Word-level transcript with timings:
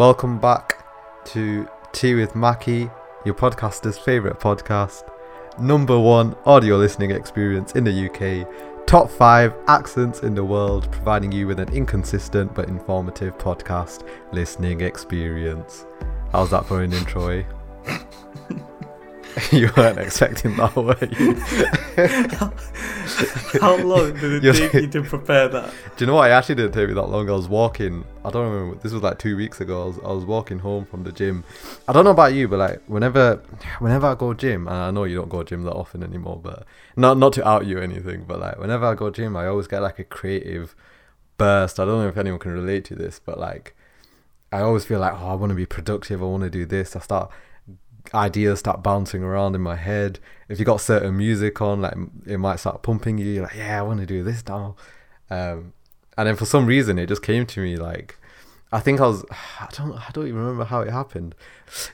Welcome 0.00 0.38
back 0.38 0.82
to 1.26 1.68
Tea 1.92 2.14
with 2.14 2.34
Mackie, 2.34 2.88
your 3.26 3.34
podcaster's 3.34 3.98
favourite 3.98 4.40
podcast. 4.40 5.06
Number 5.58 6.00
one 6.00 6.34
audio 6.46 6.78
listening 6.78 7.10
experience 7.10 7.72
in 7.72 7.84
the 7.84 8.08
UK. 8.08 8.86
Top 8.86 9.10
five 9.10 9.52
accents 9.68 10.20
in 10.20 10.34
the 10.34 10.42
world, 10.42 10.90
providing 10.90 11.32
you 11.32 11.46
with 11.46 11.60
an 11.60 11.70
inconsistent 11.74 12.54
but 12.54 12.70
informative 12.70 13.36
podcast 13.36 14.08
listening 14.32 14.80
experience. 14.80 15.84
How's 16.32 16.48
that 16.48 16.64
for 16.64 16.82
an 16.82 16.94
intro? 16.94 17.44
Eh? 17.84 17.98
you 19.52 19.70
weren't 19.76 19.98
expecting 19.98 20.56
that, 20.56 20.74
were 20.74 20.96
you? 21.18 21.34
How 23.60 23.76
long 23.76 24.12
did 24.14 24.32
it 24.32 24.42
You're- 24.42 24.58
take 24.58 24.72
you 24.74 24.88
to 24.88 25.02
prepare 25.02 25.48
that? 25.48 25.72
Do 25.96 26.04
you 26.04 26.06
know 26.06 26.14
what? 26.14 26.30
It 26.30 26.32
actually 26.32 26.56
didn't 26.56 26.72
take 26.72 26.88
me 26.88 26.94
that 26.94 27.06
long. 27.06 27.28
I 27.28 27.32
was 27.32 27.48
walking. 27.48 28.04
I 28.24 28.30
don't 28.30 28.50
remember. 28.50 28.80
This 28.80 28.92
was 28.92 29.02
like 29.02 29.18
two 29.18 29.36
weeks 29.36 29.60
ago. 29.60 29.82
I 29.82 29.86
was, 29.86 29.98
I 29.98 30.12
was 30.12 30.24
walking 30.24 30.58
home 30.58 30.84
from 30.84 31.04
the 31.04 31.12
gym. 31.12 31.44
I 31.86 31.92
don't 31.92 32.04
know 32.04 32.10
about 32.10 32.34
you, 32.34 32.48
but 32.48 32.58
like 32.58 32.82
whenever, 32.86 33.42
whenever 33.78 34.06
I 34.08 34.14
go 34.14 34.32
to 34.32 34.38
gym, 34.38 34.66
and 34.66 34.76
I 34.76 34.90
know 34.90 35.04
you 35.04 35.16
don't 35.16 35.28
go 35.28 35.42
to 35.42 35.48
gym 35.48 35.64
that 35.64 35.72
often 35.74 36.02
anymore, 36.02 36.40
but 36.42 36.64
not 36.96 37.18
not 37.18 37.32
to 37.34 37.46
out 37.46 37.66
you 37.66 37.78
or 37.78 37.82
anything, 37.82 38.24
but 38.26 38.40
like 38.40 38.58
whenever 38.58 38.86
I 38.86 38.94
go 38.94 39.10
to 39.10 39.22
gym, 39.22 39.36
I 39.36 39.46
always 39.46 39.66
get 39.66 39.80
like 39.82 39.98
a 39.98 40.04
creative 40.04 40.74
burst. 41.38 41.78
I 41.78 41.84
don't 41.84 42.02
know 42.02 42.08
if 42.08 42.16
anyone 42.16 42.40
can 42.40 42.52
relate 42.52 42.84
to 42.86 42.94
this, 42.94 43.20
but 43.24 43.38
like 43.38 43.74
I 44.52 44.60
always 44.60 44.84
feel 44.84 45.00
like 45.00 45.12
oh, 45.14 45.28
I 45.28 45.34
want 45.34 45.50
to 45.50 45.56
be 45.56 45.66
productive. 45.66 46.22
I 46.22 46.26
want 46.26 46.42
to 46.44 46.50
do 46.50 46.64
this. 46.64 46.96
I 46.96 47.00
start 47.00 47.30
ideas 48.14 48.58
start 48.58 48.82
bouncing 48.82 49.22
around 49.22 49.54
in 49.54 49.60
my 49.60 49.76
head. 49.76 50.18
If 50.48 50.58
you 50.58 50.64
got 50.64 50.80
certain 50.80 51.16
music 51.16 51.60
on, 51.60 51.80
like 51.80 51.94
it 52.26 52.38
might 52.38 52.56
start 52.56 52.82
pumping 52.82 53.18
you. 53.18 53.26
You're 53.26 53.42
like, 53.44 53.56
yeah, 53.56 53.78
I 53.78 53.82
want 53.82 54.00
to 54.00 54.06
do 54.06 54.22
this 54.22 54.46
now. 54.46 54.76
Um, 55.30 55.72
and 56.18 56.26
then 56.28 56.36
for 56.36 56.44
some 56.44 56.66
reason, 56.66 56.98
it 56.98 57.06
just 57.06 57.22
came 57.22 57.46
to 57.46 57.60
me 57.60 57.76
like, 57.76 58.18
I 58.72 58.80
think 58.80 59.00
I 59.00 59.06
was, 59.06 59.24
I 59.60 59.68
don't, 59.72 59.92
I 59.92 60.10
don't 60.12 60.26
even 60.26 60.40
remember 60.40 60.64
how 60.64 60.80
it 60.80 60.90
happened. 60.90 61.34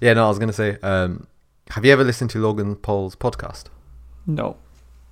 Yeah, 0.01 0.15
no, 0.15 0.27
I 0.27 0.29
was 0.29 0.39
gonna 0.39 0.53
say, 0.53 0.79
um, 0.83 1.27
have 1.71 1.85
you 1.85 1.93
ever 1.93 2.05
listened 2.05 2.31
to 2.31 2.39
Logan 2.39 2.77
Paul's 2.77 3.17
podcast? 3.17 3.65
No. 4.27 4.57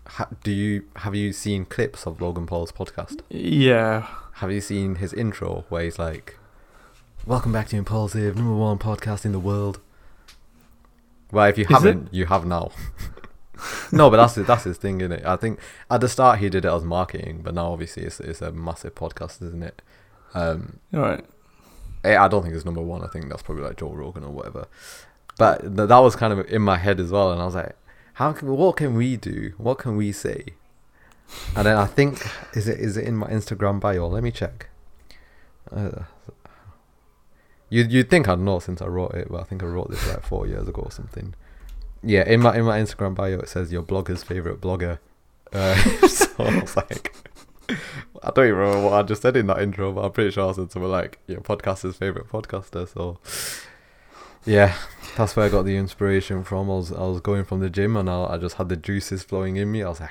Ha- 0.07 0.29
do 0.43 0.51
you 0.51 0.85
have 0.97 1.15
you 1.15 1.33
seen 1.33 1.65
clips 1.65 2.07
of 2.07 2.21
Logan 2.21 2.47
Paul's 2.47 2.73
podcast? 2.73 3.21
Yeah. 3.31 4.07
Have 4.35 4.53
you 4.53 4.61
seen 4.61 4.97
his 4.97 5.13
intro 5.13 5.65
where 5.69 5.85
he's 5.85 5.99
like, 5.99 6.39
"Welcome 7.27 7.53
back 7.53 7.69
to 7.69 7.77
Impulsive, 7.77 8.37
number 8.37 8.55
one 8.55 8.79
podcast 8.79 9.25
in 9.25 9.33
the 9.33 9.39
world." 9.39 9.81
Well, 11.35 11.47
if 11.49 11.59
you 11.59 11.65
Is 11.65 11.71
haven't, 11.71 12.09
you 12.15 12.27
have 12.27 12.47
now. 12.47 12.71
no, 13.93 14.09
but 14.11 14.17
that's 14.19 14.35
that's 14.47 14.65
his 14.65 14.77
thing, 14.79 15.01
isn't 15.01 15.13
it? 15.13 15.25
I 15.27 15.37
think 15.37 15.59
at 15.91 16.01
the 16.01 16.09
start 16.09 16.39
he 16.39 16.49
did 16.49 16.65
it 16.65 16.69
as 16.73 16.85
marketing, 16.85 17.41
but 17.43 17.55
now 17.55 17.73
obviously 17.73 18.05
it's 18.05 18.21
it's 18.21 18.41
a 18.41 18.53
massive 18.53 18.95
podcast, 18.95 19.43
isn't 19.43 19.63
it? 19.63 19.83
Um, 20.35 20.81
All 20.93 21.01
right. 21.01 21.25
eh, 22.05 22.17
I 22.17 22.29
don't 22.29 22.43
think 22.43 22.55
it's 22.55 22.65
number 22.65 22.83
one. 22.83 23.03
I 23.03 23.09
think 23.09 23.29
that's 23.29 23.43
probably 23.43 23.65
like 23.65 23.77
Joe 23.79 23.91
Rogan 23.93 24.25
or 24.25 24.31
whatever. 24.31 24.67
But 25.39 25.61
th- 25.63 25.89
that 25.89 25.99
was 25.99 26.17
kind 26.17 26.33
of 26.33 26.47
in 26.51 26.63
my 26.63 26.77
head 26.77 27.01
as 27.01 27.11
well, 27.11 27.33
and 27.33 27.41
I 27.43 27.45
was 27.47 27.55
like, 27.55 27.77
"How 28.15 28.33
can 28.33 28.49
what 28.49 28.77
can 28.77 28.95
we 28.95 29.17
do? 29.17 29.55
What 29.59 29.79
can 29.79 29.97
we 29.97 30.13
say?" 30.13 30.55
And 31.57 31.67
then 31.67 31.77
I 31.77 31.87
think 31.87 32.25
is 32.55 32.69
it 32.69 32.79
is 32.79 32.97
it 32.97 33.05
in 33.07 33.17
my 33.17 33.29
Instagram 33.29 33.81
bio? 33.81 34.07
Let 34.09 34.23
me 34.23 34.31
check. 34.31 34.69
Uh, 35.75 36.03
you 37.75 37.83
you'd 37.83 38.09
think 38.09 38.29
I'd 38.29 38.39
know 38.39 38.61
since 38.61 38.81
I 38.81 38.87
wrote 38.87 39.15
it, 39.15 39.29
but 39.29 39.41
I 39.41 39.45
think 39.45 39.63
I 39.65 39.67
wrote 39.67 39.91
this 39.91 40.07
like 40.09 40.23
four 40.23 40.47
years 40.47 40.69
ago 40.69 40.83
or 40.83 40.93
something. 40.93 41.35
Yeah, 42.05 42.23
in 42.25 42.41
my 42.41 42.57
in 42.57 42.65
my 42.65 42.79
Instagram 42.79 43.17
bio 43.17 43.41
it 43.41 43.49
says 43.49 43.73
your 43.73 43.83
blogger's 43.83 44.23
favorite 44.23 44.61
blogger. 44.61 44.99
Uh, 45.53 45.75
so 46.09 46.27
I 46.39 46.61
was 46.61 46.77
like, 46.77 47.13
I 47.69 48.31
don't 48.31 48.47
even 48.47 48.59
remember 48.59 48.85
what 48.85 48.93
I 48.93 49.03
just 49.03 49.23
said 49.23 49.37
in 49.37 49.49
that 49.49 49.61
intro, 49.61 49.91
but 49.93 50.05
I'm 50.05 50.13
pretty 50.13 50.31
sure 50.31 50.49
I 50.49 50.53
said 50.53 50.71
something 50.71 50.91
like 50.91 51.19
your 51.27 51.41
podcaster's 51.41 51.97
favorite 51.97 52.29
podcaster. 52.29 52.87
So 52.89 53.19
yeah, 54.47 54.77
that's 55.17 55.35
where 55.35 55.47
I 55.47 55.49
got 55.49 55.65
the 55.65 55.77
inspiration 55.77 56.45
from. 56.45 56.71
I 56.71 56.75
was 56.75 56.93
I 56.93 57.03
was 57.03 57.21
going 57.21 57.45
from 57.45 57.59
the 57.59 57.71
gym 57.71 57.97
and 57.97 58.09
I, 58.09 58.35
I 58.35 58.39
just 58.39 58.57
had 58.57 58.69
the 58.69 58.77
juices 58.77 59.25
flowing 59.25 59.57
in 59.57 59.73
me. 59.73 59.83
I 59.83 59.89
was 59.89 59.99
like, 59.99 60.11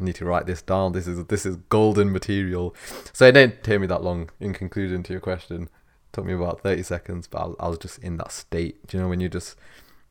I 0.00 0.04
need 0.04 0.14
to 0.16 0.24
write 0.24 0.46
this 0.46 0.62
down. 0.62 0.92
This 0.92 1.06
is 1.06 1.22
this 1.26 1.44
is 1.44 1.56
golden 1.68 2.12
material. 2.12 2.74
So 3.12 3.26
it 3.26 3.32
didn't 3.32 3.62
take 3.62 3.80
me 3.80 3.88
that 3.88 4.02
long. 4.02 4.30
In 4.40 4.54
conclusion 4.54 5.02
to 5.02 5.12
your 5.12 5.20
question, 5.20 5.68
took 6.14 6.24
me 6.24 6.32
about 6.32 6.60
thirty 6.62 6.82
seconds, 6.82 7.26
but 7.26 7.38
I, 7.42 7.46
was- 7.46 7.56
I 7.60 7.68
was 7.68 7.78
just 7.78 7.98
in 7.98 8.16
that 8.16 8.32
state. 8.32 8.86
Do 8.86 8.96
you 8.96 9.02
know 9.02 9.08
when 9.10 9.20
you 9.20 9.28
just 9.28 9.56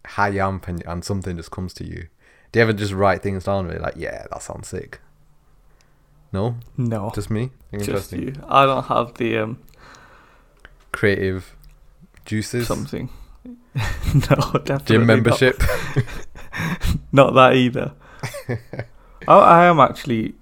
high 0.06 0.36
amp 0.38 0.68
and, 0.68 0.84
and 0.86 1.04
something 1.04 1.36
just 1.38 1.50
comes 1.52 1.74
to 1.76 1.86
you? 1.86 2.08
Do 2.52 2.60
you 2.60 2.64
ever 2.64 2.74
just 2.74 2.94
write 2.94 3.24
things 3.24 3.46
down 3.46 3.66
and 3.66 3.74
be 3.76 3.80
like, 3.82 3.96
yeah, 3.98 4.28
that 4.32 4.42
sounds 4.44 4.68
sick? 4.68 5.00
No, 6.32 6.58
No. 6.78 7.12
just 7.16 7.30
me. 7.32 7.52
Just 7.80 8.12
you. 8.12 8.34
I 8.48 8.66
don't 8.66 8.86
have 8.86 9.14
the 9.16 9.38
um 9.40 9.60
Creative 10.92 11.56
juices. 12.26 12.68
something. 12.68 13.10
no, 13.46 13.82
definitely. 14.64 14.86
Gym 14.86 15.02
not. 15.02 15.08
membership. 15.08 15.62
Not, 17.12 17.34
that 17.34 17.56
either. 17.56 17.94
I, 19.28 19.34
I 19.36 19.66
am 19.66 19.80
actually 19.80 20.36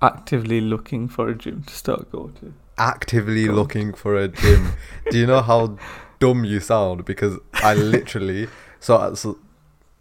actively 0.00 0.60
looking 0.60 1.08
for 1.08 1.28
a 1.28 1.34
gym 1.34 1.62
to 1.64 1.74
start 1.74 2.10
going 2.12 2.32
to. 2.34 2.54
Actively 2.78 3.46
looking 3.46 3.92
for 3.92 4.16
a 4.16 4.28
gym. 4.28 4.72
Do 5.10 5.18
you 5.18 5.26
know 5.26 5.42
how 5.42 5.78
dumb 6.18 6.44
you 6.44 6.60
sound? 6.60 7.04
Because 7.04 7.38
I 7.54 7.74
literally 7.74 8.48
so, 8.80 9.14
so 9.14 9.38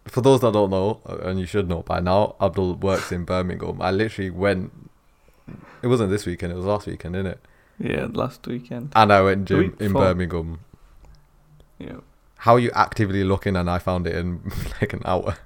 for 0.06 0.22
those 0.22 0.42
that 0.42 0.54
don't 0.54 0.70
know, 0.70 1.02
and 1.06 1.40
you 1.40 1.46
should 1.46 1.68
know 1.68 1.82
by 1.82 2.00
now, 2.00 2.36
Abdul 2.40 2.76
works 2.76 3.12
in 3.12 3.26
Birmingham. 3.26 3.82
I 3.82 3.92
literally 3.92 4.30
went. 4.30 4.72
It 5.82 5.88
wasn't 5.88 6.12
this 6.12 6.26
weekend; 6.26 6.54
it 6.54 6.56
was 6.56 6.66
last 6.66 6.88
weekend, 6.88 7.16
isn't 7.16 7.28
it? 7.28 7.40
Yeah, 7.80 8.08
last 8.12 8.46
weekend. 8.48 8.92
And 8.96 9.12
I 9.12 9.22
went 9.22 9.46
gym 9.46 9.64
in 9.64 9.70
before. 9.72 10.02
Birmingham. 10.02 10.60
Yeah. 11.80 11.98
How 12.38 12.54
are 12.54 12.60
you 12.60 12.72
actively 12.76 13.24
looking? 13.24 13.56
And 13.56 13.70
I 13.70 13.80
found 13.80 14.08
it 14.08 14.16
in 14.16 14.52
like 14.82 14.94
an 14.94 15.02
hour. 15.06 15.38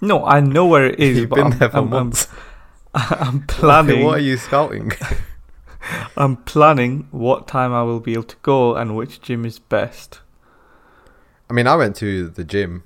No, 0.00 0.24
I 0.24 0.40
know 0.40 0.66
where 0.66 0.86
it 0.86 1.00
is, 1.00 1.18
You've 1.18 1.30
been 1.30 1.52
I'm, 1.52 1.58
there 1.58 1.70
for 1.70 1.78
I'm, 1.78 1.84
I'm, 1.84 1.90
months. 1.90 2.28
I'm 2.94 3.46
planning. 3.46 4.04
What 4.04 4.18
are 4.18 4.22
you 4.22 4.36
scouting? 4.36 4.92
I'm 6.16 6.36
planning 6.36 7.08
what 7.10 7.46
time 7.48 7.72
I 7.72 7.82
will 7.82 8.00
be 8.00 8.12
able 8.14 8.24
to 8.24 8.36
go 8.42 8.76
and 8.76 8.96
which 8.96 9.20
gym 9.20 9.44
is 9.44 9.58
best. 9.58 10.20
I 11.50 11.52
mean, 11.54 11.66
I 11.66 11.76
went 11.76 11.96
to 11.96 12.28
the 12.28 12.44
gym. 12.44 12.84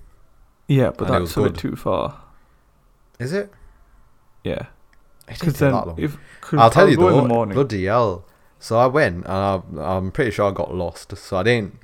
Yeah, 0.69 0.91
but 0.97 1.09
And 1.09 1.17
it 1.17 1.21
was 1.21 1.35
that's 1.35 1.37
a 1.37 1.41
bit 1.43 1.53
good. 1.55 1.59
too 1.59 1.77
far. 1.77 2.21
Is 3.19 3.33
it? 3.33 3.53
Yeah, 4.45 4.67
It 5.29 5.39
didn't 5.39 5.41
take 5.41 5.57
then 5.57 5.73
that 5.73 5.87
long. 5.87 5.99
if 5.99 6.17
cause 6.41 6.59
I'll 6.61 6.71
tell 6.71 6.89
you 6.89 6.97
go 6.97 7.09
in 7.09 7.15
though, 7.17 7.23
the 7.23 7.29
morning. 7.29 7.55
bloody 7.55 7.85
hell. 7.85 8.25
So 8.59 8.79
I 8.79 8.87
went, 8.87 9.25
and 9.27 9.27
I, 9.29 9.61
I'm 9.81 10.11
pretty 10.13 10.31
sure 10.31 10.49
I 10.49 10.53
got 10.53 10.75
lost. 10.75 11.17
So 11.17 11.37
I 11.37 11.43
didn't. 11.43 11.79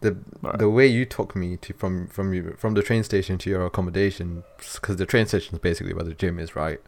The 0.00 0.16
Right. 0.42 0.58
the 0.58 0.68
way 0.68 0.86
you 0.86 1.04
took 1.04 1.34
me 1.34 1.56
to 1.58 1.72
from 1.72 2.06
from 2.08 2.34
you 2.34 2.54
from 2.58 2.74
the 2.74 2.82
train 2.82 3.02
station 3.02 3.38
to 3.38 3.50
your 3.50 3.64
accommodation, 3.66 4.44
because 4.74 4.96
the 4.96 5.06
train 5.06 5.26
station 5.26 5.54
is 5.54 5.60
basically 5.60 5.94
where 5.94 6.04
the 6.04 6.14
gym 6.14 6.38
is, 6.38 6.54
right? 6.54 6.80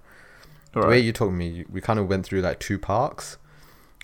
The 0.72 0.86
way 0.86 0.98
you 1.00 1.12
took 1.12 1.32
me, 1.32 1.64
we 1.70 1.80
kind 1.80 1.98
of 1.98 2.08
went 2.08 2.26
through 2.26 2.42
like 2.42 2.60
two 2.60 2.78
parks. 2.78 3.38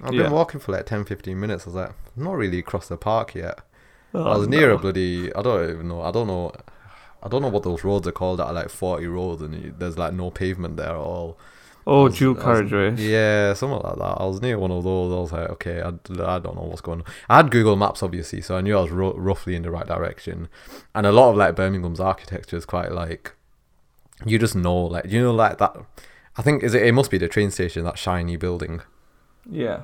I've 0.02 0.14
Yeah. 0.14 0.24
been 0.24 0.32
walking 0.32 0.60
for 0.60 0.72
like 0.72 0.86
10, 0.86 1.04
15 1.04 1.38
minutes. 1.38 1.64
I 1.64 1.66
was 1.66 1.74
like, 1.74 1.90
I'm 2.16 2.24
not 2.24 2.32
really 2.36 2.58
across 2.58 2.88
the 2.88 2.96
park 2.96 3.34
yet. 3.34 3.60
Oh, 4.12 4.22
I 4.24 4.36
was 4.36 4.48
near 4.48 4.68
no. 4.68 4.74
a 4.74 4.78
bloody. 4.78 5.34
I 5.34 5.42
don't 5.42 5.70
even 5.70 5.88
know. 5.88 6.02
I 6.02 6.10
don't 6.10 6.26
know. 6.26 6.52
I 7.22 7.28
don't 7.28 7.42
know 7.42 7.48
what 7.48 7.62
those 7.62 7.84
roads 7.84 8.06
are 8.06 8.12
called. 8.12 8.38
That 8.38 8.46
are 8.46 8.52
like 8.52 8.68
forty 8.68 9.06
roads, 9.06 9.42
and 9.42 9.54
you, 9.54 9.74
there's 9.76 9.98
like 9.98 10.12
no 10.12 10.30
pavement 10.30 10.76
there 10.76 10.90
at 10.90 10.94
all. 10.96 11.38
Oh, 11.86 12.04
was- 12.04 12.18
dual 12.18 12.38
I 12.40 12.60
was- 12.60 12.70
carriageways. 12.70 12.98
Yeah, 12.98 13.54
something 13.54 13.80
like 13.82 13.96
that. 13.96 14.16
I 14.20 14.24
was 14.26 14.40
near 14.40 14.58
one 14.58 14.70
of 14.70 14.84
those. 14.84 15.12
I 15.12 15.16
was 15.16 15.32
like, 15.32 15.50
okay, 15.50 15.80
I, 15.82 15.88
I 15.88 16.38
don't 16.38 16.54
know 16.56 16.62
what's 16.62 16.80
going 16.80 17.00
on. 17.00 17.06
I 17.28 17.36
had 17.38 17.50
Google 17.50 17.76
Maps, 17.76 18.02
obviously, 18.02 18.40
so 18.40 18.56
I 18.56 18.60
knew 18.60 18.76
I 18.78 18.82
was 18.82 18.90
ro- 18.90 19.14
roughly 19.16 19.54
in 19.56 19.62
the 19.62 19.70
right 19.70 19.86
direction. 19.86 20.48
And 20.94 21.06
a 21.06 21.12
lot 21.12 21.30
of 21.30 21.36
like 21.36 21.56
Birmingham's 21.56 22.00
architecture 22.00 22.56
is 22.56 22.64
quite 22.64 22.92
like, 22.92 23.32
you 24.24 24.38
just 24.38 24.54
know, 24.54 24.76
like, 24.84 25.06
you 25.10 25.20
know, 25.22 25.34
like 25.34 25.58
that. 25.58 25.76
I 26.36 26.42
think 26.42 26.62
is 26.62 26.74
it? 26.74 26.82
It 26.86 26.92
must 26.92 27.10
be 27.10 27.18
the 27.18 27.28
train 27.28 27.50
station, 27.50 27.84
that 27.84 27.98
shiny 27.98 28.36
building. 28.36 28.80
Yeah. 29.50 29.82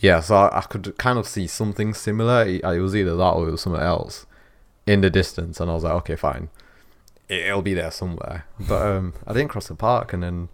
Yeah, 0.00 0.20
so 0.20 0.36
I, 0.36 0.58
I 0.58 0.60
could 0.62 0.96
kind 0.98 1.18
of 1.18 1.26
see 1.26 1.46
something 1.46 1.94
similar. 1.94 2.44
It, 2.44 2.62
it 2.64 2.80
was 2.80 2.94
either 2.94 3.16
that 3.16 3.30
or 3.30 3.48
it 3.48 3.52
was 3.52 3.62
something 3.62 3.82
else 3.82 4.26
in 4.86 5.00
the 5.00 5.10
distance, 5.10 5.60
and 5.60 5.70
I 5.70 5.74
was 5.74 5.84
like, 5.84 5.94
okay, 5.94 6.16
fine, 6.16 6.48
it, 7.28 7.46
it'll 7.46 7.62
be 7.62 7.74
there 7.74 7.90
somewhere. 7.90 8.46
But 8.60 8.86
um, 8.86 9.14
I 9.26 9.32
didn't 9.32 9.48
cross 9.48 9.68
the 9.68 9.74
park, 9.74 10.12
and 10.12 10.22
then 10.22 10.48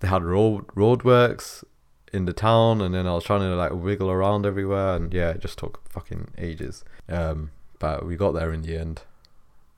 they 0.00 0.08
had 0.08 0.22
road 0.22 0.66
roadworks 0.68 1.64
in 2.12 2.26
the 2.26 2.32
town, 2.32 2.80
and 2.80 2.94
then 2.94 3.06
I 3.06 3.14
was 3.14 3.24
trying 3.24 3.40
to 3.40 3.56
like 3.56 3.72
wiggle 3.72 4.10
around 4.10 4.46
everywhere, 4.46 4.96
and 4.96 5.12
yeah, 5.12 5.30
it 5.30 5.40
just 5.40 5.58
took 5.58 5.88
fucking 5.88 6.28
ages. 6.38 6.84
Um, 7.08 7.50
but 7.78 8.06
we 8.06 8.16
got 8.16 8.32
there 8.32 8.52
in 8.52 8.62
the 8.62 8.76
end. 8.76 9.02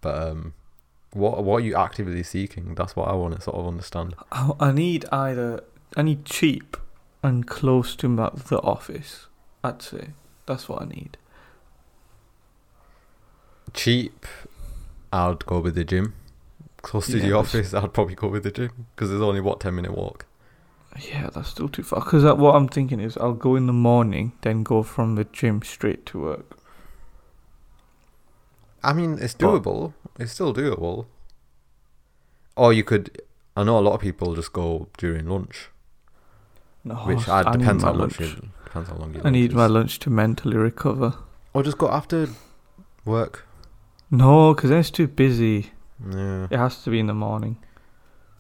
But 0.01 0.23
um, 0.23 0.55
what 1.13 1.43
what 1.45 1.57
are 1.57 1.65
you 1.65 1.77
actively 1.77 2.23
seeking? 2.23 2.75
That's 2.75 2.95
what 2.95 3.09
I 3.09 3.15
want 3.15 3.37
to 3.37 3.41
sort 3.41 3.57
of 3.57 3.67
understand. 3.67 4.15
I, 4.33 4.51
I 4.61 4.73
need 4.73 5.07
either 5.11 5.63
I 5.97 6.03
need 6.03 6.25
cheap 6.25 6.77
and 7.27 7.47
close 7.47 7.97
to 7.97 8.09
my, 8.09 8.31
the 8.49 8.59
office. 8.61 9.27
I'd 9.65 9.83
say 9.83 10.11
that's 10.47 10.69
what 10.69 10.83
I 10.83 10.87
need. 10.87 11.17
cheap, 13.75 14.25
I'd 15.13 15.45
go 15.47 15.61
with 15.61 15.75
the 15.75 15.85
gym. 15.85 16.15
Close 16.83 17.07
to 17.09 17.19
Yeah, 17.19 17.27
the 17.27 17.33
office, 17.33 17.75
I'd 17.75 17.93
probably 17.93 18.15
go 18.15 18.29
with 18.29 18.45
the 18.45 18.51
gym 18.51 18.87
because 18.95 19.11
there's 19.11 19.21
only 19.23 19.41
what 19.41 19.61
ten 19.61 19.75
minute 19.75 19.93
walk. 19.93 20.25
Yeah, 21.11 21.29
that's 21.31 21.49
still 21.51 21.69
too 21.69 21.83
far. 21.83 22.01
Because 22.01 22.25
uh, 22.25 22.35
what 22.37 22.55
I'm 22.55 22.69
thinking 22.69 23.01
is 23.01 23.17
I'll 23.19 23.35
go 23.35 23.55
in 23.57 23.67
the 23.67 23.73
morning, 23.73 24.33
then 24.43 24.63
go 24.63 24.83
from 24.83 25.17
the 25.17 25.25
gym 25.25 25.61
straight 25.63 26.07
to 26.07 26.21
work. 26.21 26.59
I 28.83 28.93
mean, 28.93 29.19
it's 29.21 29.35
But- 29.35 29.63
doable. 29.63 29.93
It's 30.19 30.33
still 30.33 30.55
doable. 30.55 31.07
Or 32.57 32.73
you 32.73 32.85
could. 32.85 33.21
I 33.57 33.65
know 33.65 33.79
a 33.79 33.81
lot 33.81 33.95
of 33.95 34.01
people 34.01 34.35
just 34.35 34.53
go 34.55 34.89
during 34.97 35.27
lunch, 35.29 35.69
No, 36.87 36.95
which 36.95 37.27
I 37.29 37.41
uh, 37.41 37.51
need 37.51 37.59
depends 37.59 37.83
my 37.83 37.91
how 37.91 37.97
lunch. 37.99 38.21
much. 38.21 38.29
You, 38.31 38.49
depends 38.65 38.89
how 38.91 38.97
long 38.97 39.13
you. 39.15 39.21
I 39.25 39.31
need 39.31 39.53
my 39.53 39.67
lunch 39.67 39.99
to 40.01 40.11
mentally 40.11 40.57
recover. 40.57 41.15
Or 41.53 41.65
just 41.65 41.79
go 41.79 41.89
after 41.91 42.29
work. 43.05 43.45
No, 44.11 44.55
because 44.55 44.71
then 44.71 44.79
it's 44.79 44.91
too 44.93 45.09
busy. 45.09 45.73
Yeah. 46.09 46.47
It 46.49 46.57
has 46.57 46.85
to 46.85 46.91
be 46.91 47.01
in 47.01 47.09
the 47.09 47.15
morning. 47.15 47.57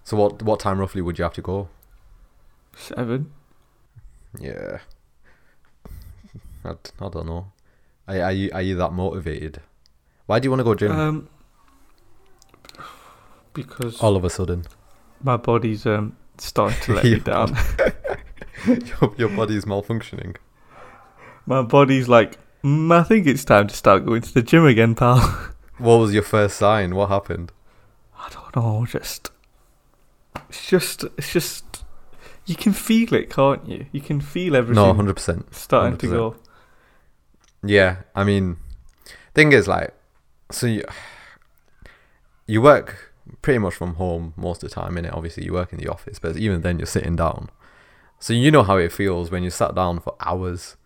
So 0.04 0.16
what 0.16 0.43
what 0.43 0.60
time 0.60 0.78
roughly 0.78 1.02
would 1.02 1.19
you 1.19 1.25
have 1.25 1.32
to 1.34 1.43
go? 1.43 1.69
Seven. 2.76 3.32
Yeah. 4.38 4.78
I, 6.64 6.70
I 6.70 7.08
don't 7.08 7.26
know. 7.26 7.52
Are, 8.06 8.20
are 8.22 8.32
you 8.32 8.50
are 8.52 8.62
you 8.62 8.76
that 8.76 8.92
motivated? 8.92 9.60
Why 10.26 10.38
do 10.38 10.46
you 10.46 10.50
want 10.50 10.60
to 10.60 10.64
go 10.64 10.75
gym 10.76 10.92
Um, 10.92 11.28
because 13.54 14.00
all 14.00 14.14
of 14.16 14.25
a 14.25 14.31
sudden? 14.31 14.66
my 15.22 15.37
body's 15.37 15.87
um 15.87 16.16
starting 16.38 16.78
to 16.82 16.94
let 16.94 17.04
me 17.04 17.19
down. 17.32 17.56
your, 19.00 19.14
your 19.16 19.28
body's 19.30 19.64
malfunctioning. 19.64 20.36
my 21.46 21.62
body's 21.62 22.08
like, 22.08 22.38
mm, 22.62 22.92
I 22.92 23.02
think 23.02 23.26
it's 23.26 23.44
time 23.44 23.68
to 23.68 23.74
start 23.74 24.04
going 24.04 24.22
to 24.22 24.34
the 24.34 24.42
gym 24.42 24.64
again, 24.66 24.94
pal. 24.94 25.20
What 25.78 25.96
was 25.96 26.14
your 26.14 26.22
first 26.22 26.56
sign? 26.56 26.94
What 26.94 27.10
happened? 27.10 27.52
I 28.18 28.30
don't 28.30 28.56
know, 28.56 28.86
just 28.86 29.30
it's 30.48 30.66
just 30.66 31.04
it's 31.18 31.30
just 31.32 31.84
you 32.46 32.54
can 32.56 32.72
feel 32.72 33.12
it, 33.12 33.28
can't 33.28 33.66
you? 33.68 33.84
You 33.92 34.00
can 34.00 34.20
feel 34.22 34.56
everything 34.56 34.82
No, 34.82 34.94
hundred 34.94 35.16
percent. 35.16 35.54
starting 35.54 35.98
to 35.98 36.06
100%. 36.06 36.10
go. 36.10 36.36
Yeah, 37.62 38.02
I 38.14 38.24
mean, 38.24 38.56
thing 39.34 39.52
is 39.52 39.68
like, 39.68 39.92
so 40.50 40.66
you 40.66 40.84
you 42.46 42.62
work 42.62 43.12
pretty 43.42 43.58
much 43.58 43.74
from 43.74 43.94
home 43.96 44.32
most 44.36 44.62
of 44.62 44.70
the 44.70 44.74
time, 44.74 44.94
innit? 44.94 45.12
Obviously, 45.14 45.44
you 45.44 45.52
work 45.52 45.72
in 45.74 45.78
the 45.78 45.88
office, 45.88 46.18
but 46.18 46.36
even 46.36 46.62
then, 46.62 46.78
you're 46.78 46.86
sitting 46.86 47.16
down. 47.16 47.50
So 48.18 48.32
you 48.32 48.50
know 48.50 48.62
how 48.62 48.76
it 48.78 48.92
feels 48.92 49.30
when 49.30 49.42
you 49.42 49.50
sat 49.50 49.74
down 49.74 50.00
for 50.00 50.14
hours, 50.20 50.76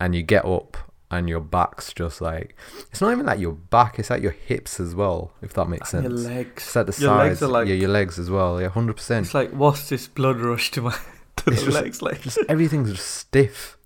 and 0.00 0.14
you 0.14 0.22
get 0.22 0.44
up 0.44 0.76
and 1.10 1.28
your 1.28 1.40
back's 1.40 1.92
just 1.92 2.22
like 2.22 2.56
it's 2.90 3.00
not 3.02 3.12
even 3.12 3.26
like 3.26 3.38
your 3.40 3.52
back; 3.52 3.98
it's 3.98 4.10
like 4.10 4.22
your 4.22 4.32
hips 4.32 4.80
as 4.80 4.94
well, 4.94 5.32
if 5.42 5.52
that 5.54 5.68
makes 5.68 5.92
And 5.92 6.04
sense. 6.04 6.22
your 6.22 6.30
legs. 6.34 6.62
It's 6.64 6.76
like 6.76 6.86
the 6.86 7.00
Your 7.02 7.10
sides, 7.10 7.28
legs 7.30 7.42
are 7.42 7.48
like 7.48 7.68
yeah, 7.68 7.74
your 7.74 7.90
legs 7.90 8.18
as 8.18 8.30
well, 8.30 8.60
yeah, 8.60 8.68
hundred 8.68 8.96
percent. 8.96 9.26
It's 9.26 9.34
like 9.34 9.50
what's 9.50 9.88
this 9.88 10.08
blood 10.08 10.38
rush 10.40 10.70
to 10.72 10.82
my 10.82 10.92
to 11.36 11.50
It's 11.50 11.60
the 11.60 11.70
just- 11.70 11.82
legs 11.82 12.02
like 12.02 12.20
just 12.22 12.38
everything's 12.48 12.92
just 12.92 13.06
stiff. 13.08 13.76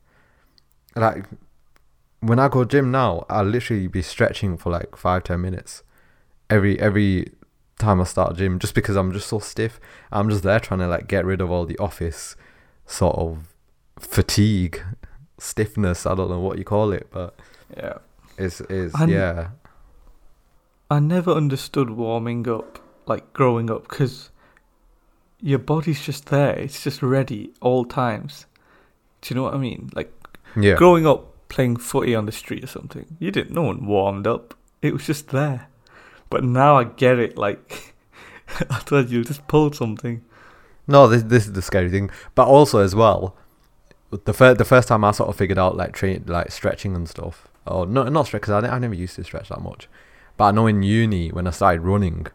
Like 0.95 1.27
when 2.21 2.39
I 2.39 2.49
go 2.49 2.65
gym 2.65 2.91
now, 2.91 3.27
I'll 3.29 3.45
literally 3.45 3.87
be 3.89 4.03
stretching 4.03 4.57
for 4.57 4.71
like 4.71 4.97
five 4.97 5.25
ten 5.25 5.41
minutes 5.41 5.83
every 6.49 6.79
every 6.81 7.33
time 7.79 8.01
I 8.01 8.05
start 8.05 8.37
gym, 8.37 8.59
just 8.59 8.75
because 8.75 8.97
I'm 8.97 9.13
just 9.13 9.29
so 9.29 9.39
stiff. 9.39 9.81
I'm 10.13 10.31
just 10.31 10.43
there 10.43 10.61
trying 10.61 10.81
to 10.81 10.87
like 10.89 11.09
get 11.09 11.25
rid 11.27 11.41
of 11.41 11.51
all 11.51 11.67
the 11.67 11.77
office 11.79 12.37
sort 12.87 13.17
of 13.17 13.55
fatigue, 13.99 14.83
stiffness. 15.39 16.07
I 16.07 16.15
don't 16.15 16.31
know 16.31 16.41
what 16.41 16.59
you 16.59 16.65
call 16.65 16.93
it, 16.93 17.09
but 17.11 17.35
Yeah. 17.77 17.99
it's 18.39 18.61
it's 18.63 18.95
And- 19.01 19.11
yeah. 19.11 19.49
I 20.91 21.01
never 21.01 21.33
understood 21.33 21.91
warming 21.91 22.49
up 22.49 22.79
like 23.07 23.33
growing 23.33 23.71
up 23.71 23.89
because 23.89 24.31
your 25.41 25.59
body's 25.59 26.01
just 26.05 26.27
there. 26.27 26.57
It's 26.57 26.83
just 26.83 27.03
ready 27.03 27.51
all 27.61 27.85
times. 27.85 28.47
Do 29.21 29.35
you 29.35 29.37
know 29.37 29.43
what 29.45 29.55
I 29.55 29.59
mean? 29.59 29.91
Like 29.95 30.13
Yeah, 30.57 30.75
growing 30.77 31.07
up 31.07 31.33
playing 31.49 31.77
footy 31.77 32.15
on 32.15 32.27
the 32.27 32.33
street 32.33 32.63
or 32.65 32.69
something, 32.69 33.17
you 33.19 33.31
didn't. 33.31 33.55
No 33.55 33.63
one 33.63 33.87
warmed 33.87 34.27
up. 34.27 34.55
It 34.83 34.93
was 34.93 35.07
just 35.07 35.29
there. 35.29 35.69
But 36.31 36.45
now 36.45 36.77
I 36.77 36.85
get 36.85 37.19
it. 37.19 37.37
Like 37.37 37.95
I 38.71 38.79
thought 38.79 39.09
you 39.09 39.25
just 39.25 39.47
pulled 39.49 39.75
something. 39.75 40.23
No, 40.87 41.07
this 41.09 41.23
this 41.23 41.47
is 41.47 41.53
the 41.53 41.63
scary 41.63 41.91
thing. 41.91 42.11
But 42.35 42.49
also 42.49 42.81
as 42.81 42.95
well, 42.95 43.37
the 44.11 44.33
first 44.33 44.59
the 44.59 44.65
first 44.65 44.89
time 44.89 45.05
I 45.05 45.11
sort 45.11 45.29
of 45.29 45.37
figured 45.37 45.59
out 45.59 45.77
like 45.77 45.93
train 45.93 46.25
like 46.27 46.51
stretching 46.51 46.95
and 46.95 47.09
stuff. 47.09 47.49
Oh 47.67 47.85
no, 47.85 48.05
not 48.05 48.27
stretch 48.27 48.43
because 48.43 48.65
I, 48.65 48.69
I 48.69 48.79
never 48.79 48.95
used 48.95 49.17
to 49.17 49.25
stretch 49.25 49.49
that 49.49 49.61
much. 49.61 49.89
But 50.37 50.45
I 50.45 50.51
know 50.53 50.67
in 50.67 50.83
uni 50.83 51.31
when 51.31 51.47
I 51.47 51.51
started 51.51 51.81
running, 51.81 52.27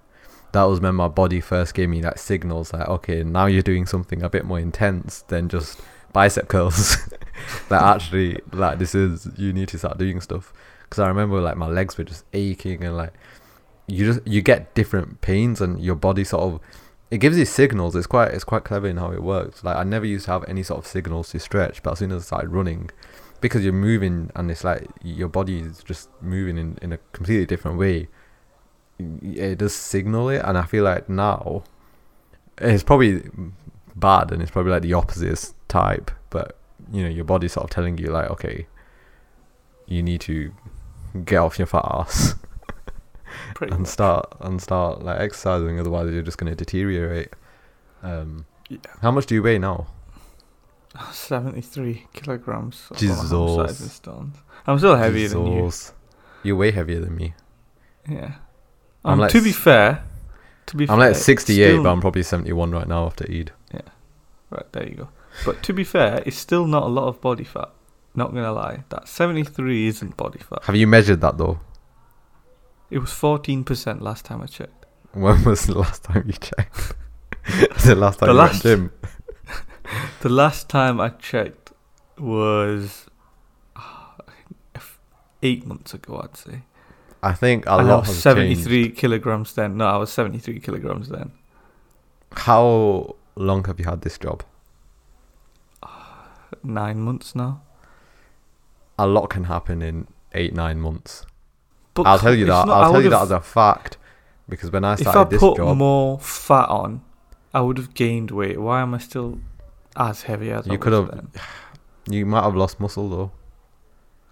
that 0.51 0.63
was 0.63 0.81
when 0.81 0.95
my 0.95 1.07
body 1.07 1.39
first 1.39 1.73
gave 1.73 1.89
me 1.89 2.01
like 2.01 2.17
signals 2.17 2.73
like 2.73 2.87
okay 2.87 3.23
now 3.23 3.45
you're 3.45 3.61
doing 3.61 3.85
something 3.85 4.21
a 4.21 4.29
bit 4.29 4.43
more 4.45 4.59
intense 4.59 5.21
than 5.23 5.47
just 5.47 5.79
bicep 6.13 6.47
curls. 6.47 6.97
like 7.69 7.81
actually 7.81 8.37
like 8.51 8.79
this 8.79 8.93
is 8.93 9.29
you 9.37 9.53
need 9.53 9.69
to 9.69 9.77
start 9.77 9.97
doing 9.97 10.19
stuff. 10.19 10.53
Because 10.83 10.99
I 10.99 11.07
remember 11.07 11.39
like 11.39 11.55
my 11.55 11.67
legs 11.67 11.97
were 11.97 12.03
just 12.03 12.25
aching 12.33 12.83
and 12.83 12.97
like 12.97 13.13
you 13.87 14.05
just 14.05 14.27
you 14.27 14.41
get 14.41 14.73
different 14.75 15.21
pains 15.21 15.61
and 15.61 15.79
your 15.79 15.95
body 15.95 16.25
sort 16.25 16.43
of 16.43 16.59
it 17.11 17.17
gives 17.17 17.37
you 17.37 17.45
signals. 17.45 17.95
It's 17.95 18.07
quite 18.07 18.31
it's 18.31 18.45
quite 18.45 18.63
clever 18.63 18.87
in 18.87 18.97
how 18.97 19.11
it 19.11 19.21
works. 19.21 19.63
Like 19.63 19.75
I 19.75 19.83
never 19.83 20.05
used 20.05 20.25
to 20.25 20.31
have 20.31 20.45
any 20.47 20.63
sort 20.63 20.79
of 20.79 20.87
signals 20.87 21.29
to 21.29 21.39
stretch, 21.39 21.83
but 21.83 21.91
as 21.91 21.99
soon 21.99 22.11
as 22.13 22.23
I 22.23 22.25
started 22.25 22.49
running, 22.49 22.89
because 23.41 23.63
you're 23.63 23.73
moving 23.73 24.31
and 24.33 24.49
it's 24.49 24.63
like 24.63 24.87
your 25.03 25.27
body 25.27 25.59
is 25.59 25.83
just 25.83 26.09
moving 26.21 26.57
in, 26.57 26.79
in 26.81 26.93
a 26.93 26.97
completely 27.11 27.45
different 27.45 27.77
way. 27.77 28.07
It 28.97 29.57
does 29.57 29.75
signal 29.75 30.29
it, 30.29 30.41
and 30.45 30.57
I 30.57 30.63
feel 30.63 30.85
like 30.85 31.09
now 31.09 31.63
it's 32.59 32.83
probably 32.83 33.23
bad 33.95 34.31
and 34.31 34.41
it's 34.41 34.51
probably 34.51 34.71
like 34.71 34.83
the 34.83 34.93
opposite 34.93 35.53
type. 35.67 36.11
But 36.29 36.57
you 36.93 37.03
know, 37.03 37.09
your 37.09 37.25
body's 37.25 37.53
sort 37.53 37.65
of 37.65 37.71
telling 37.71 37.97
you 37.97 38.07
like, 38.07 38.29
okay, 38.29 38.67
you 39.85 40.01
need 40.01 40.21
to 40.21 40.53
get 41.25 41.37
off 41.37 41.59
your 41.59 41.65
fat 41.65 41.85
ass 41.85 42.35
Pretty 43.55 43.71
and 43.73 43.81
much. 43.81 43.89
start 43.89 44.33
and 44.41 44.61
start 44.61 45.03
like 45.03 45.19
exercising 45.19 45.79
otherwise 45.79 46.11
you're 46.11 46.21
just 46.21 46.37
going 46.37 46.51
to 46.51 46.55
deteriorate 46.55 47.29
um 48.03 48.45
Yeah. 48.69 48.77
how 49.01 49.11
much 49.11 49.25
do 49.25 49.35
you 49.35 49.43
weigh 49.43 49.59
now 49.59 49.87
73 51.11 52.07
kilograms. 52.13 52.87
I 52.91 52.95
don't 52.99 53.09
know 53.09 53.15
how 53.15 53.21
much 53.21 53.29
that 53.29 53.71
is 53.71 53.79
in 53.79 53.85
Jesus. 53.85 53.93
stones. 53.93 54.35
I'm 54.67 54.77
still 54.77 54.95
heavier 54.95 55.29
than 55.29 55.47
you. 55.47 55.71
You're 56.43 56.55
way 56.57 56.71
heavier 56.71 56.99
than 56.99 57.15
me 57.15 57.33
Yeah. 58.09 58.33
I'm 59.05 59.13
Um, 59.13 59.19
like 59.19 59.31
to 59.31 59.41
be 59.41 59.51
fair, 59.51 60.03
to 60.67 60.75
be 60.77 60.83
i'm 60.83 60.99
fair, 60.99 61.09
like 61.09 61.15
68 61.15 61.55
still- 61.71 61.83
but 61.83 61.89
i'm 61.91 62.01
probably 62.01 62.23
71 62.23 62.71
right 62.71 62.87
now 62.87 63.05
after 63.05 63.25
eid 63.29 63.51
Yeah. 63.73 63.81
Right, 64.49 64.71
there 64.73 64.87
you 64.87 64.95
go. 64.95 65.09
But 65.45 65.63
to 65.63 65.73
be 65.73 65.85
fair, 65.85 66.21
it's 66.25 66.35
still 66.37 66.65
not 66.67 66.83
a 66.83 66.87
lot 66.87 67.07
of 67.07 67.21
body 67.21 67.45
fat. 67.45 67.69
Not 68.13 68.33
gonna 68.33 68.51
lie, 68.51 68.83
that 68.89 69.07
73 69.07 69.87
isn't 69.87 70.17
body 70.17 70.39
fat. 70.39 70.65
have 70.65 70.75
you 70.75 70.87
measured 70.87 71.21
that 71.21 71.37
though 71.37 71.61
It 72.91 72.99
was 72.99 73.09
14% 73.11 74.01
last 74.01 74.25
time 74.25 74.41
I 74.41 74.45
checked. 74.47 74.85
when 75.13 75.43
was 75.45 75.65
the 75.65 75.77
last 75.79 76.03
time 76.03 76.23
you 76.27 76.33
checked 76.33 76.93
it 77.85 77.95
last 77.97 78.19
time 78.19 78.27
The 78.27 78.33
you 78.33 78.39
last- 78.39 78.63
went 78.65 78.79
gym 78.81 78.91
The 80.21 80.29
last 80.29 80.69
time 80.69 80.99
I 81.01 81.09
checked 81.09 81.71
was 82.19 83.07
ah, 83.75 84.15
eight 85.41 85.65
months 85.65 85.93
ago, 85.93 86.21
I'd 86.23 86.37
say. 86.37 86.61
i 87.23 87.33
think 87.33 87.65
a 87.65 87.73
and 87.77 87.87
I 87.87 87.91
lot 87.93 87.99
was 88.01 88.07
has 88.09 88.17
73 88.21 88.83
changed 88.83 88.97
kilograms 89.01 89.53
then. 89.53 89.77
No, 89.77 89.85
I 89.87 89.97
was 89.97 90.11
73 90.11 90.59
kilograms 90.59 91.09
then. 91.09 91.31
how 92.47 93.15
long 93.35 93.63
have 93.65 93.79
you 93.79 93.85
had 93.85 94.01
this 94.01 94.17
job 94.17 94.43
Nine 96.63 96.99
months 96.99 97.33
now. 97.33 97.61
a 98.99 99.07
lot 99.07 99.29
can 99.29 99.45
happen 99.45 99.81
in 99.81 100.07
eight 100.33 100.53
nine 100.53 100.79
months 100.79 101.25
But 101.93 102.07
i'll 102.07 102.19
tell 102.19 102.33
you 102.35 102.45
that 102.45 102.65
not- 102.67 102.83
i'll 102.83 102.91
tell 102.93 103.01
you 103.03 103.09
that 103.09 103.21
as 103.23 103.31
a 103.31 103.41
fact 103.41 103.97
because 104.47 104.71
when 104.71 104.83
i 104.83 104.95
started 104.95 105.29
this 105.29 105.41
job, 105.41 105.57
If 105.57 105.61
I 105.61 105.65
put 105.65 105.75
more 105.75 106.19
fat 106.19 106.69
on, 106.69 107.01
I 107.53 107.61
would 107.61 107.77
have 107.77 107.93
gained 107.93 108.31
weight. 108.31 108.59
Why 108.61 108.81
am 108.81 108.93
I 108.93 108.97
still 108.99 109.39
as 109.95 110.23
heavy 110.23 110.51
as 110.51 110.67
You 110.67 110.77
could 110.77 110.93
have- 110.93 111.11
then? 111.11 111.27
you 112.15 112.25
might 112.25 112.43
have 112.43 112.55
lost 112.55 112.79
muscle 112.79 113.09
though 113.09 113.31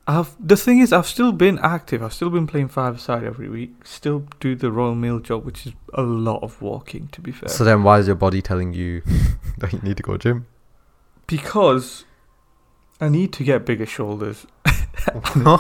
I've 0.08 0.36
the 0.40 0.58
thing 0.58 0.80
is, 0.80 0.92
I've 0.92 1.06
still 1.06 1.32
been 1.32 1.60
active. 1.60 2.02
I've 2.02 2.14
still 2.14 2.32
been 2.32 2.48
playing 2.48 2.70
five 2.70 3.00
side 3.00 3.24
every 3.24 3.48
week. 3.48 3.86
Still 3.86 4.24
do 4.40 4.56
the 4.56 4.72
Royal 4.72 4.96
Mail 4.96 5.20
job, 5.20 5.46
which 5.46 5.68
is 5.68 5.74
a 5.94 6.02
lot 6.02 6.42
of 6.42 6.60
walking. 6.64 7.10
To 7.10 7.22
be 7.22 7.32
fair, 7.32 7.48
So 7.48 7.64
then, 7.64 7.84
why 7.84 8.00
is 8.00 8.08
your 8.08 8.16
body 8.16 8.42
telling 8.42 8.74
you 8.74 9.04
that 9.60 9.72
you 9.72 9.80
need 9.84 9.98
to 9.98 10.04
go 10.04 10.14
to 10.14 10.18
gym? 10.18 10.48
because 11.28 12.06
I 13.00 13.08
need 13.10 13.32
to 13.34 13.44
get 13.44 13.66
bigger 13.68 13.86
shoulders 13.86 14.48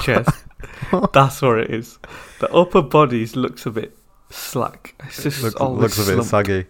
chest. 0.02 0.46
That's 1.14 1.42
what 1.42 1.60
it 1.60 1.72
is. 1.72 2.00
The 2.40 2.52
upper 2.52 2.82
bodies 2.82 3.36
looks 3.36 3.66
a 3.66 3.72
bit 3.72 3.98
slack. 4.30 4.96
It's 5.06 5.24
just 5.24 5.44
looks, 5.44 5.56
always 5.56 5.98
looks 5.98 6.10
a 6.10 6.16
bit 6.16 6.24
saggy. 6.24 6.66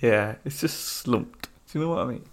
Yeah, 0.00 0.36
it's 0.44 0.60
just 0.60 0.80
slumped. 0.80 1.48
Do 1.70 1.78
you 1.78 1.84
know 1.84 1.90
what 1.92 2.00
I 2.00 2.06
mean? 2.06 2.24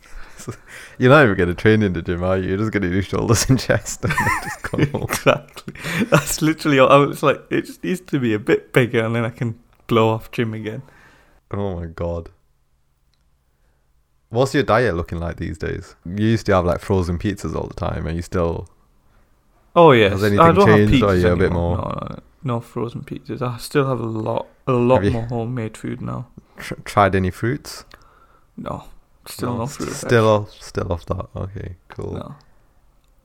You're 0.98 1.12
not 1.12 1.24
even 1.24 1.38
going 1.38 1.50
to 1.50 1.56
train 1.56 1.84
in 1.84 1.94
the 1.94 2.02
gym, 2.02 2.24
are 2.24 2.38
you? 2.38 2.50
You're 2.50 2.58
just 2.58 2.72
going 2.72 2.84
to 2.84 2.90
do 2.90 3.02
shoulders 3.02 3.50
and 3.50 3.60
chest 3.60 4.04
and 4.04 4.14
just 4.44 4.62
go 4.64 4.86
home. 4.86 5.04
exactly. 5.04 5.74
That's 6.06 6.42
literally. 6.42 6.80
all 6.80 6.92
oh, 6.92 7.04
I 7.04 7.06
was 7.06 7.24
like, 7.24 7.42
it 7.50 7.66
just 7.66 7.84
needs 7.84 8.02
to 8.02 8.20
be 8.20 8.34
a 8.34 8.40
bit 8.40 8.74
bigger, 8.74 9.04
and 9.06 9.16
then 9.16 9.26
I 9.26 9.30
can 9.30 9.60
blow 9.88 10.10
off 10.10 10.32
gym 10.32 10.54
again. 10.54 10.82
Oh 11.52 11.80
my 11.80 11.88
god. 11.88 12.30
What's 14.30 14.54
your 14.54 14.64
diet 14.64 14.96
looking 14.96 15.20
like 15.20 15.38
these 15.38 15.58
days? 15.58 15.96
You 16.06 16.28
used 16.28 16.46
to 16.46 16.56
have 16.56 16.66
like 16.66 16.82
frozen 16.82 17.18
pizzas 17.18 17.56
all 17.56 17.68
the 17.68 17.74
time, 17.74 18.06
and 18.06 18.16
you 18.16 18.22
still 18.22 18.68
Oh 19.80 19.92
yes, 19.92 20.12
Has 20.14 20.24
I 20.24 20.28
anything 20.28 20.56
don't 20.56 20.68
changed, 20.68 20.94
have 20.94 21.04
or 21.04 21.08
pizzas 21.08 21.10
oh, 21.10 21.10
are 21.10 21.16
you 21.28 21.34
a 21.34 21.42
bit 21.44 21.52
more- 21.52 21.78
No, 21.78 22.20
no, 22.56 22.60
frozen 22.60 23.02
pizzas. 23.10 23.42
I 23.42 23.58
still 23.58 23.88
have 23.88 24.00
a 24.00 24.06
lot, 24.06 24.48
a 24.68 24.72
lot 24.74 25.04
more 25.04 25.26
homemade 25.34 25.76
food 25.78 26.02
now. 26.02 26.28
Tr- 26.58 26.82
tried 26.86 27.16
any 27.16 27.32
fruits? 27.32 27.86
No, 28.58 28.84
still 29.26 29.58
no, 29.58 29.68
fruit. 29.68 29.94
Still 29.94 30.28
off, 30.28 30.52
still 30.72 30.92
off 30.92 31.06
that. 31.06 31.26
Okay, 31.36 31.76
cool. 31.90 32.14
no. 32.14 32.36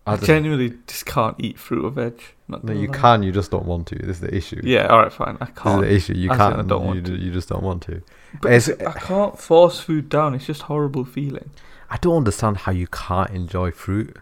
I 0.06 0.12
I 0.12 0.16
genuinely 0.18 0.70
just 0.87 1.06
can't 1.06 1.34
eat 1.38 1.58
fruit 1.58 1.82
or 1.84 1.90
veg. 1.90 2.20
Not 2.46 2.62
no, 2.62 2.73
you 2.75 2.88
lie. 2.88 2.99
can. 2.99 3.23
You 3.23 3.32
just 3.32 3.50
don't 3.50 3.64
want 3.64 3.87
to. 3.88 3.96
This 3.96 4.16
is 4.16 4.20
the 4.20 4.34
issue. 4.40 4.61
Yeah, 4.62 4.87
all 4.88 4.99
right, 5.02 5.12
fine. 5.12 5.38
I 5.40 5.46
can't. 5.46 5.54
This 5.54 5.56
is 5.56 5.62
can't. 5.62 5.80
the 5.82 5.92
issue. 5.94 6.14
You 6.14 6.30
I 6.30 6.37
said 6.37 6.40
I 6.52 6.54
can't. 6.56 6.68
don't 6.68 6.82
you, 6.82 6.87
want 6.88 7.06
ju- 7.06 7.16
you 7.25 7.30
just 7.32 7.49
don't 7.49 7.62
want 7.62 7.82
to. 7.88 8.02
But 8.42 8.52
it's- 8.52 8.68
I 8.87 8.92
can't 9.11 9.38
force 9.38 9.80
food 9.80 10.08
down. 10.11 10.34
It's 10.34 10.44
just 10.52 10.62
horrible 10.62 11.04
feeling. 11.04 11.50
I 11.88 11.96
don't 11.96 12.18
understand 12.18 12.58
how 12.58 12.73
you 12.73 12.87
can't 12.87 13.30
enjoy 13.30 13.70
fruit. 13.70 14.16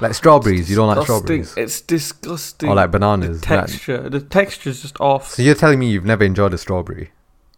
Like 0.00 0.14
strawberries, 0.14 0.70
you 0.70 0.76
don't 0.76 0.88
like 0.94 1.02
strawberries, 1.04 1.54
It's 1.56 1.80
disgusting. 1.80 2.68
or 2.70 2.74
like 2.76 2.92
the 2.92 2.98
bananas. 2.98 3.48
Like- 3.48 3.66
texture. 3.66 4.08
The 4.08 4.20
texture's 4.20 4.82
just 4.82 5.00
off. 5.00 5.30
so 5.34 5.42
you're 5.42 5.54
telling 5.56 5.78
me 5.80 5.90
you've 5.90 6.04
never 6.04 6.24
enjoyed 6.24 6.54
a 6.54 6.58
strawberry? 6.58 7.10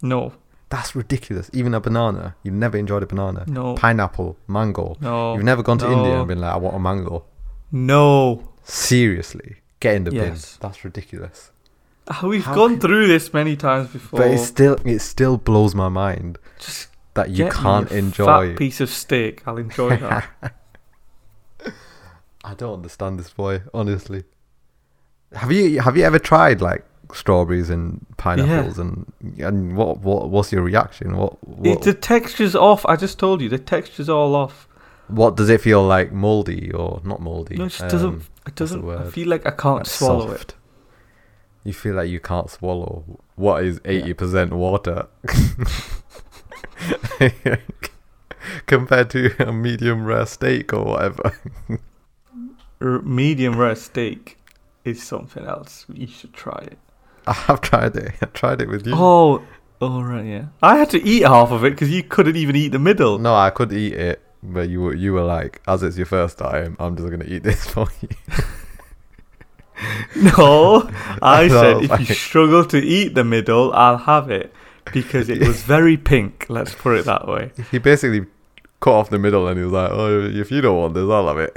No, 0.02 0.32
That's 0.70 0.94
ridiculous. 0.94 1.50
Even 1.52 1.74
a 1.74 1.80
banana, 1.80 2.36
you've 2.44 2.54
never 2.54 2.76
enjoyed 2.78 3.02
a 3.02 3.06
banana. 3.06 3.44
no, 3.46 3.74
Pineapple, 3.74 4.36
mango. 4.46 4.96
no, 5.00 5.34
You've 5.34 5.44
never 5.44 5.62
gone 5.62 5.78
to 5.78 5.90
India 5.90 6.18
and 6.18 6.28
been 6.28 6.40
like, 6.40 6.52
I 6.54 6.56
want 6.56 6.76
a 6.76 6.78
mango. 6.78 7.24
no. 7.72 8.46
Seriously, 8.62 9.56
get 9.80 9.96
in 9.96 10.04
the 10.04 10.12
Yes. 10.14 10.56
bin. 10.58 10.68
That's 10.68 10.84
ridiculous. 10.84 11.50
Ah, 12.08 12.20
We've 12.24 12.44
How 12.44 12.54
gone 12.54 12.70
can- 12.72 12.80
through 12.80 13.06
this 13.08 13.32
many 13.34 13.56
times 13.56 13.88
before. 13.88 14.20
But 14.20 14.30
it 14.30 14.38
still, 14.38 14.76
it 14.84 15.00
still 15.00 15.36
blows 15.36 15.74
my 15.74 15.88
mind 15.88 16.38
just 16.58 16.88
that 17.14 17.30
you 17.30 17.48
can't 17.50 17.90
enjoy. 17.90 18.50
fat 18.50 18.56
piece 18.58 18.80
of 18.80 18.88
steak. 18.90 19.42
I'll 19.46 19.56
enjoy 19.58 19.96
that. 19.96 20.28
I 22.44 22.54
don't 22.54 22.74
understand 22.74 23.18
this 23.18 23.30
boy, 23.32 23.62
honestly. 23.74 24.24
Have 25.34 25.52
you 25.52 25.80
have 25.80 25.96
you 25.96 26.04
ever 26.04 26.18
tried 26.18 26.60
like 26.60 26.84
strawberries 27.12 27.70
and 27.70 28.04
pineapples 28.16 28.78
and 28.78 29.12
and 29.38 29.76
what 29.76 29.98
what 30.00 30.30
what's 30.30 30.52
your 30.52 30.62
reaction? 30.62 31.16
What 31.16 31.42
what, 31.46 31.82
the 31.82 31.94
texture's 31.94 32.56
off. 32.56 32.84
I 32.86 32.96
just 32.96 33.18
told 33.18 33.40
you 33.40 33.48
the 33.48 33.58
texture's 33.58 34.08
all 34.08 34.34
off. 34.34 34.66
what 35.08 35.36
does 35.36 35.48
it 35.50 35.60
feel 35.60 35.82
like? 35.84 36.12
Moldy 36.12 36.72
or 36.72 37.00
not 37.04 37.20
moldy? 37.20 37.56
No, 37.56 37.64
it 37.64 37.68
just 37.70 37.82
Um, 37.82 37.88
doesn't. 37.90 38.22
It 38.46 38.54
doesn't. 38.54 38.88
I 38.90 39.10
feel 39.10 39.28
like 39.28 39.46
I 39.46 39.50
can't 39.50 39.86
swallow 39.86 40.30
it. 40.32 40.54
You 41.64 41.72
feel 41.74 41.94
like 41.94 42.08
you 42.08 42.20
can't 42.20 42.48
swallow 42.50 43.04
what 43.36 43.62
is 43.64 43.80
Yeah. 43.84 43.90
eighty 43.92 44.14
percent 44.14 44.52
water. 44.52 45.06
Compared 48.66 49.10
to 49.10 49.48
a 49.48 49.52
medium 49.52 50.04
rare 50.04 50.26
steak 50.26 50.72
or 50.72 50.84
whatever. 50.84 51.32
R- 52.80 53.00
medium 53.02 53.56
rare 53.58 53.74
steak 53.76 54.38
is 54.84 55.02
something 55.02 55.44
else. 55.44 55.84
You 55.92 56.06
should 56.06 56.32
try 56.32 56.58
it. 56.70 56.78
I 57.26 57.32
have 57.32 57.60
tried 57.60 57.96
it. 57.96 58.12
I 58.22 58.26
tried 58.26 58.60
it 58.62 58.68
with 58.68 58.86
you. 58.86 58.94
Oh, 58.96 59.42
oh 59.80 60.02
right, 60.02 60.24
yeah. 60.24 60.44
I 60.62 60.76
had 60.78 60.90
to 60.90 61.02
eat 61.02 61.22
half 61.22 61.50
of 61.52 61.64
it 61.64 61.70
because 61.70 61.90
you 61.90 62.02
couldn't 62.02 62.36
even 62.36 62.56
eat 62.56 62.68
the 62.72 62.78
middle. 62.78 63.18
No, 63.18 63.34
I 63.34 63.50
could 63.50 63.72
eat 63.72 63.92
it, 63.92 64.22
but 64.42 64.68
you 64.68 64.80
were 64.80 64.94
you 64.94 65.12
were 65.12 65.22
like, 65.22 65.60
as 65.68 65.82
it's 65.82 65.96
your 65.96 66.06
first 66.06 66.38
time, 66.38 66.76
I'm 66.80 66.96
just 66.96 67.10
gonna 67.10 67.26
eat 67.26 67.42
this 67.42 67.66
for 67.72 67.86
you. 68.00 68.08
No, 70.16 70.90
I 71.22 71.48
said 71.60 71.84
if 71.84 71.90
like- 71.90 72.08
you 72.08 72.14
struggle 72.14 72.64
to 72.66 72.78
eat 72.78 73.14
the 73.14 73.24
middle, 73.24 73.72
I'll 73.72 73.96
have 73.96 74.30
it 74.30 74.52
because 74.92 75.28
it 75.30 75.40
was 75.46 75.62
very 75.62 75.96
pink. 75.96 76.46
Let's 76.48 76.74
put 76.74 76.98
it 76.98 77.04
that 77.06 77.26
way. 77.26 77.52
He 77.70 77.78
basically 77.78 78.26
cut 78.80 78.92
off 78.92 79.10
the 79.10 79.18
middle, 79.18 79.48
and 79.48 79.56
he 79.58 79.64
was 79.64 79.72
like, 79.72 79.90
"Oh, 79.90 80.20
if 80.26 80.50
you 80.50 80.60
don't 80.60 80.76
want 80.76 80.94
this, 80.94 81.08
I'll 81.08 81.28
have 81.28 81.38
it." 81.38 81.56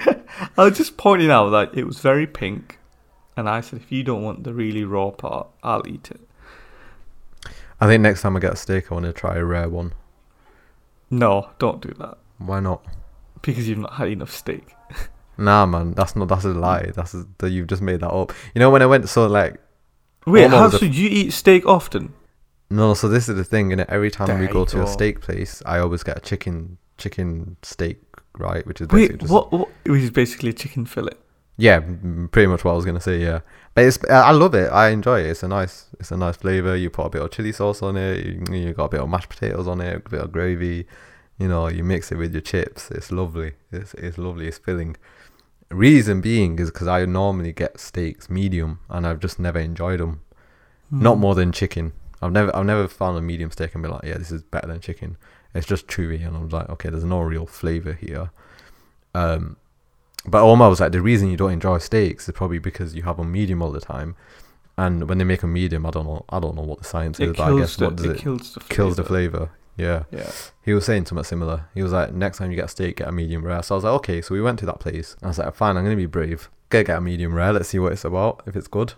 I 0.56 0.64
was 0.64 0.76
just 0.76 0.96
pointing 0.96 1.30
out 1.30 1.50
that 1.50 1.76
it 1.76 1.84
was 1.84 1.98
very 2.00 2.26
pink, 2.26 2.78
and 3.36 3.48
I 3.48 3.60
said 3.60 3.80
if 3.80 3.90
you 3.92 4.02
don't 4.02 4.22
want 4.22 4.44
the 4.44 4.54
really 4.54 4.84
raw 4.84 5.10
part, 5.10 5.48
I'll 5.62 5.86
eat 5.86 6.10
it. 6.10 6.20
I 7.80 7.86
think 7.86 8.02
next 8.02 8.22
time 8.22 8.36
I 8.36 8.40
get 8.40 8.52
a 8.52 8.56
steak, 8.56 8.90
I 8.90 8.94
want 8.94 9.06
to 9.06 9.12
try 9.12 9.36
a 9.36 9.44
rare 9.44 9.68
one. 9.68 9.92
No, 11.10 11.50
don't 11.58 11.80
do 11.80 11.92
that 11.98 12.18
Why 12.38 12.60
not? 12.60 12.84
because 13.42 13.68
you've 13.68 13.78
not 13.78 13.94
had 13.94 14.08
enough 14.08 14.30
steak. 14.32 14.74
Nah, 15.38 15.64
man, 15.64 15.92
that's 15.94 16.14
not 16.16 16.28
that's 16.28 16.44
a 16.44 16.48
lie. 16.48 16.90
That's 16.94 17.14
a, 17.14 17.24
that 17.38 17.48
you've 17.48 17.66
just 17.68 17.80
made 17.80 18.00
that 18.00 18.10
up. 18.10 18.34
You 18.54 18.58
know 18.58 18.68
when 18.68 18.82
I 18.82 18.86
went, 18.86 19.08
so 19.08 19.26
like, 19.26 19.58
Wait, 20.26 20.50
how 20.50 20.56
Almost 20.56 20.74
a- 20.74 20.78
so? 20.80 20.84
You 20.84 21.08
eat 21.08 21.32
steak 21.32 21.64
often? 21.64 22.12
no, 22.68 22.92
so 22.92 23.08
this 23.08 23.26
is 23.26 23.36
the 23.36 23.44
thing, 23.44 23.72
and 23.72 23.80
every 23.82 24.10
time 24.10 24.38
we 24.38 24.44
There 24.44 24.52
go 24.52 24.60
you 24.60 24.66
to 24.66 24.82
a 24.82 24.86
steak 24.86 25.22
place, 25.22 25.62
I 25.64 25.78
always 25.78 26.02
get 26.02 26.18
a 26.18 26.20
chicken 26.20 26.76
chicken 26.98 27.56
steak, 27.62 28.02
right? 28.40 28.66
Which 28.66 28.80
is 28.80 28.86
basically 28.88 29.14
Wait, 29.14 29.20
just 29.20 29.32
what? 29.32 29.52
What? 29.52 29.68
It 29.84 29.90
was 29.90 30.10
basically 30.10 30.50
a 30.50 30.52
chicken 30.52 30.86
fillet. 30.86 31.12
Yeah, 31.56 31.80
pretty 32.32 32.46
much 32.46 32.64
what 32.64 32.72
I 32.72 32.74
was 32.74 32.84
gonna 32.86 33.00
say. 33.00 33.20
Yeah, 33.20 33.40
but 33.74 33.84
it's 33.84 33.98
I 34.08 34.28
I 34.28 34.30
love 34.30 34.54
it. 34.54 34.70
I 34.72 34.88
enjoy 34.88 35.20
it. 35.20 35.26
It's 35.30 35.42
a 35.42 35.48
nice, 35.48 35.86
it's 36.00 36.10
a 36.10 36.16
nice 36.16 36.36
flavor. 36.36 36.74
You 36.74 36.88
put 36.90 37.06
a 37.06 37.10
bit 37.10 37.22
of 37.22 37.30
chili 37.30 37.52
sauce 37.52 37.82
on 37.82 37.96
it. 37.96 38.24
You, 38.24 38.44
you 38.54 38.72
got 38.72 38.86
a 38.86 38.88
bit 38.88 39.00
of 39.00 39.08
mashed 39.10 39.28
potatoes 39.28 39.68
on 39.68 39.80
it, 39.80 40.02
a 40.06 40.08
bit 40.08 40.20
of 40.20 40.32
gravy. 40.32 40.86
You 41.38 41.48
know, 41.48 41.68
you 41.68 41.84
mix 41.84 42.10
it 42.12 42.16
with 42.16 42.32
your 42.32 42.40
chips. 42.40 42.90
It's 42.90 43.12
lovely. 43.12 43.52
It's 43.72 43.92
it's 43.94 44.16
lovely. 44.16 44.48
It's 44.48 44.58
filling. 44.58 44.96
Reason 45.70 46.20
being 46.20 46.58
is 46.58 46.70
because 46.70 46.88
I 46.88 47.04
normally 47.04 47.52
get 47.52 47.78
steaks 47.78 48.28
medium, 48.28 48.80
and 48.88 49.06
I've 49.06 49.20
just 49.20 49.38
never 49.38 49.58
enjoyed 49.58 50.00
them. 50.00 50.22
Not 50.90 51.14
Hmm. 51.16 51.20
more 51.20 51.34
than 51.34 51.52
chicken. 51.52 51.92
I've 52.22 52.32
never 52.32 52.54
I've 52.56 52.66
never 52.66 52.88
found 52.88 53.16
a 53.18 53.20
medium 53.20 53.50
steak 53.50 53.74
and 53.74 53.82
be 53.82 53.88
like, 53.88 54.02
yeah, 54.04 54.18
this 54.18 54.32
is 54.32 54.42
better 54.42 54.66
than 54.66 54.80
chicken. 54.80 55.16
It's 55.54 55.66
just 55.66 55.86
chewy, 55.88 56.24
and 56.26 56.36
I'm 56.36 56.48
like, 56.48 56.68
okay, 56.70 56.90
there's 56.90 57.04
no 57.04 57.20
real 57.20 57.46
flavor 57.46 57.92
here. 57.92 58.30
Um, 59.14 59.56
but 60.26 60.42
Omar 60.42 60.68
was 60.68 60.80
like, 60.80 60.92
the 60.92 61.00
reason 61.02 61.30
you 61.30 61.36
don't 61.36 61.52
enjoy 61.52 61.78
steaks 61.78 62.28
is 62.28 62.34
probably 62.34 62.58
because 62.58 62.94
you 62.94 63.02
have 63.02 63.16
them 63.16 63.32
medium 63.32 63.62
all 63.62 63.72
the 63.72 63.80
time, 63.80 64.16
and 64.78 65.08
when 65.08 65.18
they 65.18 65.24
make 65.24 65.40
them 65.40 65.52
medium, 65.52 65.84
I 65.86 65.90
don't 65.90 66.06
know, 66.06 66.24
I 66.28 66.38
don't 66.40 66.54
know 66.56 66.62
what 66.62 66.78
the 66.78 66.84
science 66.84 67.18
It 67.20 67.30
is, 67.30 67.36
but 67.36 67.52
I 67.54 67.58
guess 67.58 67.76
the. 67.76 67.84
what 67.86 67.96
does 67.96 68.06
It 68.06 68.10
it, 68.12 68.18
kills 68.18 68.54
the. 68.54 68.60
kills 68.60 68.96
the 68.96 69.04
flavour. 69.04 69.50
Yeah, 69.76 70.02
Yeah. 70.10 70.30
he 70.62 70.74
was 70.74 70.84
saying 70.84 71.06
something 71.06 71.24
similar. 71.24 71.64
He 71.74 71.82
was 71.82 71.92
like, 71.92 72.12
next 72.12 72.36
time 72.38 72.50
you 72.50 72.56
get 72.56 72.66
a 72.66 72.68
steak, 72.68 72.96
get 72.96 73.08
a 73.08 73.12
medium 73.12 73.42
rare. 73.44 73.62
So 73.62 73.74
I 73.74 73.76
was 73.76 73.84
like, 73.84 73.94
okay. 73.94 74.20
So 74.20 74.34
we 74.34 74.42
went 74.42 74.58
to 74.58 74.66
that 74.66 74.78
place. 74.78 75.16
I 75.22 75.28
was 75.28 75.38
like, 75.38 75.54
fine, 75.54 75.76
I'm 75.78 75.84
gonna 75.84 75.96
be 75.96 76.04
brave. 76.06 76.50
Gonna 76.68 76.84
get 76.84 76.98
a 76.98 77.00
medium 77.00 77.34
rare. 77.34 77.52
Let's 77.52 77.70
see 77.70 77.78
what 77.78 77.92
it's 77.92 78.04
about. 78.04 78.42
If 78.46 78.56
it's 78.56 78.68
good, 78.68 78.92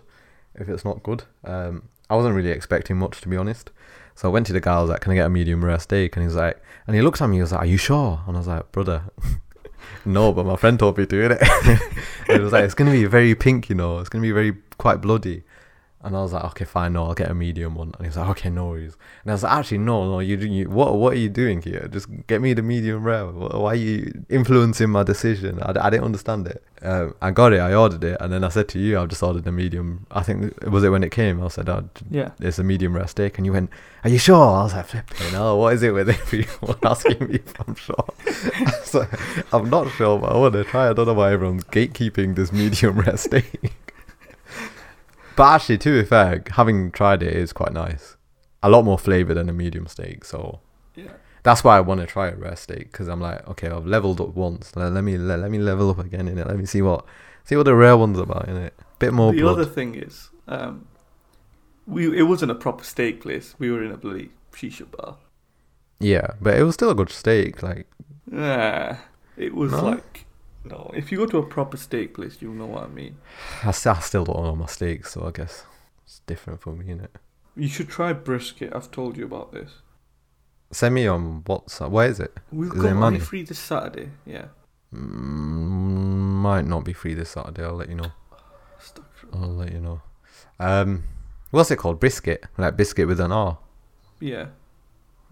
if 0.55 0.67
it's 0.67 0.83
not 0.83 1.01
good. 1.01 1.23
Um, 1.45 1.83
I 2.09 2.15
wasn't 2.17 2.35
really 2.35 2.49
expecting 2.51 2.97
much 2.97 3.21
to 3.21 3.29
be 3.29 3.37
honest. 3.37 3.71
So 4.15 4.29
I 4.29 4.31
went 4.31 4.45
to 4.47 4.53
the 4.53 4.59
guy. 4.59 4.77
I 4.77 4.81
was 4.81 4.89
like, 4.89 5.01
can 5.01 5.11
I 5.11 5.15
get 5.15 5.25
a 5.25 5.29
medium 5.29 5.63
rare 5.63 5.79
steak? 5.79 6.15
And 6.15 6.25
he's 6.25 6.35
like, 6.35 6.61
and 6.87 6.95
he 6.95 7.01
looked 7.01 7.21
at 7.21 7.27
me. 7.27 7.37
He 7.37 7.41
was 7.41 7.51
like, 7.51 7.61
are 7.61 7.65
you 7.65 7.77
sure? 7.77 8.21
And 8.27 8.35
I 8.35 8.39
was 8.39 8.47
like, 8.47 8.71
brother. 8.71 9.03
no, 10.05 10.31
but 10.31 10.45
my 10.45 10.55
friend 10.55 10.77
told 10.77 10.97
me 10.97 11.05
to, 11.05 11.15
innit? 11.15 11.81
and 12.29 12.37
he 12.37 12.39
was 12.39 12.53
like, 12.53 12.63
it's 12.63 12.73
gonna 12.73 12.91
be 12.91 13.05
very 13.05 13.35
pink, 13.35 13.69
you 13.69 13.75
know. 13.75 13.99
It's 13.99 14.09
gonna 14.09 14.21
be 14.21 14.31
very 14.31 14.53
quite 14.77 15.01
bloody. 15.01 15.43
And 16.05 16.17
I 16.17 16.21
was 16.21 16.33
like, 16.33 16.43
okay, 16.43 16.65
fine, 16.65 16.93
no, 16.93 17.05
I'll 17.05 17.13
get 17.13 17.31
a 17.31 17.33
medium 17.33 17.75
one. 17.75 17.93
And 17.97 18.01
he 18.01 18.07
was 18.07 18.17
like, 18.17 18.27
okay, 18.31 18.49
no 18.49 18.67
worries. 18.67 18.97
And 19.23 19.31
I 19.31 19.35
was 19.35 19.43
like, 19.43 19.53
actually, 19.53 19.77
no, 19.77 20.03
no, 20.11 20.19
you, 20.19 20.35
you 20.37 20.69
what, 20.69 20.95
what 20.95 21.13
are 21.13 21.17
you 21.17 21.29
doing 21.29 21.61
here? 21.61 21.87
Just 21.89 22.07
get 22.27 22.41
me 22.41 22.53
the 22.53 22.61
medium 22.61 23.03
rare. 23.05 23.25
Why 23.25 23.71
are 23.71 23.75
you 23.75 24.25
influencing 24.29 24.89
my 24.89 25.03
decision? 25.03 25.61
I, 25.61 25.73
I 25.79 25.89
didn't 25.89 26.03
understand 26.03 26.47
it. 26.47 26.61
Um, 26.81 27.15
I 27.21 27.31
got 27.31 27.53
it, 27.53 27.59
I 27.59 27.73
ordered 27.73 28.03
it, 28.03 28.17
and 28.19 28.33
then 28.33 28.43
I 28.43 28.49
said 28.49 28.67
to 28.69 28.79
you, 28.79 28.99
I've 28.99 29.07
just 29.07 29.23
ordered 29.23 29.47
a 29.47 29.51
medium. 29.53 30.05
I 30.11 30.21
think 30.23 30.61
was 30.69 30.83
it 30.83 30.89
when 30.89 31.03
it 31.05 31.11
came. 31.11 31.41
I 31.41 31.47
said, 31.47 31.69
oh, 31.69 31.87
Yeah. 32.11 32.31
it's 32.41 32.59
a 32.59 32.63
medium 32.65 32.93
rare 32.97 33.07
steak, 33.07 33.37
and 33.37 33.45
you 33.45 33.53
went, 33.53 33.69
"Are 34.03 34.09
you 34.09 34.17
sure?" 34.17 34.35
I 34.35 34.63
was 34.63 34.73
like, 34.73 34.87
"Flipping 34.87 35.29
hell, 35.29 35.57
what 35.57 35.73
is 35.75 35.81
it 35.83 35.91
with 35.93 36.09
everyone 36.09 36.77
asking 36.83 37.25
me 37.29 37.35
if 37.35 37.53
I'm 37.65 37.75
sure?" 37.75 38.05
I 38.27 38.73
was 38.81 38.93
like, 38.93 39.53
"I'm 39.53 39.69
not 39.69 39.89
sure, 39.91 40.19
but 40.19 40.33
I 40.33 40.37
want 40.37 40.53
to 40.55 40.65
try. 40.65 40.89
I 40.89 40.93
don't 40.93 41.05
know 41.05 41.13
why 41.13 41.31
everyone's 41.31 41.63
gatekeeping 41.63 42.35
this 42.35 42.51
medium 42.51 42.99
rare 42.99 43.15
steak." 43.15 43.71
but 45.35 45.53
actually, 45.55 45.77
to 45.79 46.01
be 46.01 46.05
fair, 46.07 46.43
having 46.51 46.91
tried 46.91 47.23
it, 47.23 47.29
it 47.29 47.37
is 47.37 47.53
quite 47.53 47.73
nice. 47.73 48.17
A 48.61 48.69
lot 48.69 48.83
more 48.85 48.97
flavor 48.99 49.33
than 49.33 49.49
a 49.49 49.53
medium 49.53 49.87
steak, 49.87 50.23
so 50.25 50.59
Yeah. 50.95 51.11
that's 51.43 51.63
why 51.63 51.77
I 51.77 51.81
want 51.81 51.99
to 52.01 52.07
try 52.07 52.29
a 52.29 52.35
rare 52.35 52.55
steak 52.55 52.91
because 52.91 53.07
I'm 53.07 53.19
like, 53.19 53.47
okay, 53.49 53.67
I've 53.69 53.85
leveled 53.85 54.21
up 54.21 54.35
once. 54.35 54.75
Let, 54.75 54.91
let 54.93 55.03
me 55.03 55.17
let, 55.17 55.39
let 55.39 55.51
me 55.51 55.59
level 55.59 55.89
up 55.89 55.99
again 55.99 56.27
in 56.27 56.37
it. 56.37 56.47
Let 56.47 56.57
me 56.57 56.65
see 56.65 56.81
what 56.81 57.05
see 57.43 57.55
what 57.55 57.63
the 57.63 57.75
rare 57.75 57.97
one's 57.97 58.17
are 58.19 58.23
about 58.23 58.47
in 58.47 58.55
it. 58.57 58.73
Bit 58.99 59.13
more 59.13 59.33
the 59.33 59.41
blood. 59.41 59.53
other 59.59 59.65
thing 59.65 59.95
is, 59.95 60.29
um, 60.47 60.87
we 61.85 62.17
it 62.17 62.23
wasn't 62.23 62.51
a 62.51 62.55
proper 62.55 62.83
steak 62.83 63.21
place. 63.21 63.55
We 63.59 63.69
were 63.71 63.83
in 63.83 63.91
a 63.91 63.97
bloody 63.97 64.29
shisha 64.53 64.89
bar. 64.89 65.17
Yeah, 65.99 66.27
but 66.41 66.57
it 66.57 66.63
was 66.63 66.75
still 66.75 66.89
a 66.89 66.95
good 66.95 67.09
steak. 67.09 67.61
Like, 67.63 67.87
yeah, 68.31 68.97
it 69.35 69.53
was 69.53 69.71
No? 69.71 69.83
like 69.83 70.25
no. 70.65 70.91
If 70.93 71.11
you 71.11 71.17
go 71.17 71.25
to 71.25 71.37
a 71.37 71.45
proper 71.45 71.77
steak 71.77 72.13
place, 72.13 72.41
you'll 72.41 72.53
know 72.53 72.65
what 72.67 72.83
I 72.83 72.87
mean. 72.87 73.17
I 73.63 73.71
still, 73.71 73.93
I 73.93 73.99
still 73.99 74.25
don't 74.25 74.43
know 74.43 74.55
my 74.55 74.65
steaks, 74.67 75.13
so 75.13 75.25
I 75.27 75.31
guess 75.31 75.65
it's 76.05 76.19
different 76.25 76.61
for 76.61 76.73
me, 76.73 76.85
innit? 76.93 77.09
You 77.55 77.67
should 77.67 77.89
try 77.89 78.13
brisket. 78.13 78.73
I've 78.73 78.91
told 78.91 79.17
you 79.17 79.25
about 79.25 79.51
this. 79.51 79.81
Send 80.71 80.95
me 80.95 81.05
on 81.07 81.43
WhatsApp. 81.43 81.91
Where 81.91 82.07
is 82.09 82.19
it? 82.19 82.33
We've 82.51 82.73
Is 82.73 82.81
got 82.81 82.95
money 82.95 83.19
free 83.19 83.43
this 83.43 83.59
Saturday. 83.59 84.09
Yeah, 84.25 84.45
Mm, 84.93 84.97
might 86.41 86.65
not 86.65 86.83
be 86.83 86.93
free 86.93 87.13
this 87.13 87.31
Saturday. 87.31 87.63
I'll 87.63 87.73
let 87.73 87.89
you 87.89 87.95
know. 87.95 88.11
I'll 89.33 89.49
let 89.49 89.71
you 89.71 89.79
know. 89.79 90.01
Um, 90.59 91.03
what's 91.51 91.71
it 91.71 91.77
called? 91.77 91.99
Brisket, 91.99 92.45
like 92.57 92.77
biscuit 92.77 93.07
with 93.07 93.19
an 93.19 93.31
R. 93.31 93.57
yeah. 94.19 94.47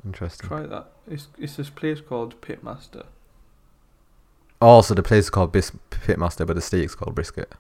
Interesting. 0.04 0.48
Try 0.48 0.66
that. 0.66 0.88
It's 1.08 1.28
it's 1.38 1.58
this 1.58 1.70
place 1.70 2.02
called 2.02 2.42
Pitmaster. 2.42 3.06
Oh, 4.62 4.82
so 4.82 4.94
the 4.94 5.04
place 5.04 5.26
is 5.26 5.30
called 5.30 5.52
Bis- 5.52 5.72
Pitmaster, 5.90 6.46
but 6.46 6.56
the 6.56 6.62
steak's 6.62 6.94
called 6.96 7.16
brisket. 7.16 7.54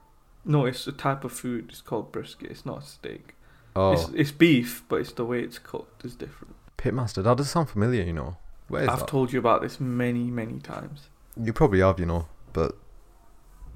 No, 0.46 0.66
it's 0.66 0.86
a 0.88 0.92
type 0.92 1.24
of 1.24 1.32
food. 1.32 1.68
It's 1.70 1.82
called 1.82 2.12
brisket. 2.12 2.52
It's 2.52 2.66
not 2.66 2.84
a 2.84 2.86
steak. 2.86 3.36
Oh, 3.76 3.94
It's, 3.94 4.10
it's 4.14 4.32
beef, 4.32 4.84
but 4.90 4.98
it's 5.02 5.12
the 5.14 5.26
way 5.26 5.40
it's 5.42 5.58
cooked 5.60 6.04
is 6.06 6.16
different. 6.16 6.56
Pitmaster. 6.78 7.24
That 7.24 7.38
does 7.38 7.50
sound 7.50 7.70
familiar, 7.70 8.04
you 8.04 8.14
know. 8.14 8.38
Where 8.68 8.84
is 8.84 8.90
I've 8.90 9.00
that? 9.00 9.08
told 9.08 9.34
you 9.34 9.40
about 9.40 9.62
this 9.62 9.80
many, 9.80 10.26
many 10.26 10.60
times. 10.60 11.10
you 11.36 11.54
probably 11.54 11.80
have, 11.80 12.00
you 12.00 12.06
know, 12.06 12.28
but 12.54 12.76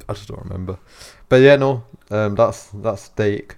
I 0.09 0.13
just 0.13 0.27
don't 0.27 0.41
remember. 0.43 0.77
But 1.29 1.37
yeah, 1.37 1.55
no, 1.55 1.83
um, 2.11 2.35
that's 2.35 2.69
that's 2.73 3.03
steak. 3.03 3.55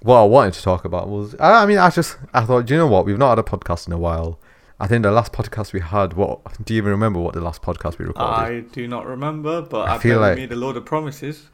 What 0.00 0.16
I 0.20 0.24
wanted 0.24 0.54
to 0.54 0.62
talk 0.62 0.84
about 0.84 1.08
was, 1.08 1.34
I, 1.38 1.62
I 1.62 1.66
mean, 1.66 1.78
I 1.78 1.90
just 1.90 2.16
I 2.34 2.44
thought, 2.44 2.66
do 2.66 2.74
you 2.74 2.78
know 2.78 2.86
what? 2.88 3.06
We've 3.06 3.18
not 3.18 3.30
had 3.30 3.38
a 3.38 3.42
podcast 3.42 3.86
in 3.86 3.92
a 3.92 3.98
while. 3.98 4.38
I 4.80 4.86
think 4.88 5.02
the 5.02 5.12
last 5.12 5.32
podcast 5.32 5.72
we 5.72 5.80
had, 5.80 6.14
what 6.14 6.40
do 6.64 6.74
you 6.74 6.78
even 6.78 6.90
remember? 6.90 7.20
What 7.20 7.34
the 7.34 7.40
last 7.40 7.62
podcast 7.62 7.98
we 7.98 8.04
recorded? 8.06 8.32
I 8.34 8.60
do 8.60 8.88
not 8.88 9.06
remember, 9.06 9.62
but 9.62 9.88
I 9.88 9.94
I, 9.94 9.98
feel 9.98 10.18
like- 10.20 10.36
we 10.36 10.42
made 10.42 10.52
a 10.52 10.56
load 10.56 10.76
of 10.76 10.84
promises. 10.84 11.48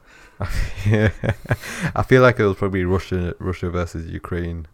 yeah, 0.86 1.10
I 1.96 2.02
feel 2.04 2.22
like 2.22 2.38
it 2.38 2.44
was 2.46 2.56
probably 2.56 2.84
Russia, 2.84 3.34
Russia 3.40 3.70
versus 3.70 4.06
Ukraine, 4.06 4.66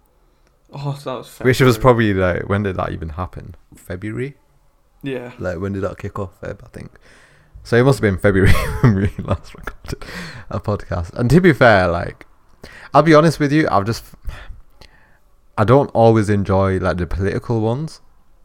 Oh, 0.76 0.94
so 1.00 1.10
that 1.10 1.16
was 1.18 1.38
which 1.38 1.60
was 1.60 1.78
probably 1.78 2.12
like 2.12 2.48
when 2.48 2.64
did 2.64 2.76
that 2.76 2.90
even 2.92 3.10
happen? 3.10 3.54
February? 3.76 4.34
yeah. 5.02 5.32
Like 5.38 5.58
when 5.58 5.72
did 5.72 5.82
that 5.82 5.98
kick 5.98 6.18
off? 6.18 6.38
Feb, 6.40 6.62
I 6.64 6.68
think. 6.68 6.90
So 7.62 7.76
it 7.76 7.84
must 7.84 7.98
have 7.98 8.02
been 8.02 8.18
February 8.18 8.52
when 8.82 8.94
we 8.96 9.10
last 9.24 9.54
recorded 9.54 10.04
a 10.50 10.60
podcast. 10.60 11.14
And 11.14 11.30
to 11.30 11.40
be 11.40 11.52
fair, 11.54 11.88
like 11.88 12.26
I'll 12.92 13.02
be 13.02 13.14
honest 13.14 13.38
with 13.40 13.52
you, 13.52 13.66
I've 13.70 13.86
just 13.86 14.04
I 15.56 15.64
don't 15.64 15.88
always 15.94 16.28
enjoy 16.28 16.78
like 16.78 16.96
the 16.98 17.06
political 17.06 17.60
ones 17.60 18.00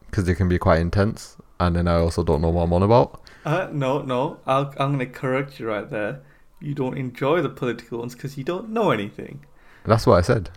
because 0.09 0.25
they 0.25 0.35
can 0.35 0.49
be 0.49 0.57
quite 0.57 0.79
intense, 0.79 1.37
and 1.59 1.75
then 1.75 1.87
I 1.87 1.95
also 1.95 2.23
don't 2.23 2.41
know 2.41 2.49
what 2.49 2.63
I'm 2.63 2.73
on 2.73 2.83
about. 2.83 3.21
Uh, 3.45 3.67
no, 3.71 4.01
no. 4.01 4.39
I'll, 4.45 4.73
I'm 4.79 4.95
going 4.95 4.99
to 4.99 5.05
correct 5.07 5.59
you 5.59 5.67
right 5.67 5.89
there. 5.89 6.21
You 6.61 6.73
don't 6.75 6.97
enjoy 6.97 7.41
the 7.41 7.49
political 7.49 7.99
ones 7.99 8.13
because 8.15 8.37
you 8.37 8.43
don't 8.43 8.69
know 8.69 8.91
anything. 8.91 9.45
That's 9.85 10.05
what 10.05 10.17
I 10.17 10.21
said. 10.21 10.49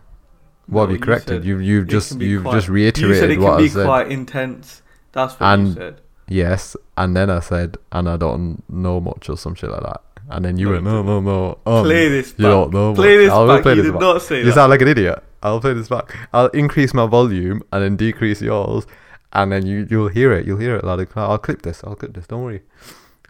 What 0.66 0.75
No, 0.75 0.80
have 0.82 0.90
you 0.90 0.97
you 0.97 1.00
corrected? 1.02 1.44
You 1.44 1.59
you've 1.59 1.87
just 1.88 2.21
you've 2.21 2.42
quite- 2.42 2.54
just 2.54 2.68
You 2.68 2.75
reiterated 2.75 3.16
said 3.18 3.30
it 3.30 3.38
what 3.40 3.47
can 3.50 3.54
I 3.54 3.62
be 3.62 3.68
said. 3.68 3.87
quite 3.87 4.11
intense. 4.11 4.82
That's 5.12 5.35
what 5.38 5.47
you 5.47 5.52
And- 5.66 5.75
said. 5.75 6.00
Yes, 6.28 6.76
and 6.97 7.14
then 7.16 7.28
I 7.28 7.40
said, 7.40 7.76
and 7.90 8.09
I 8.09 8.16
don't 8.16 8.62
know 8.71 9.00
much 9.00 9.28
or 9.28 9.37
some 9.37 9.54
shit 9.54 9.71
like 9.71 9.82
that. 9.82 10.00
And 10.30 10.44
then 10.44 10.56
you 10.56 10.66
No, 10.66 10.73
went, 10.73 10.85
no, 10.85 11.02
no, 11.02 11.21
no. 11.21 11.59
Um, 11.66 11.85
play 11.85 12.09
this 12.09 12.30
back. 12.30 12.38
you 12.38 12.47
don't 12.47 12.73
know 12.73 12.94
play 12.94 13.16
much. 13.16 13.25
this 13.25 13.32
I'll 13.32 13.47
back. 13.49 13.62
play 13.62 13.73
you 13.75 13.82
this 13.82 13.87
did 13.87 13.92
back. 13.92 14.00
not 14.00 14.23
say 14.23 14.38
You 14.38 14.44
that. 14.47 14.54
sound 14.54 14.71
like 14.71 14.80
an 14.80 14.88
idiot. 14.88 15.23
I'll 15.42 15.61
play 15.61 15.75
this 15.75 15.88
back. 15.88 16.16
I'll 16.32 16.47
increase 16.49 16.94
my 16.94 17.06
volume 17.06 17.62
and 17.73 17.82
then 17.85 17.97
decrease 17.97 18.40
yours, 18.40 18.87
and 19.32 19.52
then 19.52 19.66
you 19.66 19.86
you'll 19.90 20.08
hear 20.08 20.32
it. 20.32 20.46
You'll 20.46 20.58
hear 20.58 20.76
it 20.76 20.84
loud 20.84 21.00
and 21.00 21.08
clear. 21.08 21.24
I'll 21.24 21.38
clip 21.38 21.62
this. 21.62 21.82
I'll 21.84 21.96
clip 21.96 22.14
this. 22.14 22.26
Don't 22.26 22.42
worry. 22.42 22.62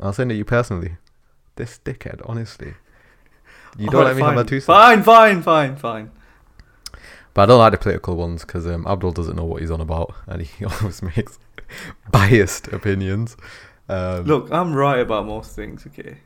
I'll 0.00 0.12
send 0.12 0.30
it 0.30 0.34
to 0.34 0.38
you 0.38 0.44
personally. 0.44 0.96
This 1.56 1.78
dickhead, 1.84 2.20
honestly. 2.24 2.74
You 3.78 3.86
don't 3.86 3.96
Alright, 3.96 4.06
let 4.08 4.16
me 4.16 4.22
have 4.22 4.28
fine. 4.30 4.36
my 4.36 4.42
two 4.42 4.60
cents. 4.60 4.66
Fine, 4.66 5.02
fine, 5.02 5.42
fine, 5.42 5.76
fine. 5.76 6.10
But 7.34 7.42
I 7.42 7.46
don't 7.46 7.58
like 7.58 7.72
the 7.72 7.78
political 7.78 8.16
ones 8.16 8.44
because 8.44 8.66
um, 8.66 8.86
Abdul 8.86 9.12
doesn't 9.12 9.36
know 9.36 9.44
what 9.44 9.60
he's 9.62 9.70
on 9.70 9.80
about, 9.80 10.14
and 10.26 10.42
he 10.42 10.64
always 10.80 11.02
makes 11.02 11.38
biased 12.10 12.68
opinions. 12.68 13.36
Um, 13.88 14.24
Look, 14.24 14.52
I'm 14.52 14.74
right 14.74 15.00
about 15.00 15.26
most 15.26 15.54
things, 15.56 15.86
okay? 15.86 16.18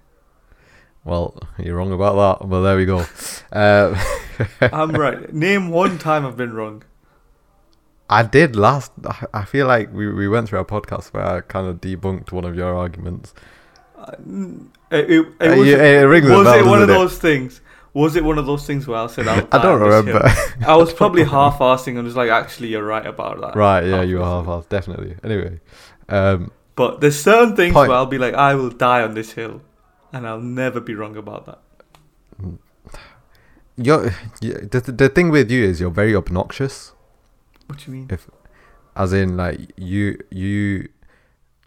Well, 1.05 1.39
you're 1.59 1.77
wrong 1.77 1.93
about 1.93 2.41
that, 2.41 2.49
but 2.49 2.63
there 2.63 2.77
we 2.77 2.85
go. 2.85 3.07
Uh, 3.53 3.95
I'm 4.61 4.91
right. 4.91 5.33
Name 5.33 5.71
one 5.71 5.99
time 5.99 6.27
I've 6.27 6.37
been 6.37 6.53
wrong. 6.53 6.83
I 8.09 8.23
did 8.23 8.55
last. 8.57 8.93
I- 9.35 9.45
feel 9.45 9.67
like 9.67 9.93
we, 9.93 10.11
we 10.13 10.29
went 10.29 10.49
through 10.49 10.61
a 10.61 10.65
podcast 10.65 11.13
where 11.13 11.25
I 11.25 11.41
kind 11.41 11.67
of 11.67 11.81
debunked 11.81 12.33
one 12.33 12.45
of 12.45 12.55
your 12.55 12.75
arguments. 12.75 13.35
Uh, 13.99 14.13
It, 14.91 15.11
it, 15.11 15.27
it 15.41 15.53
Uh, 15.53 15.57
was, 15.57 15.69
yeah, 15.69 15.77
it 16.01 16.05
rings 16.05 16.29
was 16.29 16.45
bell, 16.45 16.61
it 16.61 16.67
one 16.67 16.83
of 16.83 16.89
it? 16.89 16.93
those 16.93 17.19
things? 17.19 17.61
Was 17.93 18.15
it 18.15 18.23
one 18.23 18.39
of 18.39 18.47
those 18.47 18.65
things 18.67 18.87
where 18.87 18.99
I 18.99 19.07
said 19.09 19.27
I'll 19.27 19.49
I 19.53 19.59
don't 19.63 19.83
on 19.83 19.89
remember. 19.89 20.31
I 20.67 20.77
was 20.77 20.93
probably 20.93 21.25
half-assing 21.25 21.97
and 21.97 22.05
was 22.05 22.15
like, 22.15 22.31
actually, 22.31 22.69
you're 22.69 22.85
right 22.85 23.07
about 23.07 23.41
that. 23.41 23.57
right? 23.57 23.85
Yeah, 23.85 24.03
you 24.03 24.19
were 24.19 24.25
Half-assing. 24.25 24.45
half 24.45 24.47
half 24.47 24.69
definitely. 24.69 25.17
Anyway, 25.25 25.61
um, 26.09 26.53
But 26.77 27.01
there's 27.01 27.19
certain 27.21 27.57
things 27.57 27.73
Point. 27.73 27.89
where 27.89 27.97
I'll 27.99 28.07
be 28.07 28.19
like, 28.19 28.35
I 28.35 28.55
will 28.55 28.71
die 28.71 29.03
on 29.03 29.15
this 29.15 29.33
hill, 29.33 29.63
and 30.13 30.27
I'll 30.29 30.41
never 30.41 30.79
be 30.79 30.95
wrong 30.95 31.17
about 31.17 31.47
that. 31.47 31.59
you're, 33.77 34.11
you 34.41 34.55
the 34.71 34.81
the 34.81 35.09
thing 35.09 35.31
with 35.31 35.51
you 35.51 35.65
is 35.65 35.81
you're 35.81 35.91
very 35.91 36.15
obnoxious. 36.15 36.93
What 37.67 37.79
do 37.79 37.91
you 37.91 37.97
mean? 37.99 38.09
If, 38.11 38.29
As 38.95 39.13
in, 39.13 39.37
like 39.37 39.73
you 39.77 40.19
you, 40.31 40.89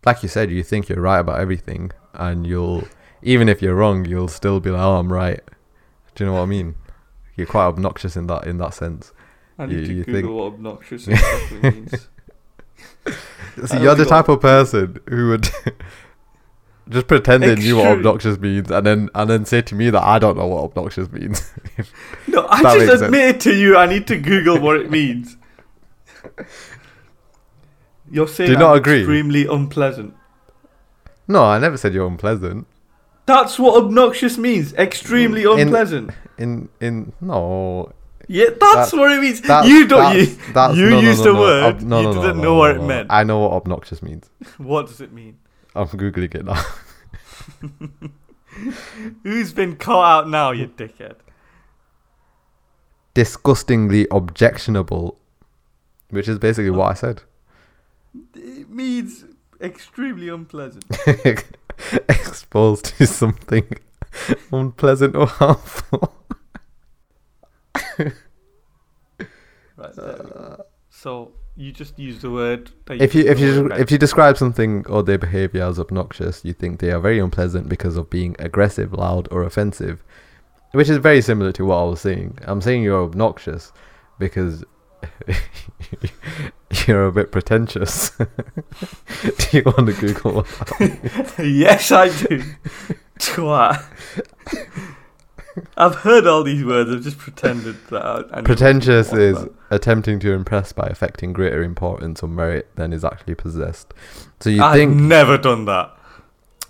like 0.06 0.24
you 0.24 0.30
said, 0.30 0.50
you 0.52 0.64
think 0.64 0.90
you're 0.90 1.02
right 1.02 1.20
about 1.20 1.40
everything, 1.40 1.92
and 2.14 2.46
you'll 2.48 2.88
even 3.22 3.50
if 3.50 3.62
you're 3.62 3.76
wrong, 3.76 4.06
you'll 4.06 4.28
still 4.30 4.60
be 4.60 4.70
like, 4.72 4.82
"Oh, 4.82 4.98
I'm 4.98 5.12
right." 5.12 5.42
Do 6.16 6.24
you 6.24 6.30
know 6.30 6.36
what 6.38 6.44
I 6.44 6.46
mean? 6.48 6.76
You're 7.36 7.48
quite 7.48 7.66
obnoxious 7.68 8.16
in 8.16 8.28
that 8.28 8.48
in 8.48 8.58
that 8.58 8.74
sense. 8.74 9.14
I 9.58 9.66
need 9.66 9.80
you- 9.80 9.86
to 9.88 9.94
you 9.94 10.04
Google 10.06 10.22
think- 10.22 10.34
what 10.36 10.54
obnoxious 10.54 11.08
exactly 11.10 11.62
means. 11.62 12.08
See, 13.70 13.80
you're 13.82 13.96
the 13.96 14.06
type 14.06 14.30
of 14.30 14.40
person 14.42 15.00
who 15.10 15.30
would 15.30 15.50
just 16.90 17.08
pretend 17.08 17.44
they 17.44 17.56
knew 17.56 17.78
what 17.78 17.88
obnoxious 17.88 18.38
means, 18.40 18.72
and 18.72 18.86
then 18.86 19.10
and 19.14 19.30
then 19.30 19.46
say 19.46 19.62
to 19.62 19.76
me 19.76 19.90
that 19.90 20.02
I 20.04 20.18
don't 20.18 20.38
know 20.38 20.48
what 20.48 20.64
obnoxious 20.64 21.12
means. 21.12 21.52
No, 22.28 22.48
I 22.50 22.64
just 22.64 23.04
admitted 23.04 23.42
to 23.42 23.56
you 23.56 23.78
I 23.78 23.86
need 23.86 24.08
to 24.08 24.18
Google 24.18 24.60
what 24.60 24.78
it 24.78 24.90
means. 24.90 25.36
You're 28.12 28.28
saying 28.28 28.48
Do 28.48 28.54
you 28.54 28.60
not 28.60 28.72
I'm 28.72 28.78
agree? 28.78 29.00
extremely 29.00 29.46
unpleasant. 29.46 30.14
no, 31.28 31.44
I 31.44 31.60
never 31.60 31.78
said 31.78 31.94
you're 31.94 32.08
unpleasant. 32.08 32.66
That's 33.28 33.60
what 33.60 33.84
obnoxious 33.84 34.38
means. 34.40 34.74
Extremely 34.74 35.44
In- 35.44 35.60
unpleasant. 35.60 36.12
In 36.40 36.70
in 36.82 37.14
no, 37.22 37.94
Yeah, 38.28 38.46
that's 38.60 38.90
that- 38.92 38.98
what 38.98 39.12
it 39.12 39.22
means. 39.22 39.42
that's, 39.42 39.68
you 39.68 39.86
don't. 39.88 40.02
That's, 40.16 40.30
You, 40.32 40.54
that's, 40.54 40.76
you 40.78 40.90
no, 40.90 41.02
no, 41.02 41.08
used 41.10 41.20
no, 41.20 41.26
the 41.26 41.34
no, 41.34 41.40
word. 41.40 41.64
ob- 41.64 41.82
no, 41.82 41.98
you 42.00 42.04
no, 42.08 42.12
no, 42.14 42.22
didn't 42.22 42.38
no, 42.38 42.44
know 42.44 42.50
no, 42.54 42.56
what 42.58 42.76
no. 42.78 42.84
it 42.84 42.88
meant. 42.88 43.08
I 43.12 43.24
know 43.24 43.40
what 43.40 43.52
obnoxious 43.52 44.02
means. 44.02 44.30
What 44.58 44.88
does 44.88 45.02
it 45.02 45.12
mean? 45.14 45.38
I'm 45.76 45.88
googling 45.88 46.34
it 46.34 46.46
now. 46.46 46.64
Who's 49.24 49.54
been 49.54 49.76
caught 49.76 50.24
out 50.24 50.30
now, 50.30 50.50
you 50.52 50.68
dickhead? 50.68 51.16
Disgustingly 53.14 54.08
objectionable, 54.12 55.20
which 56.10 56.28
is 56.28 56.40
basically 56.40 56.72
what 56.72 56.92
I 56.92 56.94
said. 56.94 57.24
It 58.36 58.70
means 58.70 59.26
extremely 59.62 60.30
unpleasant. 60.30 60.86
Exposed 62.10 62.98
to 62.98 63.08
something 63.08 63.78
unpleasant 64.52 65.16
or 65.16 65.28
harmful. 65.28 66.14
Right. 69.80 69.96
So 70.90 71.32
you 71.56 71.72
just 71.72 71.98
use 71.98 72.22
the 72.22 72.30
word. 72.30 72.72
If 72.90 73.16
you 73.16 73.22
if 73.22 73.40
what 73.40 73.40
it 73.40 73.42
you 73.42 73.72
if 73.72 73.92
you 73.92 73.98
describe 73.98 74.38
something 74.38 74.86
or 74.88 75.04
their 75.04 75.18
behavior 75.18 75.64
as 75.64 75.80
obnoxious, 75.80 76.44
you 76.44 76.54
think 76.54 76.80
they 76.80 76.92
are 76.92 77.00
very 77.00 77.20
unpleasant 77.20 77.70
because 77.70 77.96
of 77.96 78.10
being 78.10 78.36
aggressive, 78.40 78.92
loud, 78.92 79.30
or 79.32 79.44
offensive, 79.44 80.04
which 80.74 80.90
is 80.90 80.98
very 80.98 81.22
similar 81.22 81.54
to 81.54 81.66
what 81.66 81.78
I 81.78 81.84
was 81.84 82.02
saying. 82.02 82.38
I'm 82.44 82.62
saying 82.62 82.84
you're 82.84 83.04
obnoxious 83.04 83.72
because 84.20 84.66
you're 86.88 87.06
a 87.06 87.12
bit 87.12 87.32
pretentious. 87.32 88.10
do 88.18 89.58
you 89.58 89.64
want 89.66 89.88
to 89.88 89.94
Google? 89.94 90.46
Yes, 91.46 91.92
I 91.92 92.10
do. 92.10 92.44
Twat. 93.20 93.84
I've 95.76 95.96
heard 95.96 96.26
all 96.28 96.44
these 96.44 96.64
words. 96.64 96.90
I've 96.90 97.02
just 97.04 97.18
pretended 97.18 97.76
that. 97.90 98.28
I, 98.32 98.42
pretentious 98.42 99.12
is 99.14 99.40
that- 99.42 99.52
attempting 99.72 100.20
to 100.22 100.32
impress 100.34 100.72
by 100.72 100.88
affecting 100.88 101.34
greater 101.34 101.64
importance 101.64 102.24
or 102.24 102.28
merit 102.28 102.70
than 102.76 102.94
is 102.94 103.04
actually 103.04 103.36
possessed. 103.36 103.94
So 104.40 104.50
you 104.50 104.64
I've 104.64 104.76
think 104.76 104.96
never 104.96 105.38
done 105.38 105.66
that. 105.66 105.96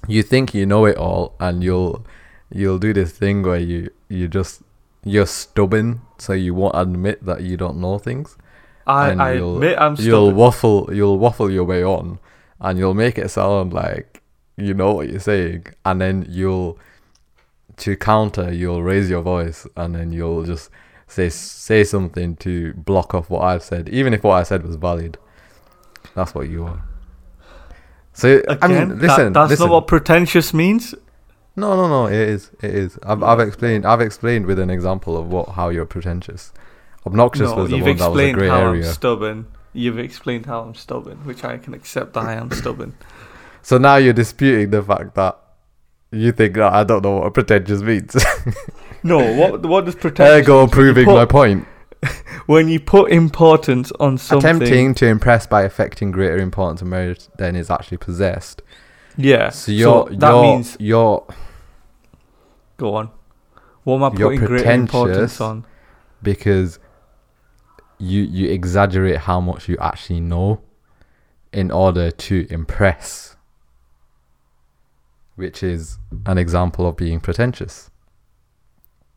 you 0.08 0.24
think 0.24 0.54
you 0.54 0.66
know 0.66 0.86
it 0.86 0.98
all 0.98 1.36
and 1.40 1.64
you'll 1.64 2.06
you'll 2.52 2.80
do 2.80 2.94
this 2.94 3.12
thing 3.12 3.44
where 3.44 3.60
you 3.60 3.92
you 4.08 4.28
just 4.28 4.62
you're 5.04 5.28
stubborn 5.28 6.02
so 6.22 6.34
you 6.34 6.54
won't 6.54 6.76
admit 6.76 7.24
that 7.26 7.42
you 7.42 7.56
don't 7.58 7.78
know 7.78 7.98
things 7.98 8.38
I, 8.88 9.10
And 9.10 9.22
I 9.22 9.34
you'll- 9.34 9.56
admit 9.56 9.78
I'm 9.80 9.96
you'll 10.00 10.32
waffle 10.32 10.90
you'll 10.94 11.18
waffle 11.20 11.50
your 11.52 11.64
way 11.66 11.84
on 11.84 12.20
and 12.60 12.78
you'll 12.80 12.94
make 12.94 13.18
it 13.18 13.30
sound 13.30 13.72
like 13.74 14.22
you 14.58 14.74
know 14.74 14.92
what 14.94 15.10
you're 15.10 15.20
saying 15.20 15.68
and 15.86 16.02
then 16.02 16.26
you'll 16.30 16.78
to 17.78 17.96
counter 17.96 18.52
you'll 18.52 18.84
raise 18.84 19.10
your 19.10 19.22
voice 19.22 19.66
and 19.78 19.96
then 19.96 20.12
you'll 20.12 20.44
just 20.44 20.70
say 21.08 21.30
say 21.30 21.84
something 21.84 22.36
to 22.38 22.74
block 22.74 23.14
off 23.16 23.30
what 23.30 23.44
I've 23.44 23.64
said 23.64 23.88
even 23.90 24.14
if 24.14 24.24
what 24.24 24.34
I 24.36 24.44
said 24.44 24.66
was 24.66 24.76
valid 24.76 25.18
that's 26.16 26.36
what 26.36 26.50
you 26.50 26.66
are 26.66 26.84
so 28.14 28.42
I 28.50 28.54
Again, 28.56 28.70
mean 28.70 28.88
that- 28.90 29.08
listen 29.08 29.34
that's 29.34 29.50
listen. 29.52 29.68
not 29.68 29.74
what 29.74 29.88
pretentious 29.88 30.54
means. 30.54 30.94
No, 31.56 31.76
no, 31.76 31.88
no. 31.88 32.08
It 32.08 32.14
is. 32.16 32.52
It 32.62 32.74
is. 32.74 32.98
I've, 33.04 33.22
I've 33.24 33.40
explained. 33.40 33.86
I've 33.86 34.02
explained 34.02 34.46
with 34.46 34.60
an 34.60 34.70
example 34.70 35.18
of 35.18 35.28
what 35.28 35.50
how 35.50 35.70
you're 35.70 35.86
pretentious. 35.86 36.54
Obnoxious 37.06 37.50
no, 37.50 37.56
was 37.56 37.70
the 37.70 37.78
you've 37.78 37.86
one 37.86 37.98
that 37.98 38.10
was 38.10 38.20
a 38.20 38.22
explained 38.22 38.38
grey 38.38 38.48
how 38.48 38.70
area. 38.70 38.88
I'm 38.88 38.94
stubborn. 38.94 39.48
You've 39.74 40.00
explained 40.00 40.46
how 40.46 40.62
I'm 40.62 40.76
stubborn, 40.76 41.18
which 41.26 41.44
I 41.44 41.58
can 41.58 41.74
accept 41.74 42.14
that 42.14 42.26
I 42.26 42.34
am 42.34 42.52
stubborn. 42.52 42.96
so 43.62 43.78
now 43.78 43.98
you're 43.98 44.14
disputing 44.14 44.72
the 44.72 44.82
fact 44.82 45.16
that 45.16 45.38
you 46.12 46.32
think 46.32 46.56
that 46.56 46.74
I 46.74 46.84
don't 46.84 47.04
know 47.04 47.18
what 47.18 47.34
pretentious 47.34 47.82
means. 47.82 48.16
No, 49.04 49.34
what 49.34 49.66
what 49.66 49.86
does 49.86 49.96
pretentious? 49.96 50.30
There 50.30 50.44
go 50.44 50.62
mean? 50.62 50.70
proving 50.72 51.06
put- 51.06 51.16
my 51.16 51.26
point. 51.26 51.66
When 52.46 52.68
you 52.68 52.80
put 52.80 53.12
importance 53.12 53.92
on 54.00 54.18
something, 54.18 54.50
Attempting 54.50 54.96
to 54.96 55.06
impress 55.06 55.46
by 55.46 55.62
affecting 55.62 56.10
greater 56.10 56.40
importance 56.40 56.82
and 56.82 56.90
merit 56.90 57.30
than 57.38 57.56
is 57.56 57.70
actually 57.70 57.98
possessed. 57.98 58.64
Yeah. 59.20 59.50
So 59.50 59.72
you're 59.72 60.10
that 60.10 60.30
you're 60.32 60.42
means 60.42 60.78
you're 60.80 61.26
go 62.78 62.96
on. 62.96 63.12
What 63.84 63.96
am 63.96 64.04
I 64.04 64.10
putting 64.10 64.46
greater 64.46 64.72
importance 64.72 65.40
on? 65.42 65.66
because 66.22 66.80
you 67.98 68.22
you 68.22 68.50
exaggerate 68.50 69.18
how 69.18 69.40
much 69.40 69.68
you 69.70 69.78
actually 69.80 70.20
know 70.20 70.62
in 71.52 71.72
order 71.72 72.12
to 72.12 72.48
impress 72.50 73.36
which 75.36 75.64
is 75.64 75.98
an 76.26 76.38
example 76.38 76.86
of 76.88 76.98
being 76.98 77.20
pretentious 77.20 77.90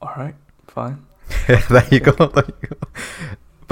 All 0.01 0.13
right, 0.17 0.35
fine. 0.67 1.05
there 1.47 1.87
you 1.91 2.01
go 2.01 2.13
there 2.27 2.45
you 2.47 2.69
go 2.69 2.77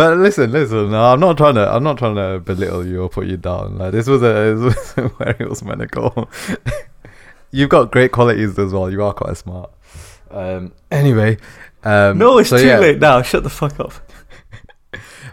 but 0.01 0.19
listen 0.19 0.51
listen 0.51 0.91
no, 0.91 1.05
i'm 1.13 1.21
not 1.21 1.37
trying 1.37 1.55
to 1.55 1.75
i'm 1.75 1.83
not 1.83 1.99
trying 1.99 2.15
to 2.15 2.41
belittle 2.41 2.87
you 2.87 3.03
or 3.03 3.09
put 3.09 3.27
you 3.27 3.37
down 3.37 3.77
like 3.79 3.93
this 3.93 4.07
was 4.07 4.23
a 4.23 4.55
this 4.55 4.97
was 4.97 5.13
where 5.19 5.37
it 5.39 5.49
was 5.49 5.63
meant 5.63 5.81
to 5.81 5.87
go 5.87 6.29
you've 7.51 7.69
got 7.69 7.91
great 7.91 8.13
qualities 8.13 8.59
as 8.59 8.73
well 8.73 8.91
you 8.91 9.03
are 9.03 9.13
quite 9.13 9.37
smart 9.37 9.71
um 10.31 10.73
anyway 10.91 11.37
um 11.83 12.19
no, 12.19 12.39
it's 12.39 12.51
so 12.51 12.59
too 12.59 12.67
yeah. 12.67 12.79
late 12.79 12.99
now. 12.99 13.23
Shut 13.23 13.43
the 13.43 13.51
fuck 13.51 13.79
up. 13.81 13.93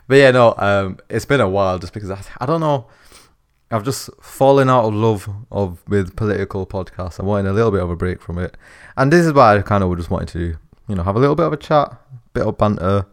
But 0.10 0.16
yeah, 0.16 0.32
no, 0.32 0.56
um, 0.58 1.00
it's 1.10 1.26
been 1.26 1.42
a 1.42 1.50
while 1.50 1.80
just 1.80 1.92
because 1.92 2.10
I, 2.10 2.22
I 2.40 2.46
don't 2.46 2.62
know. 2.62 2.88
I've 3.70 3.84
just 3.84 4.10
fallen 4.22 4.70
out 4.70 4.86
of 4.86 4.94
love 4.94 5.30
of 5.52 5.84
with 5.86 6.16
political 6.16 6.66
podcasts. 6.66 7.20
I'm 7.20 7.26
wanting 7.26 7.48
a 7.48 7.54
little 7.54 7.72
bit 7.72 7.84
of 7.84 7.90
a 7.90 7.96
break 7.98 8.22
from 8.22 8.38
it, 8.38 8.56
and 8.96 9.12
this 9.12 9.26
is 9.26 9.34
why 9.34 9.58
I 9.58 9.62
kind 9.64 9.84
of 9.84 9.98
just 9.98 10.10
wanted 10.10 10.30
to, 10.30 10.58
you 10.88 10.96
know, 10.96 11.04
have 11.04 11.18
a 11.18 11.20
little 11.20 11.36
bit 11.36 11.48
of 11.48 11.52
a 11.52 11.58
chat, 11.58 11.94
bit 12.32 12.44
of 12.44 12.58
banter. 12.58 13.06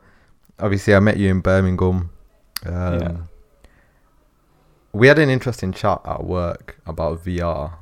Obviously, 0.59 0.95
I 0.95 1.01
met 1.01 1.17
you 1.17 1.31
in 1.31 1.41
Birmingham. 1.41 2.11
Um, 2.67 3.01
Yeah. 3.01 3.17
We 4.93 5.09
had 5.09 5.19
an 5.19 5.29
interesting 5.29 5.73
chat 5.73 6.01
at 6.05 6.23
work 6.25 6.79
about 6.87 7.25
VR, 7.25 7.73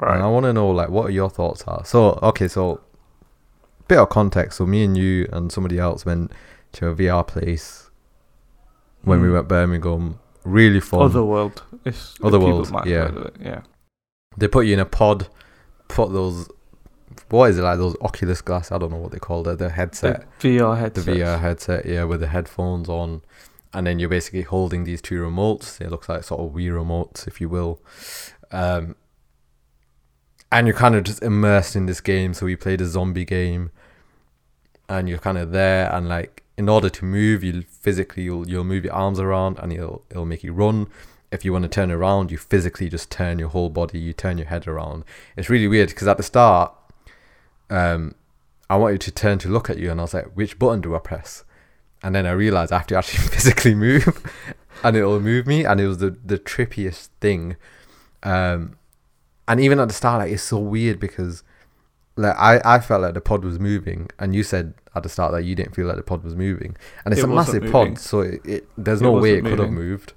and 0.00 0.22
I 0.22 0.26
want 0.28 0.44
to 0.44 0.52
know 0.54 0.70
like 0.70 0.88
what 0.88 1.12
your 1.12 1.28
thoughts 1.28 1.62
are. 1.64 1.84
So, 1.84 2.18
okay, 2.22 2.48
so 2.48 2.80
bit 3.86 3.98
of 3.98 4.08
context. 4.08 4.56
So, 4.58 4.66
me 4.66 4.82
and 4.84 4.96
you 4.96 5.28
and 5.30 5.52
somebody 5.52 5.78
else 5.78 6.06
went 6.06 6.32
to 6.72 6.88
a 6.88 6.94
VR 6.94 7.22
place 7.26 7.90
when 9.02 9.20
we 9.20 9.28
Mm. 9.28 9.32
went 9.34 9.48
Birmingham. 9.48 10.18
Really 10.44 10.80
fun. 10.80 11.02
Otherworld. 11.02 11.62
It's 11.84 12.14
Otherworld, 12.22 12.64
people 12.64 12.72
might 12.78 12.86
have 12.88 13.14
yeah. 13.14 13.20
it, 13.24 13.36
Yeah. 13.40 13.60
they 14.38 14.48
put 14.48 14.64
you 14.66 14.72
in 14.72 14.80
a 14.80 14.86
pod, 14.86 15.28
put 15.88 16.12
those. 16.14 16.48
What 17.28 17.50
is 17.50 17.58
it 17.58 17.62
like? 17.62 17.78
Those 17.78 17.96
Oculus 18.00 18.40
glass? 18.40 18.72
I 18.72 18.78
don't 18.78 18.90
know 18.90 18.98
what 18.98 19.12
they 19.12 19.18
call 19.18 19.46
it. 19.48 19.56
The 19.58 19.70
headset, 19.70 20.26
The 20.40 20.48
VR 20.48 20.74
the 20.74 20.76
headset. 20.76 21.16
VR 21.16 21.40
headset, 21.40 21.86
yeah, 21.86 22.04
with 22.04 22.20
the 22.20 22.28
headphones 22.28 22.88
on, 22.88 23.22
and 23.72 23.86
then 23.86 23.98
you're 23.98 24.08
basically 24.08 24.42
holding 24.42 24.84
these 24.84 25.02
two 25.02 25.20
remotes. 25.22 25.80
It 25.80 25.90
looks 25.90 26.08
like 26.08 26.24
sort 26.24 26.40
of 26.40 26.52
Wii 26.52 26.70
remotes, 26.70 27.26
if 27.26 27.40
you 27.40 27.48
will. 27.48 27.80
Um, 28.50 28.96
and 30.50 30.66
you're 30.66 30.76
kind 30.76 30.94
of 30.94 31.04
just 31.04 31.22
immersed 31.22 31.76
in 31.76 31.86
this 31.86 32.00
game. 32.00 32.32
So 32.34 32.46
we 32.46 32.56
played 32.56 32.80
a 32.80 32.86
zombie 32.86 33.24
game, 33.24 33.70
and 34.88 35.08
you're 35.08 35.18
kind 35.18 35.38
of 35.38 35.52
there, 35.52 35.92
and 35.94 36.08
like 36.08 36.44
in 36.56 36.68
order 36.68 36.88
to 36.90 37.04
move, 37.04 37.44
you 37.44 37.62
physically 37.62 38.24
you'll 38.24 38.48
you'll 38.48 38.64
move 38.64 38.84
your 38.84 38.94
arms 38.94 39.20
around, 39.20 39.58
and 39.58 39.72
it'll 39.72 40.04
it'll 40.10 40.26
make 40.26 40.42
you 40.42 40.52
run. 40.52 40.88
If 41.30 41.44
you 41.44 41.52
want 41.52 41.64
to 41.64 41.68
turn 41.68 41.90
around, 41.90 42.30
you 42.30 42.38
physically 42.38 42.88
just 42.88 43.10
turn 43.10 43.38
your 43.38 43.50
whole 43.50 43.68
body, 43.68 43.98
you 43.98 44.14
turn 44.14 44.38
your 44.38 44.46
head 44.46 44.66
around. 44.66 45.04
It's 45.36 45.50
really 45.50 45.68
weird 45.68 45.90
because 45.90 46.08
at 46.08 46.16
the 46.16 46.22
start, 46.22 46.72
um, 47.70 48.14
I 48.70 48.76
wanted 48.76 49.00
to 49.02 49.10
turn 49.10 49.38
to 49.40 49.48
look 49.48 49.70
at 49.70 49.78
you, 49.78 49.90
and 49.90 50.00
I 50.00 50.04
was 50.04 50.14
like, 50.14 50.26
which 50.34 50.58
button 50.58 50.80
do 50.80 50.94
I 50.94 50.98
press? 50.98 51.44
And 52.02 52.14
then 52.14 52.26
I 52.26 52.30
realized 52.32 52.72
I 52.72 52.78
have 52.78 52.86
to 52.88 52.96
actually 52.96 53.28
physically 53.28 53.74
move, 53.74 54.22
and 54.84 54.96
it'll 54.96 55.20
move 55.20 55.46
me, 55.46 55.64
and 55.64 55.80
it 55.80 55.86
was 55.88 55.98
the 55.98 56.16
the 56.24 56.38
trippiest 56.38 57.08
thing. 57.20 57.56
Um, 58.22 58.76
and 59.46 59.60
even 59.60 59.80
at 59.80 59.88
the 59.88 59.94
start, 59.94 60.20
like 60.20 60.32
it's 60.32 60.42
so 60.42 60.58
weird 60.58 61.00
because, 61.00 61.42
like 62.16 62.36
I 62.36 62.60
I 62.64 62.80
felt 62.80 63.02
like 63.02 63.14
the 63.14 63.20
pod 63.20 63.44
was 63.44 63.58
moving, 63.58 64.10
and 64.18 64.34
you 64.34 64.42
said 64.42 64.74
at 64.94 65.02
the 65.02 65.08
start 65.08 65.32
that 65.32 65.42
you 65.44 65.54
didn't 65.54 65.74
feel 65.74 65.86
like 65.86 65.96
the 65.96 66.02
pod 66.02 66.22
was 66.24 66.34
moving, 66.36 66.76
and 67.04 67.12
it's 67.12 67.22
It 67.22 67.24
a 67.24 67.28
massive 67.28 67.64
moving. 67.64 67.94
pod, 67.94 67.98
so 67.98 68.20
it, 68.20 68.40
it 68.44 68.68
there's 68.76 69.00
It 69.00 69.04
no 69.04 69.12
way 69.12 69.34
it 69.38 69.44
could 69.44 69.58
have 69.58 69.70
moved. 69.70 70.12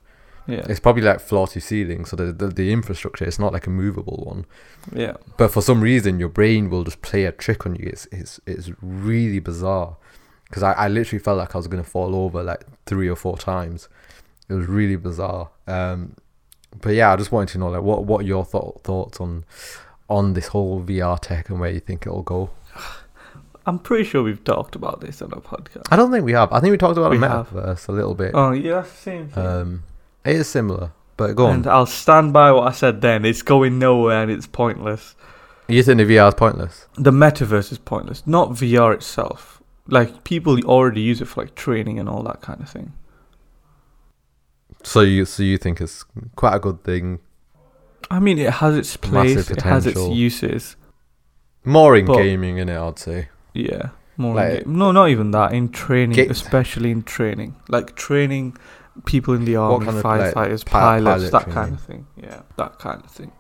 Yeah. 0.52 0.66
It's 0.70 0.80
probably 0.80 1.02
like 1.04 1.20
floor 1.20 1.48
to 1.48 1.60
ceiling, 1.62 2.06
so 2.06 2.16
the, 2.16 2.32
the 2.32 2.48
the 2.48 2.72
infrastructure 2.72 3.26
it's 3.26 3.40
not 3.40 3.54
like 3.54 3.68
a 3.68 3.70
movable 3.70 4.24
one. 4.26 4.46
Yeah. 4.94 5.18
But 5.38 5.52
for 5.52 5.62
some 5.62 5.82
reason, 5.82 6.20
your 6.20 6.30
brain 6.30 6.70
will 6.70 6.84
just 6.84 7.02
play 7.02 7.26
a 7.26 7.32
trick 7.32 7.66
on 7.66 7.76
you. 7.76 7.88
It's 7.88 8.08
it's 8.12 8.40
it's 8.46 8.70
really 8.82 9.40
bizarre. 9.40 9.98
Because 10.46 10.64
I, 10.64 10.74
I 10.74 10.88
literally 10.90 11.24
felt 11.24 11.38
like 11.38 11.56
I 11.56 11.58
was 11.58 11.68
gonna 11.68 11.84
fall 11.84 12.16
over 12.16 12.44
like 12.44 12.64
three 12.86 13.08
or 13.10 13.16
four 13.16 13.38
times. 13.38 13.88
It 14.50 14.54
was 14.54 14.68
really 14.68 14.98
bizarre. 14.98 15.50
Um, 15.68 16.16
but 16.82 16.92
yeah, 16.94 17.14
I 17.14 17.16
just 17.16 17.32
wanted 17.32 17.50
to 17.54 17.58
know 17.60 17.70
like 17.70 17.82
what 17.84 18.04
what 18.06 18.22
are 18.22 18.28
your 18.28 18.44
thought 18.46 18.84
thoughts 18.84 19.22
on 19.22 19.46
on 20.10 20.34
this 20.34 20.48
whole 20.48 20.82
VR 20.82 21.18
tech 21.20 21.50
and 21.50 21.60
where 21.60 21.70
you 21.72 21.80
think 21.80 22.06
it'll 22.06 22.22
go. 22.24 22.50
I'm 23.66 23.78
pretty 23.80 24.04
sure 24.06 24.24
we've 24.24 24.44
talked 24.44 24.76
about 24.76 25.02
this 25.02 25.22
on 25.22 25.32
a 25.34 25.38
podcast. 25.40 25.84
I 25.92 25.96
don't 25.96 26.12
think 26.12 26.26
we 26.26 26.32
have. 26.34 26.52
I 26.52 26.60
think 26.60 26.72
we 26.72 26.78
talked 26.78 26.98
about 26.98 27.12
We 27.12 27.18
the 27.20 27.30
have. 27.30 27.50
metaverse 27.52 27.88
a 27.88 27.92
little 27.92 28.16
bit. 28.16 28.32
Oh, 28.34 28.52
yeah, 28.52 28.82
same 28.84 29.28
thing. 29.30 29.46
Um, 29.46 29.84
it 30.26 30.36
is 30.36 30.48
similar, 30.48 30.92
but 31.18 31.36
go 31.36 31.48
on. 31.48 31.54
and 31.56 31.68
I'll 31.68 31.86
stand 31.86 32.34
by 32.34 32.52
what 32.52 32.68
I 32.68 32.72
said 32.72 33.02
then. 33.02 33.26
It's 33.26 33.42
going 33.42 33.80
nowhere 33.80 34.22
and 34.24 34.32
it's 34.32 34.48
pointless. 34.48 35.16
you 35.68 35.82
think 35.84 35.98
the 35.98 36.04
VR 36.06 36.30
is 36.30 36.36
pointless? 36.36 36.88
The 36.96 37.12
metaverse 37.12 37.72
is 37.72 37.78
pointless, 37.78 38.26
not 38.28 38.50
VR 38.52 38.94
itself. 38.94 39.62
Like 39.88 40.24
people 40.24 40.58
already 40.66 41.02
use 41.02 41.22
it 41.22 41.26
for 41.26 41.42
like 41.42 41.56
training 41.56 42.00
and 42.00 42.08
all 42.08 42.24
that 42.24 42.42
kind 42.42 42.62
of 42.62 42.70
thing. 42.70 42.94
So 44.84 45.02
you 45.02 45.26
so 45.26 45.44
you 45.44 45.58
think 45.58 45.80
it's 45.82 46.06
quite 46.36 46.56
a 46.56 46.60
good 46.60 46.84
thing? 46.84 47.20
I 48.10 48.20
mean, 48.20 48.38
it 48.40 48.52
has 48.54 48.76
its 48.76 48.98
place, 48.98 49.50
it 49.50 49.62
has 49.62 49.86
its 49.86 50.02
uses. 50.10 50.76
More 51.64 51.96
in 51.96 52.06
gaming, 52.08 52.58
in 52.58 52.68
it, 52.70 52.78
I'd 52.78 52.98
say. 53.00 53.30
Yeah, 53.54 53.90
more 54.18 54.36
Like- 54.36 54.62
in 54.62 54.74
ga- 54.74 54.78
no, 54.80 54.92
not 54.92 55.10
even 55.10 55.32
that. 55.32 55.54
In 55.54 55.70
training, 55.70 56.16
Ga- 56.16 56.30
especially 56.32 56.90
in 56.92 57.04
training, 57.04 57.56
like 57.70 57.96
training 57.96 58.58
people 59.06 59.34
in 59.34 59.46
the 59.46 59.56
army, 59.56 59.86
kind 59.86 59.98
of, 59.98 60.04
firefighters, 60.04 60.66
pi- 60.66 60.80
pilots, 60.80 61.30
pilot 61.30 61.32
that 61.32 61.42
training? 61.44 61.54
kind 61.54 61.74
of 61.76 61.82
thing. 61.82 62.08
Yeah, 62.22 62.42
that 62.58 62.80
kind 62.80 63.04
of 63.04 63.12
thing. 63.12 63.32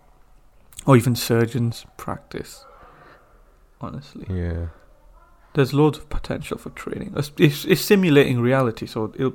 Or 0.85 0.97
even 0.97 1.15
surgeons 1.15 1.85
practice. 1.97 2.65
Honestly, 3.79 4.25
Yeah. 4.29 4.67
there's 5.53 5.73
loads 5.73 5.97
of 5.97 6.09
potential 6.09 6.57
for 6.57 6.69
training. 6.71 7.13
It's, 7.15 7.31
it's, 7.37 7.65
it's 7.65 7.81
simulating 7.81 8.39
reality, 8.39 8.85
so 8.85 9.11
it'll, 9.15 9.33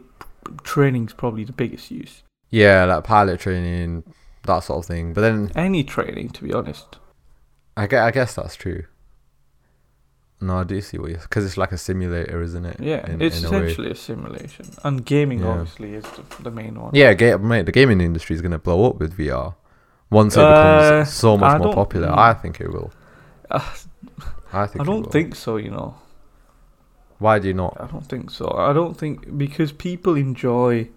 training's 0.62 1.12
probably 1.12 1.44
the 1.44 1.52
biggest 1.52 1.90
use. 1.90 2.22
Yeah, 2.50 2.84
like 2.84 3.04
pilot 3.04 3.40
training, 3.40 4.04
that 4.44 4.60
sort 4.60 4.80
of 4.84 4.86
thing. 4.86 5.12
But 5.14 5.22
then 5.22 5.50
Any 5.56 5.82
training, 5.82 6.30
to 6.30 6.44
be 6.44 6.52
honest. 6.52 6.96
I 7.76 7.86
guess, 7.88 8.02
I 8.02 8.10
guess 8.12 8.34
that's 8.36 8.54
true. 8.54 8.84
No, 10.40 10.59
I 10.59 10.64
do 10.64 10.81
see 10.83 10.99
what 10.99 11.11
you 11.11 11.16
because 11.16 11.46
it's 11.46 11.57
like 11.57 11.72
a 11.72 11.79
simulator, 11.79 12.42
isn't 12.42 12.64
it? 12.66 12.79
Yeah, 12.79 13.09
In- 13.11 13.22
it's 13.22 13.38
in 13.38 13.44
a 13.44 13.46
essentially 13.49 13.90
a 13.90 13.94
simulation, 13.94 14.66
and 14.85 15.05
gaming 15.05 15.40
Yeah. 15.40 15.49
obviously 15.49 15.94
is 15.94 16.05
the, 16.05 16.42
the 16.42 16.51
main 16.51 16.79
one. 16.81 16.90
Yeah, 16.94 17.14
ga- 17.14 17.38
mate, 17.38 17.64
the 17.66 17.72
gaming 17.72 18.01
industry 18.03 18.35
is 18.37 18.42
going 18.42 18.53
to 18.53 18.59
blow 18.59 18.85
up 18.90 18.99
with 18.99 19.16
VR 19.16 19.55
once 20.11 20.37
it 20.37 20.40
Uh, 20.42 20.90
becomes 20.90 21.12
so 21.12 21.38
much 21.38 21.55
I 21.55 21.59
more 21.59 21.72
popular. 21.72 22.11
I 22.11 22.35
think 22.35 22.61
it 22.61 22.68
will. 22.70 22.92
Uh, 23.51 23.61
I 24.53 24.66
think. 24.66 24.81
I 24.83 24.85
don't 24.85 25.11
think 25.11 25.35
so. 25.35 25.57
You 25.57 25.70
know. 25.70 25.94
Why 27.18 27.38
do 27.38 27.49
you 27.49 27.55
not? 27.55 27.75
I 27.81 27.87
don't 27.87 28.07
think 28.07 28.31
so. 28.31 28.53
I 28.59 28.75
don't 28.75 28.94
think 28.94 29.38
because 29.38 29.72
people 29.72 30.16
enjoy 30.16 30.90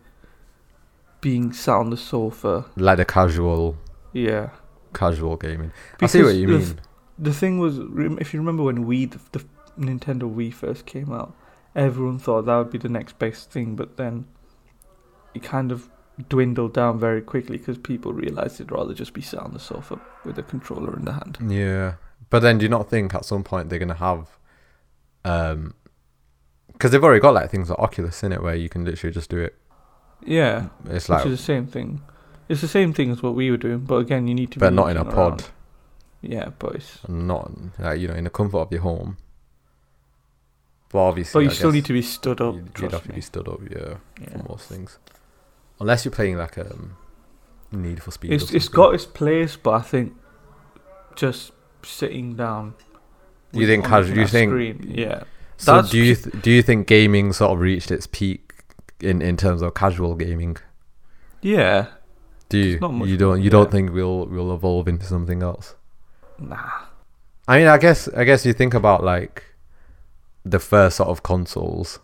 being 1.22 1.54
sat 1.54 1.76
on 1.76 1.90
the 1.92 1.98
sofa. 1.98 2.66
Like 2.76 2.98
the 2.98 3.06
casual, 3.06 3.78
Yeah. 4.14 4.50
casual 4.94 5.38
gaming. 5.38 5.72
I 6.02 6.08
see 6.08 6.24
what 6.24 6.36
Because 6.36 6.40
you 6.42 6.48
mean. 6.50 6.80
The 7.22 7.34
thing 7.34 7.60
was, 7.60 7.78
if 8.22 8.34
you 8.34 8.40
remember 8.40 8.64
when 8.64 8.86
Wii, 8.86 9.12
the, 9.12 9.40
the 9.40 9.46
Nintendo 9.78 10.34
Wii 10.34 10.54
first 10.54 10.86
came 10.86 11.12
out, 11.12 11.36
everyone 11.76 12.18
thought 12.20 12.46
that 12.46 12.56
would 12.58 12.72
be 12.72 12.78
the 12.78 12.90
next 12.90 13.20
best 13.20 13.52
thing, 13.52 13.76
but 13.76 13.98
then 13.98 14.26
it 15.34 15.44
kind 15.44 15.72
of 15.72 15.90
dwindled 16.28 16.74
down 16.74 17.00
very 17.00 17.22
quickly 17.22 17.58
because 17.58 17.78
people 17.78 18.14
realized 18.14 18.58
they'd 18.60 18.72
rather 18.72 18.94
just 18.94 19.14
be 19.14 19.22
sat 19.22 19.40
on 19.42 19.54
the 19.54 19.60
sofa 19.60 20.00
with 20.26 20.38
a 20.40 20.44
controller 20.44 20.96
in 20.96 21.06
the 21.06 21.14
hand. 21.14 21.38
Yeah, 21.48 21.96
but 22.30 22.40
then 22.40 22.58
do 22.58 22.64
you 22.64 22.70
not 22.70 22.90
think 22.90 23.14
at 23.14 23.26
some 23.26 23.44
point 23.44 23.70
they're 23.70 23.80
gonna 23.80 23.94
have, 23.96 24.38
um, 25.26 25.74
because 26.74 26.92
they've 26.92 27.04
already 27.04 27.20
got 27.22 27.34
like 27.34 27.50
things 27.52 27.70
like 27.70 27.80
Oculus 27.80 28.24
in 28.24 28.32
it 28.32 28.42
where 28.42 28.56
you 28.56 28.70
can 28.70 28.86
literally 28.86 29.14
just 29.14 29.30
do 29.30 29.40
it. 29.40 29.56
Yeah, 30.26 30.68
It's 30.86 31.08
which 31.08 31.10
like, 31.10 31.26
is 31.26 31.32
the 31.38 31.44
same 31.44 31.68
thing. 31.68 32.02
It's 32.50 32.62
the 32.62 32.68
same 32.68 32.94
thing 32.94 33.12
as 33.12 33.22
what 33.22 33.36
we 33.36 33.52
were 33.52 33.58
doing, 33.58 33.80
but 33.80 33.98
again, 33.98 34.28
you 34.28 34.34
need 34.34 34.52
to. 34.52 34.60
but 34.60 34.74
not 34.74 34.90
in 34.90 34.98
a 34.98 35.02
looking 35.02 35.14
pod, 35.16 35.42
around. 35.42 35.52
Yeah, 36.22 36.50
but 36.60 36.76
it's, 36.76 37.00
not 37.08 37.52
like 37.80 38.00
you 38.00 38.08
know 38.08 38.16
in 38.16 38.26
the 38.26 38.30
comfort 38.30 38.58
of 38.60 38.72
your 38.72 38.82
home. 38.82 39.18
But 40.92 41.00
obviously, 41.00 41.40
but 41.40 41.44
you 41.44 41.52
I 41.52 41.54
still 41.54 41.72
need 41.72 41.86
to 41.86 41.94
be 41.94 42.02
stood 42.02 42.42
up. 42.42 42.56
You'd, 42.56 42.92
have 42.92 43.04
to 43.04 43.14
be 43.14 43.22
stood 43.22 43.48
up, 43.48 43.60
yeah, 43.70 43.96
Yeah. 44.20 44.30
for 44.30 44.50
most 44.50 44.68
things. 44.68 44.98
Unless 45.80 46.04
you're 46.04 46.12
playing 46.12 46.38
like 46.38 46.58
um, 46.58 46.98
Need 47.72 48.02
for 48.02 48.12
Speed. 48.12 48.34
It's 48.34 48.52
it's 48.52 48.68
got 48.68 48.96
its 48.96 49.06
place, 49.06 49.56
but 49.56 49.72
I 49.72 49.82
think 49.82 50.14
just 51.16 51.52
sitting 51.84 52.36
down 52.36 52.74
Do 53.54 53.60
you 53.62 53.68
think 53.68 53.86
casual? 53.86 54.16
Do 54.16 54.22
you 54.22 54.28
think? 54.28 54.50
Screen. 54.52 54.92
Yeah. 54.94 55.24
So 55.58 55.76
That's 55.76 55.90
do 55.90 56.00
you 56.00 56.16
th- 56.16 56.42
do 56.42 56.52
you 56.52 56.62
think 56.62 56.88
gaming 56.88 57.34
sort 57.34 57.52
of 57.52 57.60
reached 57.60 57.92
its 57.92 58.08
peak 58.08 58.54
in 59.00 59.22
in 59.22 59.38
terms 59.38 59.62
of 59.62 59.74
casual 59.74 60.16
gaming? 60.16 60.58
Yeah. 61.42 61.88
Do 62.50 62.58
you? 62.58 62.80
Not 62.80 62.94
much 62.94 63.10
you 63.10 63.18
don't 63.18 63.38
you 63.42 63.52
more, 63.52 63.64
don't 63.64 63.72
think 63.72 63.94
we'll 63.94 64.26
we'll 64.26 64.54
evolve 64.54 64.88
into 64.88 65.06
something 65.06 65.44
else? 65.44 65.76
Nah. 66.40 66.70
I 67.48 67.58
mean, 67.60 67.68
I 67.68 67.78
guess 67.78 68.08
I 68.10 68.24
guess 68.24 68.46
you 68.46 68.54
think 68.54 68.74
about 68.74 69.04
like 69.04 69.44
the 70.46 70.60
first 70.60 70.98
sort 70.98 71.10
of 71.10 71.24
consoles, 71.24 72.00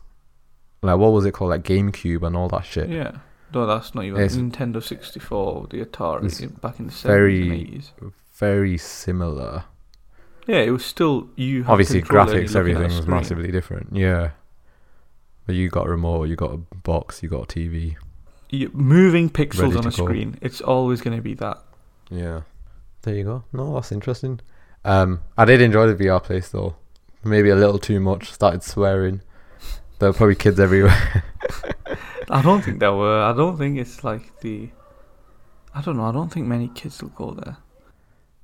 like 0.82 0.98
what 0.98 1.12
was 1.13 1.26
it 1.26 1.32
called, 1.34 1.52
like 1.52 1.63
GameCube 1.63 2.26
and 2.26 2.36
all 2.36 2.50
that 2.50 2.65
shit. 2.65 2.89
Yeah. 2.89 3.12
No, 3.54 3.65
that's 3.65 3.95
not 3.95 4.04
even 4.04 4.19
It's- 4.21 4.36
Nintendo 4.36 4.84
64, 4.84 5.67
the 5.69 5.86
Atari 5.86 6.62
back 6.62 6.80
in 6.80 6.88
the 6.88 6.91
70s 6.91 7.04
very- 7.04 7.41
and 7.43 7.52
80s. 7.52 7.91
Very 8.34 8.78
similar. 8.78 9.63
Yeah, 10.48 10.58
it 10.58 10.71
was 10.71 10.84
still 10.84 11.30
you. 11.36 11.63
had 11.63 11.71
Obviously, 11.71 12.02
control 12.02 12.21
and 12.21 12.30
you're 12.32 12.41
graphics, 12.43 12.54
looking 12.54 12.56
at 12.56 12.56
a 12.56 12.60
everything 12.84 12.98
was 12.98 13.08
massively 13.08 13.52
different. 13.52 13.95
Yeah. 13.95 14.32
But 15.45 15.56
you 15.56 15.69
got 15.69 15.88
a 15.88 15.89
remote, 15.89 16.26
you 16.26 16.36
got 16.36 16.52
a 16.54 16.58
box, 16.58 17.24
you 17.24 17.30
got 17.30 17.43
a 17.43 17.48
TV. 17.60 17.95
You, 18.50 18.69
moving 18.74 19.30
pixels 19.30 19.71
on 19.78 19.80
a 19.80 19.84
go. 19.84 19.89
screen. 19.91 20.38
It's 20.41 20.60
always 20.62 21.02
going 21.02 21.15
to 21.15 21.21
be 21.24 21.34
that. 21.36 21.60
Yeah. 22.10 22.41
There 23.05 23.13
you 23.15 23.23
go. 23.23 23.43
No, 23.53 23.73
that's 23.75 23.91
interesting. 23.91 24.39
Um, 24.83 25.21
I 25.37 25.45
did 25.45 25.61
enjoy 25.61 25.87
the 25.87 26.03
VR 26.05 26.21
place 26.21 26.49
though. 26.49 26.75
Maybe 27.23 27.49
a 27.49 27.55
little 27.55 27.77
too 27.79 27.99
much. 27.99 28.31
Started 28.31 28.63
swearing. 28.63 29.21
There 29.99 30.09
were 30.09 30.13
probably 30.13 30.35
kids 30.35 30.59
everywhere. 30.59 31.23
I 32.29 32.41
don't 32.41 32.61
think 32.63 32.79
there 32.79 32.93
were. 32.93 33.21
I 33.21 33.31
don't 33.33 33.57
think 33.57 33.77
it's 33.77 34.03
like 34.03 34.39
the. 34.41 34.69
I 35.73 35.81
don't 35.81 35.97
know. 35.97 36.05
I 36.05 36.11
don't 36.11 36.31
think 36.33 36.47
many 36.47 36.67
kids 36.69 37.01
will 37.01 37.09
go 37.09 37.31
there. 37.31 37.57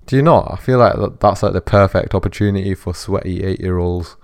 Do 0.05 0.15
you 0.15 0.21
not? 0.21 0.51
I 0.51 0.55
feel 0.57 0.77
like 0.77 1.19
that's 1.19 1.41
like 1.43 1.53
the 1.53 1.61
perfect 1.61 2.13
opportunity 2.13 2.75
for 2.75 2.93
sweaty 2.93 3.43
eight-year-olds. 3.43 4.15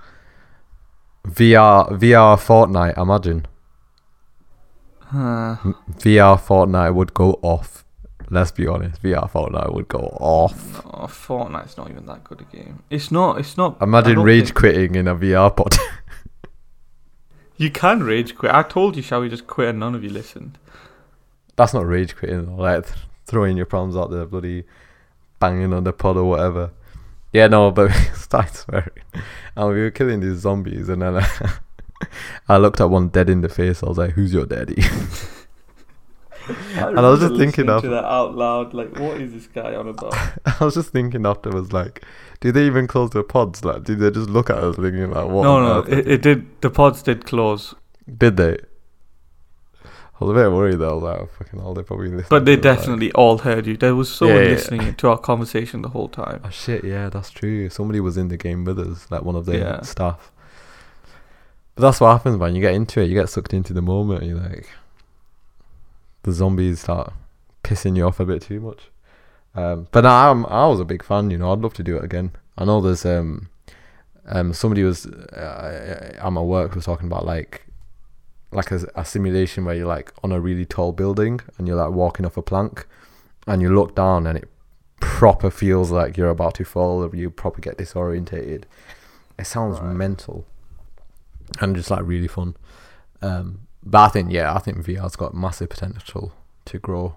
VR, 1.28 1.90
VR 2.00 2.38
Fortnite. 2.38 2.98
I 2.98 3.02
imagine 3.02 3.48
Uh, 5.14 5.56
VR 6.00 6.38
Fortnite 6.40 6.94
would 6.94 7.14
go 7.14 7.40
off. 7.42 7.84
Let's 8.30 8.52
be 8.52 8.68
honest. 8.68 9.02
VR 9.02 9.30
Fortnite 9.32 9.74
would 9.74 9.88
go 9.88 10.00
off. 10.20 10.54
no, 10.84 11.08
Fortnite's 11.08 11.78
not 11.78 11.90
even 11.90 12.06
that 12.08 12.24
good 12.26 12.42
a 12.42 12.44
game. 12.56 12.84
It's 12.90 13.10
not. 13.12 13.40
It's 13.40 13.56
not. 13.58 13.82
Imagine 13.82 14.20
rage 14.22 14.46
think- 14.48 14.56
quitting 14.56 14.96
in 14.96 15.08
a 15.08 15.16
VR 15.16 15.56
pod. 15.56 15.74
You 17.60 17.72
can 17.72 18.04
rage 18.04 18.36
quit. 18.36 18.54
I 18.54 18.62
told 18.62 18.96
you, 18.96 19.02
shall 19.02 19.22
we 19.22 19.30
just 19.30 19.48
quit? 19.48 19.70
And 19.70 19.80
none 19.80 19.96
of 19.96 20.04
you 20.04 20.12
listened. 20.12 20.60
That's 21.56 21.74
not 21.74 21.88
rage 21.88 22.16
quitting. 22.16 22.56
Like 22.56 22.86
th- 22.86 23.00
throwing 23.26 23.58
your 23.58 23.66
problems 23.66 23.98
out 23.98 24.12
there, 24.12 24.28
bloody 24.28 24.64
banging 25.40 25.74
on 25.74 25.84
the 25.84 25.92
pod 25.92 26.18
or 26.18 26.26
whatever. 26.26 26.70
Yeah, 27.34 27.48
no, 27.48 27.72
but 27.78 27.88
we 27.90 27.94
started 28.16 28.54
swearing, 28.56 28.90
and 29.56 29.68
we 29.70 29.82
were 29.82 29.90
killing 29.90 30.20
these 30.20 30.38
zombies, 30.38 30.88
and 30.88 31.02
then 31.02 31.16
uh, 31.16 31.26
I 32.48 32.58
looked 32.58 32.80
at 32.80 32.92
one 32.92 33.08
dead 33.10 33.28
in 33.28 33.42
the 33.42 33.50
face. 33.50 33.82
I 33.82 33.88
was 33.88 33.98
like, 33.98 34.12
"Who's 34.12 34.34
your 34.34 34.46
daddy?" 34.46 34.84
I 36.50 36.88
And 36.90 37.00
I 37.00 37.10
was 37.10 37.20
just 37.20 37.36
thinking 37.36 37.66
listening 37.66 37.70
of- 37.70 37.82
to 37.84 37.90
that 37.90 38.06
out 38.06 38.36
loud. 38.36 38.74
Like, 38.74 38.98
what 39.00 39.20
is 39.22 39.34
this 39.34 39.48
guy 39.48 39.76
on 39.76 39.88
about? 39.88 40.14
I 40.62 40.64
was 40.66 40.76
just 40.76 40.90
thinking 40.92 41.26
afterwards, 41.26 41.74
like, 41.74 42.04
do 42.40 42.52
they 42.52 42.66
even 42.66 42.88
close 42.88 43.10
their 43.12 43.24
pods? 43.24 43.64
Like, 43.66 43.84
do 43.84 43.96
they 43.96 44.12
just 44.12 44.30
look 44.30 44.50
at 44.50 44.58
us 44.58 44.76
thinking 44.76 45.12
like, 45.12 45.28
"What?" 45.28 45.44
no, 45.44 45.56
on 45.58 45.64
no, 45.64 45.80
it, 45.98 46.08
it 46.08 46.22
did. 46.22 46.62
The 46.62 46.70
pods 46.70 47.02
did 47.02 47.26
close, 47.26 47.74
did 48.18 48.38
they? 48.38 48.58
I 50.20 50.26
was 50.26 50.32
a 50.32 50.34
bit 50.34 50.52
worried 50.52 50.80
though. 50.80 50.98
Like, 50.98 51.20
oh, 51.20 51.30
fucking 51.38 51.60
hell, 51.60 51.74
they 51.76 51.84
probably 51.84 52.08
listened. 52.10 52.30
but 52.30 52.46
they 52.46 52.56
to 52.56 52.62
it, 52.62 52.66
like- 52.70 52.78
definitely 52.80 53.12
all 53.12 53.38
heard 53.40 53.68
you. 53.68 53.78
There 53.78 53.96
was 53.96 54.12
someone 54.14 54.38
Yeah, 54.38 54.44
yeah. 54.44 54.50
listening 54.50 54.96
to 54.96 55.10
our 55.10 55.18
conversation 55.18 55.82
the 55.84 55.90
whole 55.90 56.10
time. 56.10 56.42
Oh 56.44 56.50
shit! 56.50 56.84
Yeah, 56.84 57.10
that's 57.10 57.30
true. 57.30 57.70
Somebody 57.70 58.00
was 58.00 58.18
in 58.18 58.30
the 58.30 58.38
game 58.38 58.64
with 58.66 58.80
us, 58.80 59.06
like 59.12 59.22
one 59.24 59.36
of 59.36 59.46
the 59.46 59.58
Yeah. 59.58 59.82
staff. 59.82 60.32
But 61.76 61.84
that's 61.84 62.00
what 62.02 62.12
happens, 62.12 62.38
man. 62.40 62.56
You 62.56 62.62
get 62.62 62.74
into 62.74 63.00
it, 63.02 63.06
you 63.10 63.14
get 63.14 63.30
sucked 63.30 63.54
into 63.54 63.72
the 63.74 63.84
moment. 63.84 64.22
And 64.24 64.32
you're 64.32 64.40
like, 64.40 64.68
the 66.28 66.34
zombies 66.34 66.82
start 66.82 67.14
pissing 67.64 67.96
you 67.96 68.06
off 68.06 68.20
a 68.20 68.26
bit 68.26 68.42
too 68.42 68.60
much. 68.60 68.90
Um, 69.56 69.88
but 69.92 70.02
nah, 70.04 70.30
I'm 70.30 70.46
I 70.48 70.68
was 70.68 70.80
a 70.82 70.86
big 70.86 71.02
fan. 71.04 71.32
You 71.32 71.38
know, 71.38 71.54
I'd 71.54 71.60
love 71.60 71.74
to 71.76 71.84
do 71.84 71.96
it 71.98 72.04
again. 72.04 72.32
I 72.58 72.66
know 72.66 72.82
there's 72.82 73.06
um 73.06 73.50
um 74.28 74.52
somebody 74.54 74.84
was 74.84 75.06
uh, 75.06 76.14
at 76.22 76.30
my 76.32 76.42
work 76.42 76.76
was 76.76 76.84
talking 76.86 77.08
about 77.08 77.26
like 77.26 77.66
like 78.52 78.72
a, 78.72 78.80
a 78.96 79.06
simulation 79.06 79.64
where 79.66 79.76
you're 79.76 79.88
like 79.88 80.12
on 80.24 80.32
a 80.34 80.40
really 80.40 80.66
tall 80.66 80.92
building 80.92 81.40
and 81.58 81.66
you're 81.68 81.78
like 81.78 81.92
walking 81.92 82.26
off 82.26 82.36
a 82.38 82.42
plank 82.42 82.86
and 83.46 83.62
you 83.62 83.74
look 83.74 83.96
down 83.96 84.28
and 84.28 84.38
it 84.38 84.50
proper 85.00 85.50
feels 85.50 85.92
like 85.92 86.18
you're 86.18 86.30
about 86.30 86.56
to 86.56 86.66
fall 86.66 87.04
or 87.04 87.16
you 87.16 87.30
proper 87.30 87.62
get 87.62 87.78
disorientated. 87.78 88.64
It 89.40 89.46
sounds 89.46 89.80
Right. 89.80 89.96
mental 89.96 90.46
and 91.62 91.76
just 91.76 91.90
like 91.90 92.02
really 92.04 92.28
fun. 92.28 92.56
Um, 93.22 93.67
but 93.92 94.00
I 94.06 94.10
think 94.10 94.32
yeah, 94.32 94.54
I 94.54 94.60
think 94.60 94.78
VR's 94.86 95.16
got 95.16 95.34
massive 95.34 95.70
potential 95.70 96.34
to 96.66 96.80
grow 96.80 97.16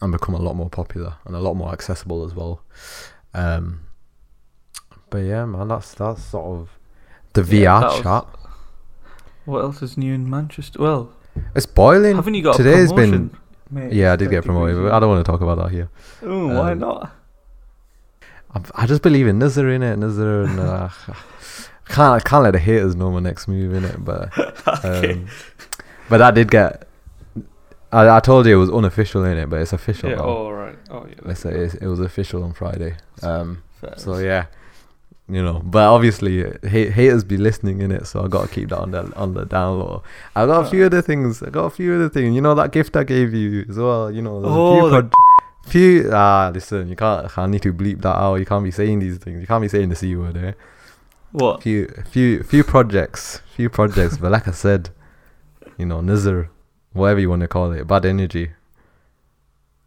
and 0.00 0.12
become 0.12 0.34
a 0.34 0.38
lot 0.38 0.54
more 0.56 0.70
popular 0.70 1.14
and 1.26 1.34
a 1.36 1.40
lot 1.40 1.54
more 1.54 1.72
accessible 1.72 2.24
as 2.24 2.34
well. 2.34 2.62
Um, 3.34 3.80
but 5.10 5.18
yeah, 5.18 5.44
man, 5.44 5.68
that's 5.68 5.94
that's 5.94 6.22
sort 6.22 6.46
of 6.60 6.68
the 7.34 7.42
Yeah, 7.42 7.78
VR 7.78 7.80
that 7.80 7.86
was- 7.92 8.00
chat. 8.02 8.26
What 9.46 9.60
else 9.62 9.82
is 9.82 9.96
new 9.96 10.14
in 10.14 10.28
Manchester? 10.30 10.78
Well, 10.80 11.10
It's 11.56 11.66
boiling. 11.66 12.14
haven't 12.16 12.34
you 12.34 12.42
got 12.42 12.56
Today's 12.56 12.92
been- 12.92 13.30
Mate, 13.72 13.92
Yeah, 13.92 14.12
I 14.12 14.16
did 14.16 14.30
get 14.30 14.44
promoted. 14.44 14.82
But 14.82 14.92
I 14.92 14.98
don't 15.00 15.08
want 15.08 15.24
to 15.24 15.30
talk 15.30 15.40
about 15.40 15.58
that 15.58 15.70
here. 15.70 15.88
Ooh, 16.24 16.48
why 16.48 16.72
Um, 16.72 16.78
not? 16.80 17.12
I, 18.54 18.60
I 18.74 18.86
just 18.86 19.00
believe 19.02 19.26
in 19.28 19.38
nazar 19.38 19.68
in 19.70 19.82
it, 19.82 19.96
nazar, 19.96 20.42
and 20.42 20.58
uh, 20.58 20.88
I 21.08 21.92
can't 21.92 22.14
I 22.14 22.20
can't 22.20 22.42
let 22.44 22.50
the 22.52 22.58
haters 22.58 22.96
know 22.96 23.10
my 23.10 23.20
next 23.20 23.46
move 23.48 23.72
in 23.74 23.84
it. 23.84 24.04
But 24.04 24.36
okay. 24.84 25.24
But 26.10 26.18
that 26.18 26.34
did 26.34 26.50
get. 26.50 26.86
I, 27.92 28.16
I 28.16 28.20
told 28.20 28.46
you 28.46 28.54
it 28.56 28.60
was 28.60 28.70
unofficial 28.70 29.24
in 29.24 29.36
it, 29.38 29.48
but 29.48 29.60
it's 29.62 29.72
official 29.72 30.10
yeah. 30.10 30.16
now. 30.16 30.24
Oh 30.24 30.50
right. 30.50 30.76
Oh 30.90 31.06
yeah. 31.08 31.14
Let's 31.22 31.40
say 31.40 31.50
it's, 31.52 31.74
it 31.74 31.86
was 31.86 32.00
official 32.00 32.44
on 32.44 32.52
Friday. 32.52 32.96
Um, 33.22 33.62
fair. 33.80 33.94
so 33.96 34.18
yeah, 34.18 34.46
you 35.28 35.42
know. 35.42 35.60
But 35.64 35.88
obviously, 35.88 36.44
uh, 36.44 36.52
ha- 36.62 36.90
haters 36.90 37.24
be 37.24 37.36
listening 37.36 37.80
in 37.80 37.90
it, 37.90 38.06
so 38.06 38.22
I 38.24 38.28
got 38.28 38.48
to 38.48 38.54
keep 38.54 38.68
that 38.68 38.78
on 38.78 38.90
the 38.92 39.12
on 39.16 39.34
the 39.34 39.44
down 39.44 39.78
low. 39.80 40.02
I 40.36 40.46
got 40.46 40.66
a 40.66 40.70
few 40.70 40.84
other 40.84 41.02
things. 41.02 41.42
I 41.42 41.50
got 41.50 41.64
a 41.64 41.70
few 41.70 41.94
other 41.94 42.08
things. 42.08 42.34
You 42.34 42.40
know 42.42 42.54
that 42.54 42.70
gift 42.72 42.96
I 42.96 43.04
gave 43.04 43.34
you 43.34 43.64
as 43.68 43.76
well. 43.76 44.10
You 44.10 44.22
know, 44.22 44.40
Oh, 44.44 44.86
a 44.86 44.90
few, 44.90 44.90
the- 44.90 45.10
few. 45.70 46.10
Ah, 46.12 46.50
listen, 46.54 46.88
you 46.88 46.96
can't. 46.96 47.36
I 47.38 47.46
need 47.46 47.62
to 47.62 47.72
bleep 47.72 48.02
that 48.02 48.16
out. 48.16 48.36
You 48.36 48.46
can't 48.46 48.62
be 48.64 48.70
saying 48.70 49.00
these 49.00 49.18
things. 49.18 49.40
You 49.40 49.46
can't 49.48 49.62
be 49.62 49.68
saying 49.68 49.88
the 49.88 49.96
c 49.96 50.14
word. 50.14 50.36
Eh? 50.36 50.52
What? 51.32 51.62
Few, 51.62 51.86
few, 52.10 52.42
few 52.42 52.62
projects. 52.64 53.40
Few 53.56 53.68
projects. 53.70 54.16
but 54.18 54.30
like 54.32 54.48
I 54.48 54.52
said, 54.52 54.90
you 55.80 55.86
know, 55.86 56.00
nazar, 56.00 56.48
whatever 56.92 57.18
you 57.20 57.28
want 57.30 57.40
to 57.42 57.48
call 57.48 57.72
it, 57.72 57.86
bad 57.86 58.04
energy. 58.06 58.50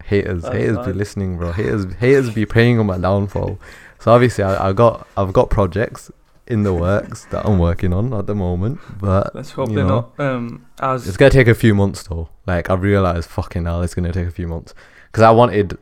Haters, 0.03 0.43
That's 0.43 0.55
haters 0.55 0.85
be 0.85 0.91
listening, 0.93 1.37
bro. 1.37 1.51
Haters, 1.53 1.93
haters 1.95 2.29
be 2.33 2.45
praying 2.45 2.79
on 2.79 2.85
my 2.87 2.97
downfall. 2.97 3.57
So 3.99 4.11
obviously, 4.11 4.43
I, 4.43 4.69
I 4.69 4.73
got, 4.73 5.07
I've 5.15 5.31
got 5.31 5.49
projects 5.49 6.11
in 6.45 6.63
the 6.63 6.73
works 6.73 7.23
that 7.31 7.45
I'm 7.45 7.57
working 7.57 7.93
on 7.93 8.13
at 8.13 8.27
the 8.27 8.35
moment, 8.35 8.79
but 8.99 9.33
Let's 9.33 9.51
hope 9.51 9.69
you 9.69 9.75
they're 9.75 9.85
know, 9.85 10.11
not 10.17 10.19
um 10.19 10.65
as 10.81 11.07
it's 11.07 11.15
gonna 11.15 11.29
take 11.31 11.47
a 11.47 11.55
few 11.55 11.73
months 11.73 12.03
though. 12.03 12.27
Like 12.45 12.69
I've 12.69 12.81
realized, 12.81 13.29
fucking 13.29 13.63
hell, 13.63 13.81
it's 13.81 13.95
gonna 13.95 14.11
take 14.11 14.27
a 14.27 14.31
few 14.31 14.49
months 14.49 14.73
because 15.09 15.23
I 15.23 15.31
wanted, 15.31 15.77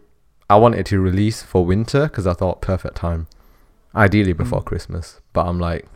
I 0.51 0.57
wanted 0.57 0.85
to 0.85 0.99
release 0.99 1.41
for 1.41 1.65
winter 1.65 2.03
because 2.03 2.27
I 2.27 2.33
thought 2.33 2.61
perfect 2.61 2.93
time, 2.95 3.25
ideally 3.95 4.33
before 4.33 4.61
Mm. 4.61 4.65
Christmas. 4.65 5.19
But 5.33 5.47
I'm 5.47 5.59
like, 5.59 5.87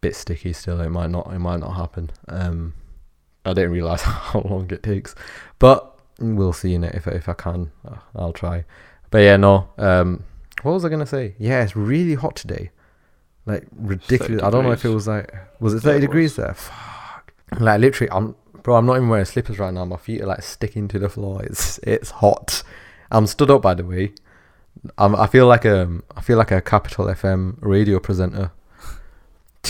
bit 0.00 0.16
sticky 0.16 0.52
still. 0.52 0.80
It 0.80 0.90
might 0.90 1.10
not, 1.10 1.32
it 1.32 1.38
might 1.38 1.60
not 1.60 1.72
happen. 1.74 2.10
Um, 2.28 2.74
I 3.44 3.52
didn't 3.54 3.72
realize 3.72 4.02
how 4.30 4.40
long 4.40 4.70
it 4.70 4.82
takes, 4.82 5.14
but 5.58 5.98
we'll 6.20 6.52
see 6.52 6.74
in 6.74 6.84
it 6.84 6.94
if 6.94 7.06
if 7.06 7.28
I 7.28 7.34
can. 7.34 7.70
uh, 7.86 7.96
I'll 8.14 8.32
try. 8.32 8.64
But 9.10 9.18
yeah, 9.18 9.36
no. 9.36 9.68
Um, 9.78 10.24
what 10.62 10.72
was 10.72 10.84
I 10.84 10.88
gonna 10.88 11.06
say? 11.06 11.34
Yeah, 11.38 11.62
it's 11.62 11.76
really 11.76 12.14
hot 12.14 12.36
today. 12.36 12.70
Like 13.46 13.66
ridiculous. 13.76 14.42
I 14.42 14.50
don't 14.50 14.64
know 14.64 14.72
if 14.72 14.84
it 14.84 14.90
was 14.90 15.06
like 15.08 15.32
was 15.60 15.72
it 15.74 15.76
Yeah, 15.78 15.82
thirty 15.92 15.98
it 15.98 16.00
degrees 16.02 16.36
there? 16.36 16.52
Fuck. 16.54 17.32
Like 17.58 17.80
literally, 17.80 18.10
I'm 18.10 18.34
bro. 18.62 18.76
I'm 18.76 18.84
not 18.86 18.96
even 18.96 19.08
wearing 19.08 19.24
slippers 19.24 19.58
right 19.58 19.72
now. 19.72 19.84
My 19.86 19.96
feet 19.96 20.20
are 20.20 20.26
like 20.26 20.42
sticking 20.42 20.86
to 20.88 20.98
the 20.98 21.08
floor. 21.08 21.42
It's 21.44 21.78
it's 21.78 22.10
hot. 22.10 22.62
I'm 23.10 23.26
stood 23.26 23.50
up 23.50 23.62
by 23.62 23.72
the 23.74 23.84
way. 23.86 24.12
I'm, 24.98 25.16
I 25.16 25.26
feel 25.26 25.46
like 25.46 25.64
a 25.64 26.00
I 26.14 26.20
feel 26.20 26.36
like 26.36 26.50
a 26.50 26.60
Capital 26.60 27.06
FM 27.06 27.56
radio 27.60 27.98
presenter. 28.00 28.50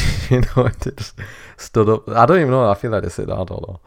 you 0.30 0.40
know, 0.40 0.66
it 0.66 0.96
just 0.96 1.14
stood 1.56 1.88
up. 1.88 2.08
I 2.08 2.26
don't 2.26 2.38
even 2.40 2.50
know. 2.50 2.68
I 2.70 2.74
feel 2.74 2.90
like 2.90 3.04
I 3.04 3.08
sit 3.08 3.28
down. 3.28 3.40
I 3.40 3.44
don't 3.44 3.68
know. 3.68 3.80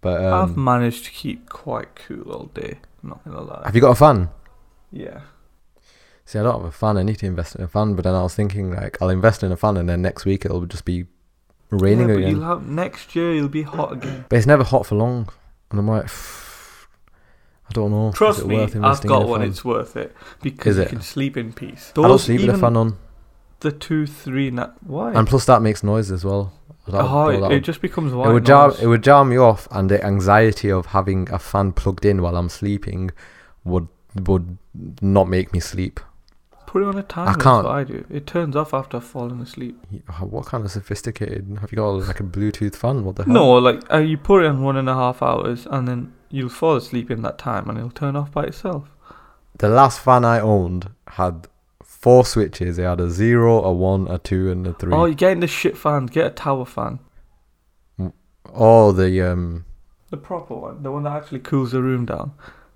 But 0.00 0.20
I've 0.20 0.50
um, 0.50 0.64
managed 0.64 1.04
to 1.06 1.10
keep 1.10 1.48
quite 1.48 1.94
cool 1.94 2.30
all 2.30 2.46
day. 2.46 2.78
I'm 3.02 3.08
not 3.10 3.24
gonna 3.24 3.40
lie. 3.40 3.62
have 3.64 3.74
you 3.74 3.80
got 3.80 3.90
a 3.92 3.94
fan? 3.94 4.28
Yeah. 4.92 5.20
See, 6.26 6.38
I 6.38 6.42
don't 6.42 6.54
have 6.60 6.64
a 6.64 6.72
fan. 6.72 6.96
I 6.96 7.02
need 7.02 7.18
to 7.18 7.26
invest 7.26 7.54
in 7.56 7.62
a 7.62 7.68
fan. 7.68 7.94
But 7.94 8.04
then 8.04 8.14
I 8.14 8.22
was 8.22 8.34
thinking, 8.34 8.72
like, 8.74 9.00
I'll 9.00 9.10
invest 9.10 9.42
in 9.42 9.52
a 9.52 9.56
fan, 9.56 9.76
and 9.76 9.88
then 9.88 10.02
next 10.02 10.24
week 10.24 10.44
it'll 10.44 10.66
just 10.66 10.84
be 10.84 11.06
raining 11.70 12.08
yeah, 12.08 12.14
but 12.14 12.18
again. 12.18 12.30
you'll 12.30 12.44
have 12.44 12.68
next 12.68 13.14
year. 13.14 13.34
You'll 13.34 13.48
be 13.48 13.62
hot 13.62 13.92
again. 13.92 14.24
But 14.28 14.36
it's 14.36 14.46
never 14.46 14.64
hot 14.64 14.86
for 14.86 14.94
long, 14.94 15.28
and 15.70 15.80
I'm 15.80 15.88
like, 15.88 16.06
I 17.68 17.72
don't 17.72 17.90
know. 17.90 18.08
Is 18.08 18.14
Trust 18.14 18.40
it 18.40 18.46
me, 18.46 18.56
worth 18.56 18.76
I've 18.76 19.02
got 19.02 19.22
a 19.22 19.26
one. 19.26 19.40
fan? 19.40 19.48
It's 19.50 19.64
worth 19.64 19.96
it 19.96 20.14
because 20.42 20.72
Is 20.72 20.76
you 20.76 20.82
it? 20.82 20.88
can 20.90 21.00
sleep 21.02 21.36
in 21.36 21.52
peace. 21.52 21.92
I 21.92 22.00
don't 22.00 22.08
Those 22.08 22.24
sleep 22.24 22.40
with 22.42 22.50
a 22.50 22.58
fan 22.58 22.76
on. 22.76 22.96
The 23.64 23.72
two 23.72 24.06
three 24.06 24.50
na- 24.50 24.70
why? 24.86 25.12
and 25.12 25.26
plus 25.26 25.44
that 25.46 25.60
makes 25.60 25.82
noise 25.82 26.10
as 26.12 26.24
well. 26.24 26.52
That 26.86 27.02
would- 27.02 27.10
oh, 27.40 27.46
it, 27.50 27.52
it 27.56 27.60
just 27.64 27.80
becomes 27.80 28.12
it 28.12 28.16
would 28.16 28.46
jar 28.46 28.72
it 28.80 28.86
would 28.86 29.02
jar 29.02 29.24
me 29.24 29.36
off, 29.36 29.66
and 29.72 29.90
the 29.90 29.98
anxiety 30.04 30.70
of 30.70 30.86
having 30.98 31.28
a 31.32 31.38
fan 31.38 31.72
plugged 31.72 32.04
in 32.04 32.22
while 32.22 32.36
I'm 32.36 32.48
sleeping 32.48 33.10
would 33.64 33.88
would 34.28 34.58
not 35.02 35.28
make 35.28 35.52
me 35.52 35.60
sleep. 35.60 35.98
Put 36.66 36.82
it 36.82 36.88
on 36.88 36.98
a 36.98 37.02
timer. 37.04 37.30
I 37.30 37.34
can't- 37.34 37.66
I 37.66 37.84
do. 37.84 38.04
It 38.10 38.26
turns 38.26 38.54
off 38.56 38.74
after 38.74 38.96
I've 38.96 39.04
fallen 39.04 39.40
asleep. 39.40 39.76
What 40.20 40.46
kind 40.46 40.64
of 40.64 40.70
sophisticated? 40.72 41.58
Have 41.60 41.70
you 41.72 41.76
got 41.76 41.88
like 42.08 42.20
a 42.20 42.24
Bluetooth 42.24 42.74
fan? 42.74 43.04
What 43.04 43.14
the 43.16 43.24
hell? 43.24 43.32
No, 43.34 43.52
like 43.68 43.80
uh, 43.92 43.98
you 43.98 44.16
put 44.18 44.42
it 44.44 44.48
on 44.48 44.62
one 44.62 44.76
and 44.76 44.88
a 44.88 44.94
half 44.94 45.22
hours, 45.22 45.66
and 45.70 45.86
then 45.88 46.12
you'll 46.30 46.48
fall 46.62 46.76
asleep 46.76 47.10
in 47.10 47.22
that 47.22 47.38
time, 47.38 47.68
and 47.68 47.78
it'll 47.78 47.90
turn 48.02 48.16
off 48.16 48.30
by 48.32 48.44
itself. 48.44 48.84
The 49.58 49.68
last 49.68 50.00
fan 50.00 50.24
I 50.24 50.40
owned 50.40 50.90
had 51.20 51.46
four 52.04 52.22
switches. 52.26 52.76
They 52.76 52.82
had 52.82 53.00
a 53.00 53.08
zero, 53.08 53.64
a 53.64 53.72
one, 53.72 54.06
a 54.08 54.18
two, 54.18 54.50
and 54.50 54.66
a 54.66 54.74
three. 54.74 54.92
Oh, 54.92 55.06
you're 55.06 55.14
getting 55.14 55.40
the 55.40 55.46
shit 55.46 55.74
fan. 55.74 56.04
Get 56.04 56.26
a 56.26 56.30
tower 56.30 56.66
fan. 56.66 56.98
Oh, 58.52 58.92
the 58.92 59.22
um. 59.22 59.64
The 60.10 60.18
proper 60.18 60.54
one, 60.54 60.82
the 60.82 60.92
one 60.92 61.04
that 61.04 61.16
actually 61.16 61.40
cools 61.40 61.72
the 61.72 61.82
room 61.82 62.04
down. 62.04 62.32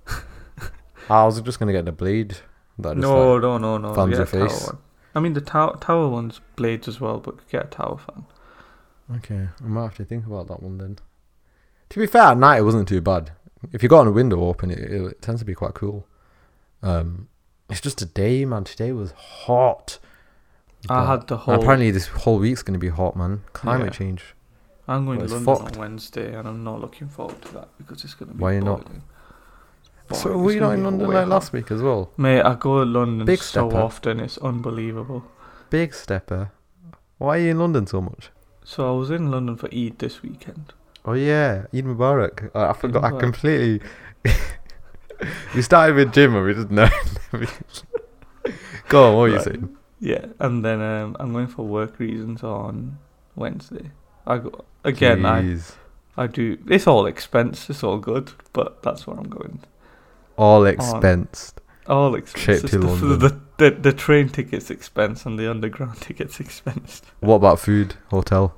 I 1.11 1.25
was 1.27 1.41
just 1.43 1.59
gonna 1.59 1.73
get 1.73 1.85
the 1.85 1.93
blade. 1.93 2.38
That 2.79 2.95
just 2.95 3.03
No, 3.03 3.35
like, 3.35 3.43
no, 3.43 3.59
no, 3.59 3.77
no. 3.77 3.95
fans 3.95 4.17
Get 4.17 4.29
a 4.35 4.49
tower 4.49 4.49
one. 4.49 4.79
I 5.14 5.21
mean, 5.21 5.35
the 5.35 5.43
tower 5.43 5.77
tower 5.77 6.09
one's 6.09 6.41
blades 6.57 6.88
as 6.88 6.99
well, 6.99 7.19
but 7.19 7.47
get 7.49 7.67
a 7.67 7.69
tower 7.69 7.99
fan. 7.99 8.25
Okay, 9.17 9.49
I 9.62 9.69
might 9.69 9.83
have 9.83 9.97
to 9.97 10.05
think 10.07 10.27
about 10.27 10.49
that 10.49 10.62
one 10.62 10.79
then. 10.79 10.99
To 11.91 12.01
be 12.01 12.07
fair, 12.07 12.23
at 12.23 12.38
night 12.38 12.59
it 12.59 12.62
wasn't 12.64 12.88
too 12.88 13.03
bad. 13.03 13.33
If 13.73 13.83
you 13.83 13.91
got 13.91 14.07
a 14.07 14.11
window 14.11 14.41
open, 14.45 14.71
it, 14.71 14.79
it 14.79 15.21
tends 15.21 15.43
to 15.43 15.45
be 15.45 15.55
quite 15.55 15.75
cool. 15.75 16.07
Um, 16.83 17.29
it's 17.69 17.81
just 17.81 17.99
today, 17.99 18.45
man. 18.45 18.65
Today 18.65 18.93
was 18.93 19.13
hot. 19.13 19.99
I 20.89 21.07
had 21.07 21.27
the 21.27 21.37
whole. 21.39 21.55
apparently 21.57 21.91
this 21.91 22.07
whole 22.07 22.39
week's 22.39 22.63
gonna 22.63 22.79
be 22.79 22.89
hot, 22.89 23.17
man. 23.17 23.43
Climate 23.53 23.87
Yeah. 23.87 23.91
change. 23.93 24.35
I'm 24.87 25.05
going 25.05 25.19
Well, 25.19 25.29
to 25.29 25.35
London 25.35 25.55
fucked. 25.57 25.77
on 25.77 25.81
Wednesday, 25.81 26.35
and 26.35 26.49
I'm 26.49 26.65
not 26.65 26.81
looking 26.81 27.09
forward 27.09 27.43
to 27.43 27.55
that 27.55 27.69
because 27.77 28.05
it's 28.05 28.15
going 28.15 28.31
to 28.31 28.35
be. 28.35 28.43
Why 28.43 28.55
you 28.55 28.63
not? 28.63 28.87
So 30.13 30.39
were 30.39 30.53
you 30.53 30.61
not 30.61 30.71
in 30.71 30.83
London 30.85 31.11
like 31.11 31.27
last 31.27 31.53
week 31.53 31.71
as 31.71 31.83
well? 31.83 32.11
Mate, 32.17 32.41
I 32.41 32.55
go 32.55 32.83
to 32.83 32.87
London 32.91 33.27
Big 33.27 33.41
so 33.41 33.69
stepper. 33.69 33.77
often, 33.83 34.19
it's 34.21 34.39
unbelievable. 34.39 35.25
Big 35.69 35.93
stepper. 35.93 36.53
Why 37.19 37.37
are 37.37 37.41
you 37.43 37.51
in 37.51 37.59
London 37.59 37.87
so 37.87 38.01
much? 38.01 38.31
So 38.65 38.89
I 38.89 38.97
was 38.99 39.11
in 39.11 39.31
London 39.31 39.57
for 39.57 39.67
Eid 39.75 39.99
this 39.99 40.23
weekend. 40.23 40.73
Oh 41.05 41.13
yeah, 41.13 41.67
Eid 41.75 41.85
Mubarak. 41.85 42.51
I, 42.55 42.71
I 42.71 42.73
forgot. 42.73 43.05
I 43.05 43.11
completely. 43.11 43.87
we 45.55 45.63
started 45.63 45.97
with 45.97 46.13
Jim 46.13 46.35
and 46.35 46.45
we 46.45 46.55
just 46.55 46.71
know. 46.71 46.89
Go 48.89 49.09
on, 49.11 49.17
what 49.17 49.23
are 49.25 49.29
you 49.29 49.41
saying? 49.41 49.77
Yeah, 50.01 50.27
and 50.39 50.65
then 50.65 50.81
um, 50.81 51.17
I'm 51.19 51.33
going 51.33 51.49
for 51.49 51.67
work 51.67 51.99
reasons 51.99 52.43
on 52.43 52.99
Wednesday. 53.35 53.91
I 54.27 54.39
go 54.39 54.65
again. 54.85 55.27
I 55.27 55.43
Jeez. 55.43 55.75
I 56.17 56.27
do. 56.27 56.59
It's 56.69 56.87
all 56.87 57.07
expense. 57.07 57.69
It's 57.69 57.83
all 57.83 57.99
good, 57.99 58.33
but 58.53 58.83
that's 58.83 59.07
where 59.07 59.17
I'm 59.17 59.29
going. 59.29 59.61
all 60.37 60.63
expensed. 60.63 61.55
All 61.87 62.15
expense. 62.15 62.63
The, 62.63 62.79
The, 62.79 63.41
the 63.57 63.71
the 63.71 63.93
train 63.93 64.29
tickets 64.29 64.71
expense 64.71 65.27
and 65.27 65.39
the 65.39 65.51
underground 65.51 65.97
tickets 66.01 66.39
expense. 66.41 67.03
What 67.21 67.37
about 67.37 67.59
food, 67.61 67.95
hotel? 68.11 68.55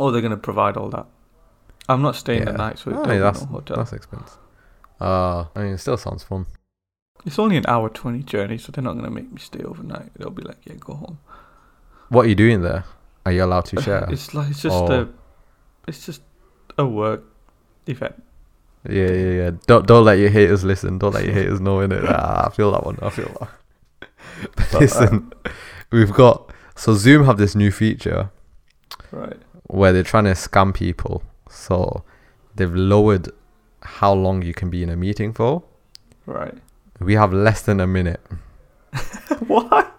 Oh, 0.00 0.10
they're 0.10 0.22
gonna 0.22 0.36
provide 0.36 0.76
all 0.76 0.88
that. 0.90 1.06
I'm 1.88 2.02
not 2.02 2.16
staying 2.16 2.44
the 2.44 2.52
night, 2.52 2.78
so 2.78 2.90
it 2.90 2.94
don't 2.94 3.08
yeah, 3.08 3.18
that's 3.18 3.42
no 3.42 3.46
hotel. 3.46 3.76
that's 3.76 3.92
expensive. 3.92 4.38
Uh, 5.02 5.46
I 5.56 5.62
mean, 5.64 5.72
it 5.74 5.78
still 5.78 5.96
sounds 5.96 6.22
fun. 6.22 6.46
It's 7.24 7.38
only 7.38 7.56
an 7.56 7.64
hour 7.68 7.88
twenty 7.88 8.22
journey, 8.22 8.58
so 8.58 8.72
they're 8.72 8.84
not 8.84 8.94
gonna 8.94 9.10
make 9.10 9.30
me 9.32 9.38
stay 9.40 9.62
overnight. 9.64 10.10
They'll 10.14 10.30
be 10.30 10.42
like, 10.42 10.58
yeah, 10.64 10.74
go 10.78 10.94
home. 10.94 11.18
What 12.08 12.26
are 12.26 12.28
you 12.28 12.34
doing 12.34 12.62
there? 12.62 12.84
Are 13.26 13.32
you 13.32 13.44
allowed 13.44 13.64
to 13.66 13.80
share? 13.86 14.06
It's 14.10 14.34
like 14.34 14.50
it's 14.50 14.62
just 14.62 14.74
Oh. 14.76 14.92
a, 15.02 15.08
it's 15.88 16.04
just 16.06 16.22
a 16.78 16.86
work 16.86 17.22
event. 17.86 18.22
yeah, 18.88 19.10
yeah, 19.10 19.30
yeah. 19.40 19.50
Don't 19.66 19.86
don't 19.86 20.04
let 20.04 20.18
your 20.18 20.30
haters 20.30 20.64
listen. 20.64 20.98
Don't 20.98 21.14
let 21.14 21.24
your 21.24 21.34
haters 21.34 21.60
know 21.60 21.80
in 21.80 21.92
it. 21.92 22.04
Ah, 22.08 22.46
I 22.46 22.50
feel 22.50 22.70
that 22.72 22.84
one. 22.84 22.98
I 23.02 23.10
feel 23.10 23.30
that. 23.40 23.48
But 24.56 24.68
But, 24.72 24.80
listen, 24.80 25.32
we've 25.90 26.12
got 26.12 26.52
so 26.76 26.94
Zoom 26.94 27.24
have 27.26 27.38
this 27.38 27.54
new 27.54 27.70
feature 27.70 28.30
right. 29.12 29.36
where 29.68 29.92
they're 29.92 30.02
trying 30.02 30.24
to 30.24 30.32
scam 30.32 30.72
people. 30.74 31.22
So 31.48 32.02
they've 32.56 32.74
lowered 32.74 33.28
how 33.82 34.12
long 34.12 34.42
you 34.42 34.54
can 34.54 34.70
be 34.70 34.82
in 34.82 34.88
a 34.88 34.96
meeting 34.96 35.32
for. 35.32 35.62
Right. 36.26 36.54
We 37.00 37.14
have 37.14 37.32
less 37.32 37.62
than 37.62 37.80
a 37.80 37.86
minute. 37.86 38.20
what? 39.46 39.92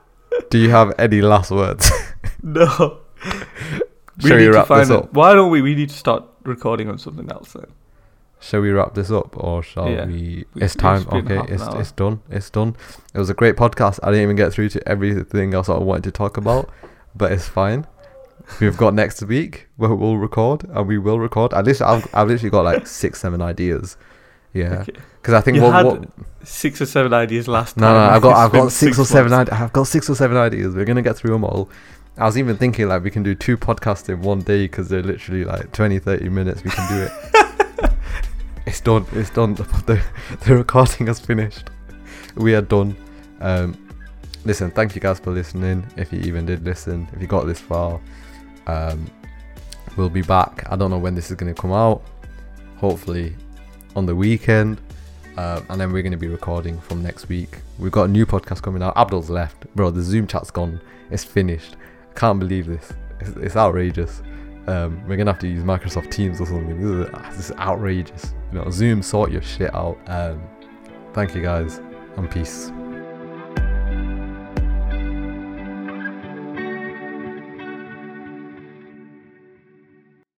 Do 0.49 0.57
you 0.57 0.69
have 0.69 0.93
any 0.97 1.21
last 1.21 1.51
words? 1.51 1.89
No. 2.45 2.67
Shall 4.19 4.31
we 4.31 4.35
need 4.35 4.43
to 4.45 4.51
wrap 4.51 4.67
this 4.67 4.89
up? 4.89 5.05
it. 5.05 5.13
Why 5.13 5.33
don't 5.33 5.49
we? 5.49 5.61
We 5.61 5.75
need 5.75 5.87
to 5.89 5.95
start 5.95 6.25
recording 6.43 6.89
on 6.89 6.97
something 6.97 7.31
else 7.31 7.53
then. 7.53 7.67
Shall 8.41 8.59
we 8.59 8.71
wrap 8.71 8.93
this 8.95 9.09
up 9.09 9.37
or 9.37 9.63
shall 9.63 9.89
Yeah. 9.89 10.05
we? 10.05 10.45
We- 10.53 10.61
It's 10.61 10.75
time. 10.75 11.07
Okay, 11.09 11.39
it's 11.47 11.63
it's 11.75 11.91
done. 11.93 12.19
It's 12.29 12.49
done. 12.49 12.75
It 13.13 13.17
was 13.17 13.29
a 13.29 13.33
great 13.33 13.55
podcast. 13.55 13.99
I 14.03 14.07
didn't 14.07 14.23
even 14.23 14.35
get 14.35 14.51
through 14.51 14.69
to 14.69 14.85
everything 14.87 15.53
else 15.53 15.69
I 15.69 15.77
wanted 15.77 16.03
to 16.03 16.11
talk 16.11 16.35
about, 16.35 16.69
but 17.15 17.31
it's 17.31 17.47
fine. 17.47 17.87
We've 18.59 18.77
got 18.77 18.93
next 18.93 19.21
week 19.23 19.67
where 19.77 19.93
we'll 19.93 20.17
record 20.17 20.63
and 20.65 20.87
we 20.87 20.97
will 20.97 21.19
record. 21.19 21.53
At 21.53 21.65
least 21.65 21.81
I've 21.81 22.07
I've 22.13 22.27
literally 22.27 22.49
got 22.49 22.65
like 22.65 22.87
six 22.87 23.19
seven 23.21 23.41
ideas. 23.41 23.97
Yeah, 24.53 24.81
Okay. 24.81 24.93
because 25.21 25.33
I 25.33 25.41
think 25.41 25.55
You 25.57 25.63
what, 25.63 25.73
had 25.73 25.85
what 25.85 26.09
Six 26.43 26.79
or 26.81 26.85
seven 26.85 27.11
ideas 27.13 27.47
last 27.47 27.75
No, 27.77 27.87
time. 27.87 27.95
no, 27.95 28.15
I've 28.15 28.21
got, 28.21 28.35
I've 28.45 28.51
got 28.51 28.71
six, 28.71 28.99
or 28.99 29.05
seven. 29.05 29.31
months. 29.31 29.51
Ide- 29.51 29.61
I've 29.61 29.73
got 29.73 29.87
six 29.87 30.09
or 30.09 30.15
seven 30.15 30.37
ideas. 30.37 30.75
We're 30.75 30.85
gonna 30.85 31.01
get 31.01 31.15
through 31.17 31.31
them 31.31 31.43
all. 31.43 31.69
I 32.17 32.25
was 32.25 32.37
even 32.37 32.57
thinking 32.57 32.87
like 32.87 33.03
we 33.03 33.09
can 33.09 33.23
do 33.23 33.33
two 33.33 33.57
podcasts 33.57 34.07
in 34.09 34.21
one 34.21 34.41
day 34.41 34.65
because 34.65 34.89
they're 34.89 35.01
literally 35.01 35.45
like 35.45 35.71
20, 35.71 35.97
30 35.97 36.29
minutes. 36.29 36.63
We 36.63 36.69
can 36.69 36.87
do 36.89 37.01
it. 37.81 37.91
it's 38.67 38.81
done. 38.81 39.05
It's 39.13 39.29
done. 39.31 39.55
The, 39.87 40.01
the 40.45 40.55
recording 40.55 41.07
has 41.07 41.19
finished. 41.19 41.69
We 42.35 42.53
are 42.55 42.61
done. 42.61 42.95
Um, 43.41 43.75
listen, 44.45 44.69
thank 44.71 44.93
you 44.93 45.01
guys 45.01 45.19
for 45.19 45.31
listening. 45.31 45.85
If 45.97 46.13
you 46.13 46.19
even 46.19 46.45
did 46.45 46.63
listen, 46.63 47.07
if 47.13 47.21
you 47.21 47.27
got 47.27 47.45
this 47.47 47.59
far, 47.59 47.99
um, 48.67 49.09
we'll 49.97 50.09
be 50.09 50.21
back. 50.21 50.65
I 50.71 50.75
don't 50.75 50.91
know 50.91 50.97
when 50.97 51.15
this 51.15 51.29
is 51.29 51.37
gonna 51.37 51.53
come 51.53 51.71
out. 51.71 52.03
Hopefully, 52.77 53.35
on 53.95 54.05
the 54.05 54.15
weekend. 54.15 54.79
Uh, 55.37 55.61
and 55.69 55.81
then 55.81 55.91
we're 55.91 56.03
going 56.03 56.11
to 56.11 56.17
be 56.17 56.27
recording 56.27 56.79
from 56.81 57.01
next 57.01 57.27
week. 57.27 57.57
We've 57.79 57.91
got 57.91 58.03
a 58.03 58.07
new 58.07 58.25
podcast 58.25 58.61
coming 58.61 58.83
out. 58.83 58.93
Abdul's 58.95 59.29
left. 59.29 59.65
Bro, 59.75 59.91
the 59.91 60.01
Zoom 60.01 60.27
chat's 60.27 60.51
gone. 60.51 60.79
It's 61.09 61.23
finished. 61.23 61.75
I 62.11 62.19
can't 62.19 62.39
believe 62.39 62.67
this. 62.67 62.93
It's, 63.19 63.29
it's 63.37 63.55
outrageous. 63.55 64.21
Um, 64.67 65.01
we're 65.07 65.15
going 65.15 65.25
to 65.25 65.33
have 65.33 65.41
to 65.41 65.47
use 65.47 65.63
Microsoft 65.63 66.11
Teams 66.11 66.39
or 66.39 66.45
something. 66.45 66.79
This 66.79 67.07
is, 67.07 67.35
this 67.35 67.49
is 67.49 67.51
outrageous. 67.57 68.33
You 68.51 68.59
know, 68.59 68.69
Zoom, 68.69 69.01
sort 69.01 69.31
your 69.31 69.41
shit 69.41 69.73
out. 69.73 69.97
Um, 70.07 70.41
thank 71.13 71.33
you 71.33 71.41
guys, 71.41 71.81
and 72.15 72.29
peace. 72.29 72.71